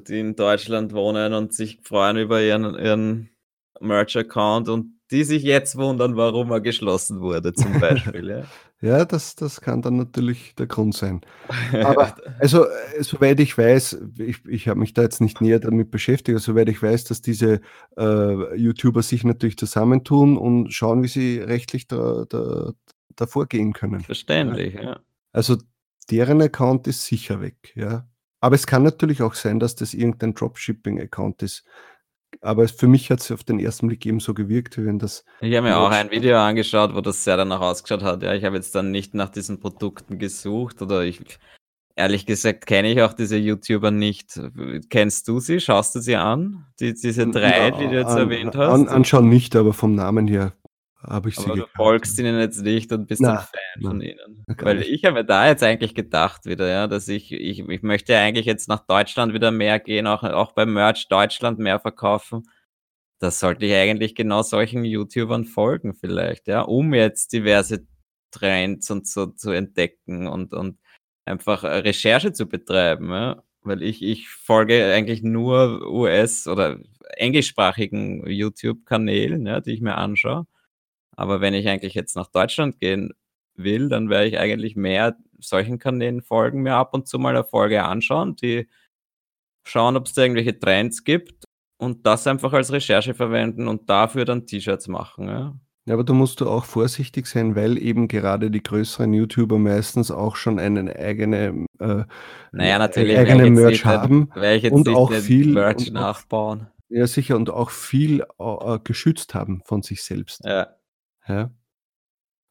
die 0.08 0.19
in 0.19 0.36
Deutschland 0.36 0.93
wohnen 0.93 1.34
und 1.34 1.52
sich 1.52 1.80
freuen 1.82 2.17
über 2.17 2.39
ihren, 2.43 2.76
ihren 2.76 3.32
Merch-Account 3.80 4.69
und 4.69 5.00
die 5.10 5.24
sich 5.24 5.41
jetzt 5.41 5.78
wundern, 5.78 6.15
warum 6.15 6.52
er 6.52 6.62
geschlossen 6.62 7.21
wurde, 7.21 7.54
zum 7.54 7.80
Beispiel. 7.80 8.30
ja, 8.30 8.43
ja 9.00 9.06
das, 9.06 9.36
das 9.36 9.62
kann 9.62 9.82
dann 9.82 9.97
natürlich 9.97 10.54
der 10.54 10.67
Grund 10.67 10.93
sein. 10.93 11.21
Aber 11.74 12.15
also, 12.38 12.65
äh, 12.65 13.02
soweit 13.02 13.39
ich 13.39 13.58
weiß, 13.58 14.00
ich, 14.19 14.45
ich 14.45 14.67
habe 14.67 14.80
mich 14.80 14.93
da 14.93 15.02
jetzt 15.02 15.21
nicht 15.21 15.41
näher 15.41 15.60
damit 15.60 15.89
beschäftigt, 15.89 16.36
aber 16.36 16.39
soweit 16.39 16.69
ich 16.69 16.84
weiß, 16.84 17.06
dass 17.06 17.24
diese 17.24 17.62
äh, 17.97 18.56
YouTuber 18.56 19.02
sich 19.02 19.24
natürlich 19.24 19.58
zusammentun 19.58 20.38
und 20.38 20.71
schauen, 20.71 21.02
wie 21.02 21.08
sie 21.08 21.39
rechtlich 21.39 21.88
da, 21.88 22.26
da, 22.30 22.74
davor 23.15 23.47
gehen 23.47 23.74
können. 23.74 24.02
Verständlich, 24.02 24.76
ja. 24.76 25.00
Also 25.32 25.58
deren 26.10 26.41
Account 26.41 26.88
ist 26.88 27.06
sicher 27.06 27.41
weg, 27.41 27.74
ja. 27.76 28.08
Aber 28.39 28.56
es 28.56 28.65
kann 28.65 28.84
natürlich 28.84 29.21
auch 29.21 29.36
sein, 29.36 29.60
dass 29.60 29.76
das 29.76 29.93
irgendein 29.93 30.34
Dropshipping-Account 30.34 31.43
ist. 31.43 31.63
Aber 32.41 32.67
für 32.67 32.88
mich 32.88 33.12
hat 33.12 33.19
es 33.19 33.32
auf 33.32 33.43
den 33.43 33.60
ersten 33.60 33.88
Blick 33.88 34.06
eben 34.06 34.19
so 34.19 34.34
gewirkt, 34.34 34.78
wie 34.78 34.86
wenn 34.86 34.97
das. 34.97 35.24
Ich 35.41 35.56
habe 35.56 35.67
mir 35.67 35.78
auch 35.78 35.91
ein 35.91 36.10
Video 36.10 36.38
angeschaut, 36.38 36.95
wo 36.95 37.02
das 37.02 37.24
sehr 37.24 37.38
danach 37.38 37.62
ausgeschaut 37.62 38.02
hat. 38.02 38.24
Ja, 38.24 38.34
ich 38.34 38.43
habe 38.43 38.56
jetzt 38.56 38.74
dann 38.74 38.89
nicht 38.89 39.13
nach 39.13 39.30
diesen 39.30 39.60
Produkten 39.60 40.17
gesucht 40.17 40.82
oder 40.82 41.04
ich, 41.04 41.21
ehrlich 41.95 42.26
gesagt, 42.26 42.65
kenne 42.65 42.91
ich 42.91 43.02
auch 43.04 43.13
diese 43.13 43.38
YouTuber 43.38 43.91
nicht. 43.91 44.39
Kennst 44.89 45.28
du 45.28 45.39
sie? 45.39 45.60
Schaust 45.60 45.93
du 45.93 46.00
sie 46.00 46.15
an? 46.15 46.65
Die, 46.80 46.93
diese 46.93 47.28
drei, 47.28 47.69
ja, 47.69 47.71
die 47.71 47.88
du 47.88 47.93
jetzt 47.93 48.12
an, 48.12 48.17
erwähnt 48.17 48.56
hast? 48.56 48.74
An, 48.74 48.88
anschauen 48.88 49.30
nicht, 49.30 49.56
aber 49.56 49.74
vom 49.74 49.93
Namen 49.93 50.28
her 50.28 50.54
habe 51.03 51.29
ich 51.29 51.37
Aber 51.37 51.53
sie 51.53 51.59
du 51.61 51.67
folgst 51.75 52.19
ihnen 52.19 52.39
jetzt 52.39 52.61
nicht 52.61 52.91
und 52.91 53.07
bist 53.07 53.21
na, 53.21 53.31
ein 53.31 53.37
Fan 53.37 53.79
na, 53.79 53.89
von 53.89 54.01
ihnen. 54.01 54.45
Weil 54.47 54.77
nicht. 54.77 54.89
ich 54.89 55.05
habe 55.05 55.25
da 55.25 55.47
jetzt 55.47 55.63
eigentlich 55.63 55.95
gedacht 55.95 56.45
wieder, 56.45 56.67
ja, 56.69 56.87
dass 56.87 57.07
ich, 57.07 57.31
ich, 57.31 57.59
ich 57.59 57.81
möchte 57.81 58.17
eigentlich 58.17 58.45
jetzt 58.45 58.67
nach 58.67 58.85
Deutschland 58.85 59.33
wieder 59.33 59.51
mehr 59.51 59.79
gehen, 59.79 60.07
auch, 60.07 60.23
auch 60.23 60.51
beim 60.51 60.73
Merch 60.73 61.07
Deutschland 61.07 61.59
mehr 61.59 61.79
verkaufen. 61.79 62.43
Das 63.19 63.39
sollte 63.39 63.65
ich 63.65 63.73
eigentlich 63.73 64.15
genau 64.15 64.41
solchen 64.41 64.83
YouTubern 64.83 65.45
folgen 65.45 65.93
vielleicht, 65.93 66.47
ja, 66.47 66.61
um 66.61 66.93
jetzt 66.93 67.33
diverse 67.33 67.85
Trends 68.31 68.89
und 68.91 69.07
so 69.07 69.27
zu 69.27 69.51
entdecken 69.51 70.27
und, 70.27 70.53
und 70.53 70.79
einfach 71.25 71.63
Recherche 71.63 72.33
zu 72.33 72.47
betreiben, 72.47 73.09
ja. 73.09 73.43
Weil 73.63 73.83
ich, 73.83 74.01
ich 74.01 74.27
folge 74.27 74.91
eigentlich 74.91 75.21
nur 75.21 75.87
US- 75.87 76.47
oder 76.47 76.79
englischsprachigen 77.15 78.27
YouTube-Kanälen, 78.27 79.45
ja, 79.45 79.62
die 79.62 79.73
ich 79.73 79.81
mir 79.81 79.95
anschaue. 79.97 80.47
Aber 81.15 81.41
wenn 81.41 81.53
ich 81.53 81.67
eigentlich 81.67 81.93
jetzt 81.93 82.15
nach 82.15 82.27
Deutschland 82.27 82.79
gehen 82.79 83.13
will, 83.55 83.89
dann 83.89 84.09
werde 84.09 84.27
ich 84.27 84.39
eigentlich 84.39 84.75
mehr 84.75 85.17
solchen 85.39 85.79
Kanälen 85.79 86.21
folgen, 86.21 86.62
mir 86.62 86.75
ab 86.75 86.93
und 86.93 87.07
zu 87.07 87.19
mal 87.19 87.35
eine 87.35 87.43
Folge 87.43 87.83
anschauen, 87.83 88.35
die 88.35 88.67
schauen, 89.63 89.95
ob 89.95 90.07
es 90.07 90.13
da 90.13 90.21
irgendwelche 90.23 90.57
Trends 90.57 91.03
gibt 91.03 91.45
und 91.77 92.05
das 92.05 92.27
einfach 92.27 92.53
als 92.53 92.71
Recherche 92.71 93.13
verwenden 93.13 93.67
und 93.67 93.89
dafür 93.89 94.25
dann 94.25 94.45
T-Shirts 94.45 94.87
machen. 94.87 95.27
Ja. 95.27 95.55
Ja, 95.85 95.95
aber 95.95 96.03
da 96.03 96.13
musst 96.13 96.39
du 96.41 96.47
auch 96.47 96.65
vorsichtig 96.65 97.25
sein, 97.25 97.55
weil 97.55 97.79
eben 97.79 98.07
gerade 98.07 98.51
die 98.51 98.62
größeren 98.62 99.12
YouTuber 99.13 99.57
meistens 99.57 100.12
auch 100.12 100.35
schon 100.35 100.59
einen 100.59 100.87
eigene, 100.87 101.65
äh, 101.79 102.03
naja, 102.51 102.77
natürlich 102.77 103.17
eigene 103.17 103.49
Merch 103.49 103.83
haben 103.83 104.29
und 104.69 104.89
auch 104.89 105.12
viel 105.12 105.53
Merch 105.53 105.87
und 105.87 105.93
nachbauen. 105.93 106.67
Ja, 106.89 107.07
sicher 107.07 107.35
und 107.35 107.49
auch 107.49 107.71
viel, 107.71 108.23
äh, 108.37 108.79
geschützt 108.83 109.33
haben 109.33 109.63
von 109.65 109.81
sich 109.81 110.03
selbst. 110.03 110.45
Ja. 110.45 110.67
Ja. 111.32 111.52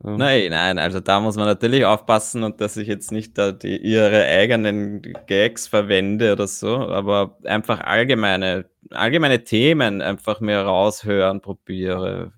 Ähm. 0.05 0.17
Nein, 0.17 0.51
nein, 0.51 0.79
also 0.79 1.01
da 1.01 1.21
muss 1.21 1.37
man 1.37 1.47
natürlich 1.47 1.85
aufpassen 1.85 2.43
und 2.43 2.61
dass 2.61 2.77
ich 2.77 2.89
jetzt 2.89 3.13
nicht 3.13 3.37
da 3.37 3.53
die 3.53 3.77
ihre 3.77 4.25
eigenen 4.25 5.03
Gags 5.27 5.69
verwende 5.69 6.33
oder 6.33 6.47
so, 6.47 6.77
aber 6.77 7.39
einfach 7.45 7.81
allgemeine 7.81 8.71
allgemeine 8.91 9.45
Themen 9.45 10.01
einfach 10.01 10.41
mehr 10.41 10.65
raushören 10.65 11.43
probiere. 11.43 12.33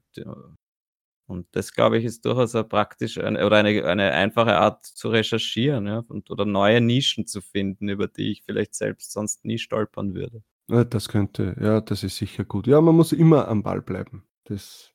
Und 1.27 1.47
das, 1.53 1.73
glaube 1.73 1.99
ich, 1.99 2.05
ist 2.05 2.25
durchaus 2.27 2.55
eine 2.55 3.47
oder 3.47 3.57
eine 3.57 3.85
eine 3.85 4.13
einfache 4.13 4.57
Art 4.57 4.85
zu 4.85 5.09
recherchieren, 5.09 5.87
ja, 5.87 6.05
und 6.09 6.31
oder 6.31 6.45
neue 6.45 6.81
Nischen 6.81 7.27
zu 7.27 7.41
finden, 7.41 7.89
über 7.89 8.09
die 8.09 8.33
ich 8.33 8.43
vielleicht 8.43 8.75
selbst 8.75 9.13
sonst 9.13 9.45
nie 9.45 9.59
stolpern 9.59 10.15
würde. 10.15 10.43
Ja, 10.69 10.85
das 10.85 11.09
könnte 11.09 11.57
ja, 11.61 11.81
das 11.81 12.03
ist 12.03 12.17
sicher 12.17 12.45
gut. 12.45 12.67
Ja, 12.67 12.81
man 12.81 12.97
muss 12.97 13.13
immer 13.13 13.49
am 13.49 13.63
Ball 13.63 13.83
bleiben. 13.83 14.25
Das 14.45 14.92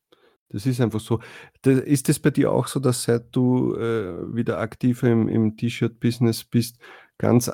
das 0.49 0.65
ist 0.65 0.81
einfach 0.81 0.99
so. 0.99 1.19
Ist 1.65 2.09
es 2.09 2.19
bei 2.19 2.31
dir 2.31 2.51
auch 2.51 2.67
so, 2.67 2.79
dass 2.79 3.03
seit 3.03 3.35
du, 3.35 3.75
äh, 3.75 4.33
wieder 4.35 4.59
aktiv 4.59 5.03
im 5.03 5.27
im 5.29 5.57
T-Shirt-Business 5.57 6.43
bist, 6.45 6.77
ganz 7.17 7.51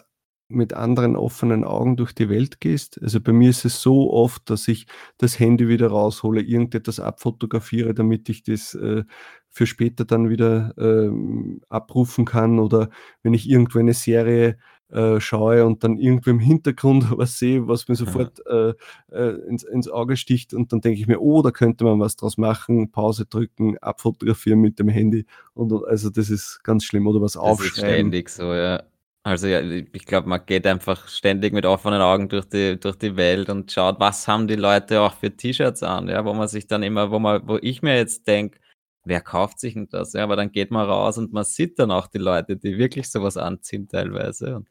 mit 0.50 0.74
anderen 0.74 1.16
offenen 1.16 1.64
Augen 1.64 1.98
durch 1.98 2.14
die 2.14 2.30
Welt 2.30 2.60
gehst? 2.62 3.00
Also, 3.02 3.20
bei 3.22 3.32
mir 3.34 3.50
ist 3.50 3.66
es 3.66 3.82
so 3.82 4.12
oft, 4.14 4.50
dass 4.50 4.68
ich 4.68 4.86
das 5.18 5.39
Handy 5.39 5.68
wieder 5.68 5.88
raushole, 5.88 6.41
irgendetwas 6.41 7.00
abfotografiere, 7.00 7.94
damit 7.96 8.30
ich 8.30 8.44
das, 8.44 8.76
äh, 8.76 9.04
für 9.50 9.66
später 9.68 10.06
dann 10.06 10.30
wieder, 10.30 10.74
ähm, 10.78 11.62
abrufen 11.70 12.26
kann 12.26 12.60
oder 12.60 12.89
wenn 13.24 13.34
ich 13.34 13.50
irgendwo 13.50 13.80
eine 13.80 13.94
Serie, 13.94 14.58
äh, 14.94 15.20
schaue 15.20 15.66
und 15.66 15.84
dann 15.84 15.98
irgendwo 15.98 16.30
im 16.30 16.39
Hintergrund 16.39 17.06
was 17.18 17.39
sehe, 17.39 17.68
was 17.68 17.88
mir 17.88 17.96
sofort, 17.96 18.41
äh, 18.48 18.74
äh, 19.12 19.30
ins 19.48 19.64
ins 19.64 19.89
Auge 19.89 20.18
sticht 20.18 20.54
und 20.54 20.72
dann 20.72 20.82
denke 20.82 21.00
ich 21.00 21.08
mir: 21.08 21.20
„Oh, 21.22 21.41
da 21.41 21.52
könnte 21.52 21.84
man 21.84 22.00
was 22.00 22.16
draus 22.16 22.38
machen“, 22.38 22.91
Pause 22.91 23.26
drücken, 23.26 23.78
abfotografieren 23.80 24.60
mit 24.62 24.80
dem 24.80 24.89
Handy 24.89 25.26
und 25.54 25.74
also, 25.88 26.10
das 26.10 26.30
ist 26.30 26.64
ganz 26.64 26.84
schlimm 26.86 27.08
oder 27.08 27.22
was 27.22 27.34
Das 27.34 27.41
ist 27.41 27.41
aufschreiben. 27.41 27.96
ständig 27.96 28.30
so, 28.30 28.54
ja. 28.54 28.84
Also, 29.26 29.48
ja, 29.48 29.62
ich 29.62 30.06
glaube, 30.06 30.28
man 30.28 30.46
geht 30.46 30.68
einfach 30.68 31.08
ständig 31.08 31.54
mit 31.54 31.66
offenen 31.66 32.02
Augen 32.02 32.28
durch 32.28 32.44
die 32.46 32.78
durch 32.78 32.98
die 32.98 33.16
Welt 33.16 33.50
und 33.50 33.72
schaut, 33.72 33.98
was 34.00 34.28
haben 34.28 34.48
die 34.50 34.56
Leute 34.56 35.00
auch 35.02 35.14
für 35.14 35.32
T-Shirts 35.36 35.82
an, 35.82 36.10
ja, 36.10 36.26
wo 36.26 36.34
man 36.34 36.50
sich 36.50 36.68
dann 36.68 36.84
immer 36.84 37.10
wo 37.10 37.20
man 37.20 37.48
wo 37.48 37.58
ich 37.62 37.82
mir 37.82 37.96
jetzt 37.96 38.28
denke: 38.28 38.60
„Wer 39.06 39.22
kauft 39.22 39.60
sich 39.60 39.76
'n 39.76 39.89
das?“ 39.89 40.14
Ja, 40.14 40.24
aber 40.24 40.36
dann 40.38 40.51
geht 40.51 40.72
man 40.72 40.86
raus 40.89 41.18
und 41.18 41.34
man 41.34 41.43
sieht 41.45 41.80
dann 41.80 41.91
auch 41.91 42.08
die 42.08 42.20
Leute, 42.20 42.58
die 42.58 42.78
wirklich 42.78 43.10
so 43.12 43.22
was 43.24 43.38
anziehen 43.38 43.88
teilweise 43.89 44.56
und 44.58 44.70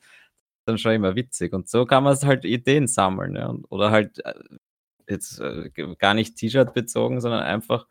dann 0.66 0.78
schon 0.78 0.93
immer 0.95 1.16
witzig. 1.16 1.53
Und 1.55 1.68
so 1.68 1.87
kann 1.87 2.05
man's 2.05 2.24
halt 2.24 2.45
Ideen 2.47 2.87
sammeln, 2.89 3.37
ja, 3.37 3.55
oder 3.70 3.91
halt, 3.93 4.24
äh, 4.26 4.35
jetzt, 5.09 5.41
äh, 5.41 5.70
gar 5.99 6.14
nicht 6.14 6.37
T-Shirt 6.37 6.74
bezogen, 6.74 7.20
sondern 7.20 7.43
einfach 7.45 7.87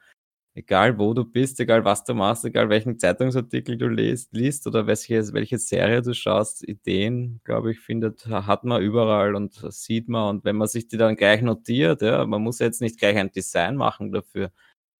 egal 0.55 0.99
wo 0.99 1.13
du 1.15 1.25
bist, 1.25 1.59
egal 1.61 1.85
was 1.85 2.03
du 2.05 2.13
machst, 2.15 2.45
egal 2.45 2.69
welchen 2.69 2.99
Zeitungsartikel 2.99 3.77
du 3.77 3.87
lest 3.89 4.33
liest 4.35 4.67
oder 4.67 4.87
welche 4.87 5.33
welche 5.33 5.57
Serie 5.59 6.01
du 6.03 6.13
schaust, 6.15 6.67
Ideen, 6.67 7.41
glaube 7.45 7.71
ich, 7.73 7.79
findet 7.81 8.25
hat 8.27 8.63
man 8.65 8.81
überall 8.83 9.35
und 9.35 9.55
sieht 9.71 10.09
man. 10.09 10.37
Und 10.37 10.45
wenn 10.45 10.57
man 10.57 10.67
sich 10.69 10.87
die 10.89 10.97
dann 10.97 11.15
gleich 11.17 11.41
notiert, 11.43 12.01
ja, 12.03 12.25
man 12.27 12.41
muss 12.43 12.59
jetzt 12.59 12.81
nicht 12.81 12.99
gleich 12.99 13.17
ein 13.17 13.31
Design 13.31 13.77
machen 13.77 14.11
dafür. 14.13 14.51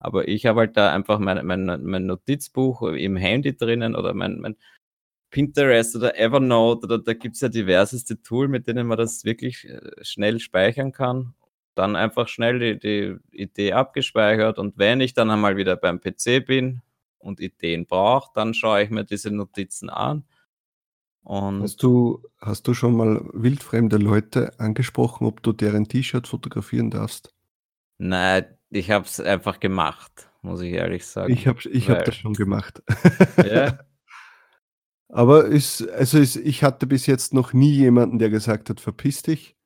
Aber 0.01 0.27
ich 0.27 0.45
habe 0.47 0.61
halt 0.61 0.77
da 0.77 0.91
einfach 0.93 1.19
mein 1.19 1.45
mein 1.45 1.65
mein 1.65 2.05
Notizbuch 2.07 2.81
im 2.83 3.15
Handy 3.15 3.55
drinnen 3.55 3.95
oder 3.95 4.13
mein 4.13 4.39
mein 4.39 4.55
Pinterest 5.31 5.95
oder 5.95 6.19
Evernote 6.19 6.85
oder 6.85 6.99
da 6.99 7.13
gibt's 7.13 7.41
ja 7.41 7.49
diverseste 7.49 8.21
Tool, 8.21 8.47
mit 8.49 8.67
denen 8.67 8.87
man 8.87 8.97
das 8.97 9.23
wirklich, 9.25 9.65
äh, 9.69 9.79
schnell 10.03 10.39
speichern 10.39 10.91
kann. 10.91 11.35
Dann 11.75 11.95
einfach 11.95 12.27
schnell 12.27 12.59
die 12.59 12.79
die 12.79 13.17
Idee 13.31 13.73
abgespeichert 13.73 14.59
und 14.59 14.77
wenn 14.77 15.01
ich 15.01 15.13
dann 15.13 15.29
einmal 15.31 15.55
wieder 15.57 15.77
beim 15.77 16.01
PC 16.01 16.45
bin 16.45 16.81
und 17.19 17.39
Ideen 17.39 17.85
brauche, 17.85 18.31
dann 18.35 18.53
schaue 18.53 18.83
ich 18.83 18.89
mir 18.89 19.05
diese 19.05 19.31
Notizen 19.31 19.89
an. 19.89 20.25
Und 21.23 21.61
Hast 21.61 21.83
du 21.83 22.23
hast 22.39 22.67
du 22.67 22.73
schon 22.73 22.95
mal 22.97 23.21
wildfremde 23.33 23.97
Leute 23.97 24.59
angesprochen, 24.59 25.27
ob 25.27 25.43
du 25.43 25.53
deren 25.53 25.87
T-Shirt 25.87 26.27
fotografieren 26.27 26.89
darfst? 26.89 27.33
Nein, 27.99 28.57
ich 28.71 28.89
habe 28.89 29.05
es 29.05 29.19
einfach 29.19 29.59
gemacht, 29.59 30.29
muss 30.41 30.61
ich 30.61 30.73
ehrlich 30.73 31.03
Ich 31.03 31.07
sagen, 31.09 31.35
habe 31.45 31.59
ich 31.69 31.89
habe 31.89 32.03
das 32.03 32.15
schon 32.15 32.33
gemacht. 32.33 32.81
Ja? 33.45 33.79
Aber 35.09 35.51
es 35.51 35.85
also, 35.89 36.19
es 36.19 36.37
ich 36.37 36.63
hatte 36.63 36.87
bis 36.87 37.05
jetzt 37.05 37.33
noch 37.33 37.51
nie 37.51 37.71
jemanden, 37.71 38.17
der 38.17 38.29
gesagt 38.29 38.69
hat: 38.69 38.79
„Verpiss 38.79 39.21
dich.“ 39.23 39.57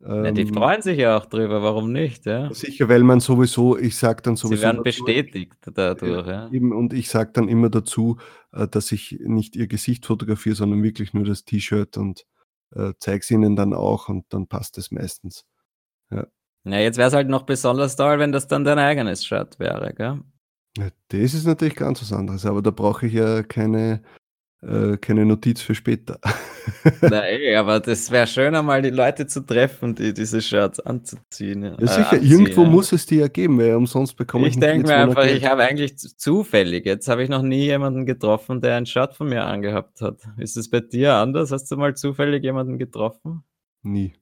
Ja, 0.00 0.32
die 0.32 0.42
Ähm 0.42 0.54
freuen 0.54 0.82
sich 0.82 0.98
ja 0.98 1.16
auch 1.16 1.26
drüber, 1.26 1.62
warum 1.62 1.92
nicht, 1.92 2.26
ja? 2.26 2.52
Sicher, 2.52 2.88
weil 2.88 3.02
man 3.02 3.20
sowieso 3.20 3.78
ich 3.78 3.96
sage 3.96 4.22
dann 4.22 4.36
Sie 4.36 4.42
sowieso 4.42 4.62
werden 4.62 4.82
dazu 4.84 5.04
bestätigt 5.04 5.54
dadurch, 5.72 6.26
ja. 6.26 6.50
eben 6.50 6.72
und 6.72 6.92
ich 6.92 7.08
sage 7.08 7.30
dann 7.32 7.48
immer 7.48 7.70
dazu, 7.70 8.18
äh, 8.52 8.66
dass 8.68 8.92
ich 8.92 9.18
nicht 9.20 9.56
ihr 9.56 9.66
Gesicht 9.66 10.04
fotografiere, 10.06 10.56
sondern 10.56 10.82
wirklich 10.82 11.14
nur 11.14 11.24
das 11.24 11.44
T-Shirt 11.44 11.96
und, 11.96 12.26
äh, 12.74 12.92
zeige 12.98 13.20
es 13.20 13.30
ihnen 13.30 13.56
dann 13.56 13.72
auch 13.72 14.08
und 14.08 14.26
dann 14.30 14.46
passt 14.46 14.76
es 14.78 14.90
meistens. 14.90 15.46
Ja. 16.10 16.26
Ja, 16.64 16.78
jetzt 16.78 16.98
wär's 16.98 17.12
halt 17.12 17.28
noch 17.28 17.42
besonders 17.42 17.96
toll, 17.96 18.18
wenn 18.18 18.32
das 18.32 18.48
dann 18.48 18.64
dein 18.64 18.78
eigenes 18.78 19.24
Shirt 19.24 19.58
wäre, 19.58 19.92
gell? 19.94 20.20
Ja, 20.78 20.88
das 21.08 21.34
ist 21.34 21.46
natürlich 21.46 21.76
ganz 21.76 22.00
was 22.00 22.12
anderes, 22.12 22.46
aber 22.46 22.62
da 22.62 22.70
brauche 22.70 23.06
ich 23.06 23.12
ja 23.12 23.42
keine 23.42 24.02
äh, 24.66 24.96
keine 24.96 25.26
Notiz 25.26 25.60
für 25.60 25.74
später. 25.74 26.18
Na 27.02 27.20
ey, 27.26 27.54
aber 27.56 27.80
das 27.80 28.10
wäre 28.10 28.26
schön, 28.26 28.54
einmal 28.54 28.80
die 28.80 28.90
Leute 28.90 29.26
zu 29.26 29.44
treffen, 29.44 29.94
die 29.94 30.14
diese 30.14 30.40
Shirts 30.40 30.80
anzuziehen 30.80 31.62
Ja 31.62 31.74
äh, 31.74 31.86
sicher, 31.86 32.12
anziehen, 32.12 32.30
irgendwo 32.30 32.62
ja. 32.62 32.68
muss 32.68 32.92
es 32.92 33.04
die 33.06 33.16
ja 33.16 33.28
geben, 33.28 33.58
weil 33.58 33.74
umsonst 33.74 34.16
bekomme 34.16 34.46
ich 34.46 34.54
Ich 34.54 34.60
denke 34.60 34.86
mir 34.86 34.96
einfach, 34.96 35.24
ich 35.24 35.40
Geld. 35.40 35.48
habe 35.48 35.64
eigentlich 35.64 35.98
zufällig 35.98 36.86
jetzt 36.86 37.08
habe 37.08 37.22
ich 37.22 37.28
noch 37.28 37.42
nie 37.42 37.64
jemanden 37.64 38.06
getroffen, 38.06 38.60
der 38.60 38.76
ein 38.76 38.86
Shirt 38.86 39.14
von 39.14 39.28
mir 39.28 39.44
angehabt 39.44 40.00
hat. 40.00 40.22
Ist 40.38 40.56
es 40.56 40.70
bei 40.70 40.80
dir 40.80 41.14
anders? 41.14 41.52
Hast 41.52 41.70
du 41.70 41.76
mal 41.76 41.94
zufällig 41.94 42.42
jemanden 42.42 42.78
getroffen? 42.78 43.44
Nie, 43.82 44.14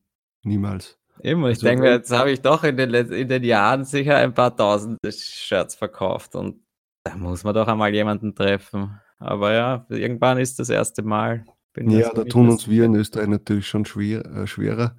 niemals. 0.42 0.98
Und 1.24 1.50
ich 1.50 1.58
denke 1.60 1.82
mir, 1.82 1.92
jetzt 1.92 2.10
habe 2.10 2.32
ich 2.32 2.40
doch 2.40 2.64
in 2.64 2.76
den 2.76 2.92
in 2.92 3.28
den 3.28 3.44
Jahren 3.44 3.84
sicher 3.84 4.16
ein 4.16 4.34
paar 4.34 4.50
1.000 4.50 4.96
Shirts 5.12 5.76
verkauft 5.76 6.34
und 6.34 6.64
da 7.04 7.16
muss 7.16 7.44
man 7.44 7.54
doch 7.54 7.68
einmal 7.68 7.94
jemanden 7.94 8.34
treffen. 8.34 9.00
Aber 9.18 9.52
ja, 9.52 9.86
irgendwann 9.88 10.38
ist 10.38 10.58
das 10.58 10.70
1. 10.70 10.94
Mal. 11.04 11.44
Bin 11.74 11.90
Ja, 11.90 12.12
da 12.12 12.24
tun 12.24 12.48
uns 12.48 12.68
wir 12.68 12.84
in 12.84 12.94
Österreich 12.96 13.28
natürlich 13.28 13.68
schon 13.68 13.84
schwer 13.84 14.24
äh, 14.26 14.46
schwerer. 14.46 14.96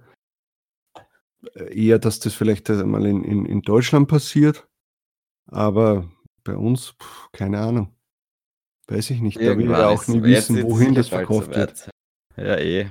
Äh, 1.56 1.88
eher, 1.88 2.00
dass 2.00 2.20
das 2.20 2.34
vielleicht 2.34 2.70
einmal 2.70 3.06
in 3.06 3.24
in 3.24 3.46
in 3.46 3.62
Deutschland 3.62 4.08
passiert, 4.08 4.68
aber 5.48 6.10
bei 6.44 6.56
uns, 6.56 6.96
keine 7.32 7.60
Ahnung. 7.60 7.94
Weiß 8.88 9.10
ich 9.12 9.22
nicht, 9.22 9.38
da 9.38 9.42
wir 9.42 9.48
ja 9.48 9.54
Irgendwann 9.54 9.84
auch 9.84 10.08
nie 10.08 10.24
wissen, 10.24 10.64
wohin 10.64 10.94
das 10.96 11.10
verkauft 11.10 11.56
wird. 11.56 11.90
Ja, 12.36 12.58
eh. 12.58 12.90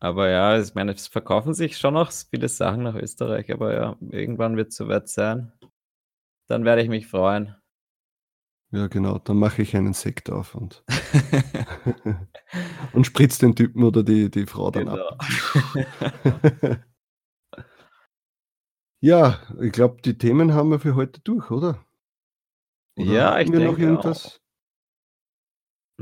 Aber 0.00 0.30
ja, 0.30 0.58
ich 0.58 0.74
meine, 0.74 0.92
es 0.92 1.08
verkaufen 1.08 1.52
sich 1.52 1.76
schon 1.76 1.94
noch 1.94 2.10
viele 2.10 2.48
Sachen 2.48 2.82
nach 2.82 2.94
Österreich, 2.94 3.52
aber 3.52 3.74
ja, 3.74 3.96
irgendwann 4.10 4.56
wird's 4.56 4.76
so 4.76 4.88
weit 4.88 5.08
sein. 5.08 5.52
Dann 6.48 6.64
werde 6.64 6.82
ich 6.82 6.88
mich 6.88 7.06
freuen. 7.06 7.54
Ja, 8.72 8.86
genau, 8.86 9.18
dann 9.18 9.36
mache 9.36 9.62
ich 9.62 9.76
einen 9.76 9.92
Sekt 9.92 10.30
auf 10.30 10.54
und 10.54 10.84
und 12.92 13.06
spritze 13.06 13.40
den 13.40 13.54
Typen 13.54 13.82
oder 13.84 14.02
die 14.02 14.30
die 14.30 14.46
Frau 14.46 14.70
dann 14.70 14.88
ab. 14.88 15.18
Genau. 15.74 16.76
Ja, 19.02 19.40
ich 19.58 19.72
glaube, 19.72 20.02
die 20.02 20.18
Themen 20.18 20.52
haben 20.52 20.70
wir 20.70 20.78
für 20.78 20.94
heute 20.94 21.22
durch, 21.22 21.50
oder? 21.50 21.82
Oder 22.98 23.12
Ja, 23.12 23.40
ich 23.40 23.50
wir 23.50 23.60
noch 23.60 23.76
denke 23.78 23.98
auch. 23.98 24.39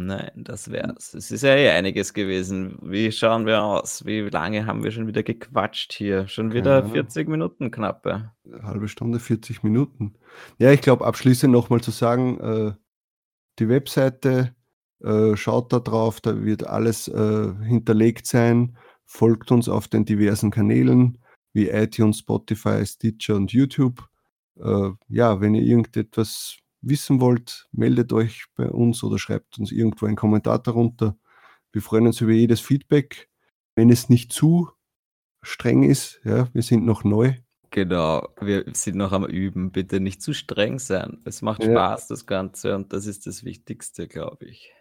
Nein, 0.01 0.30
das 0.36 0.70
wär's. 0.70 1.12
Es 1.12 1.32
ist 1.32 1.42
ja 1.42 1.57
eh 1.57 1.70
einiges 1.70 2.14
gewesen. 2.14 2.78
Wie 2.82 3.11
schauen 3.11 3.46
wir 3.46 3.64
aus? 3.64 4.07
Wie 4.07 4.20
lange 4.20 4.64
haben 4.64 4.84
wir 4.84 4.92
schon 4.92 5.09
wieder 5.09 5.24
gequatscht 5.24 5.92
hier? 5.92 6.28
Schon 6.28 6.53
wieder 6.53 6.78
Ahnung. 6.78 6.92
40 6.92 7.28
Minuten 7.28 7.72
knappe. 7.72 8.30
1/2 8.44 8.86
Stunde, 8.86 9.18
40 9.18 9.64
Minuten. 9.64 10.14
Ja, 10.59 10.70
ich 10.70 10.82
glaube, 10.82 11.05
abschließend 11.05 11.53
noch 11.53 11.68
mal 11.68 11.80
zu 11.80 11.90
sagen, 11.90 12.38
äh, 12.38 12.72
die 13.59 13.68
Webseite, 13.68 14.55
äh, 15.03 15.34
schaut 15.36 15.72
da 15.72 15.80
drauf, 15.80 16.20
da 16.20 16.44
wird 16.44 16.64
alles, 16.64 17.09
äh, 17.09 17.53
hinterlegt 17.64 18.28
sein. 18.28 18.78
Folgt 19.05 19.51
uns 19.51 19.68
auf 19.68 19.88
den 19.88 20.05
diversen 20.05 20.53
Kanälen 20.53 21.18
wie 21.53 21.70
iTunes, 21.70 22.18
Spotify, 22.18 22.86
Stitcher 22.86 23.34
und 23.34 23.53
YouTube. 23.53 24.09
Äh, 24.61 24.90
ja, 25.09 25.40
wenn 25.40 25.57
ihr 25.57 25.62
irgendetwas 25.62 26.57
wissen 26.81 27.20
wollt, 27.20 27.68
meldet 27.72 28.12
euch 28.12 28.45
bei 28.55 28.68
uns 28.68 29.03
oder 29.05 29.18
schreibt 29.18 29.59
uns 29.59 29.72
irgendwo 29.72 30.07
einen 30.07 30.16
Kommentar 30.16 30.59
darunter. 30.61 31.16
Wir 31.72 31.83
freuen 31.83 32.07
uns 32.07 32.20
über 32.20 32.33
jedes 32.33 32.61
Feedback, 32.61 33.29
wenn 33.76 33.91
es 33.91 34.09
nicht 34.09 34.33
zu 34.33 34.70
streng 35.43 35.83
ist, 35.85 36.20
ja, 36.24 36.49
wir 36.53 36.62
sind 36.62 36.85
noch 36.85 37.05
neu. 37.05 37.35
Genau, 37.70 38.26
wir 38.41 38.64
sind 38.72 38.97
noch 38.97 39.12
am 39.12 39.26
Üben. 39.26 39.72
Bitte 39.72 40.01
nicht 40.01 40.22
zu 40.22 40.33
streng 40.33 40.79
sein. 40.79 41.20
Es 41.24 41.43
macht 41.43 41.62
Ja. 41.62 41.70
Spaß, 41.72 42.09
das 42.09 42.26
Ganze, 42.26 42.74
und 42.74 42.93
das 42.95 43.07
ist 43.07 43.26
das 43.26 43.45
Wichtigste, 43.45 44.09
glaube 44.09 44.47
ich. 44.47 44.72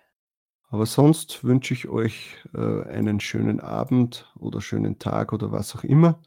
Aber 0.70 0.86
sonst 0.86 1.44
wünsche 1.44 1.74
ich 1.74 1.88
euch, 1.90 2.38
äh, 2.54 2.84
einen 2.90 3.20
schönen 3.20 3.60
Abend 3.60 4.32
oder 4.38 4.62
schönen 4.62 5.00
Tag 5.00 5.34
oder 5.34 5.52
was 5.52 5.76
auch 5.76 5.84
immer. 5.84 6.22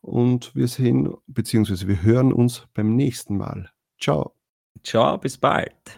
und 0.00 0.54
wir 0.54 0.68
sehen 0.68 1.12
bzw. 1.26 1.88
wir 1.88 2.02
hören 2.02 2.32
uns 2.32 2.66
beim 2.74 2.94
nächsten 2.96 3.36
Mal. 3.36 3.70
Ciao. 4.00 4.37
Ciao, 4.82 5.18
bis 5.18 5.36
bald. 5.36 5.97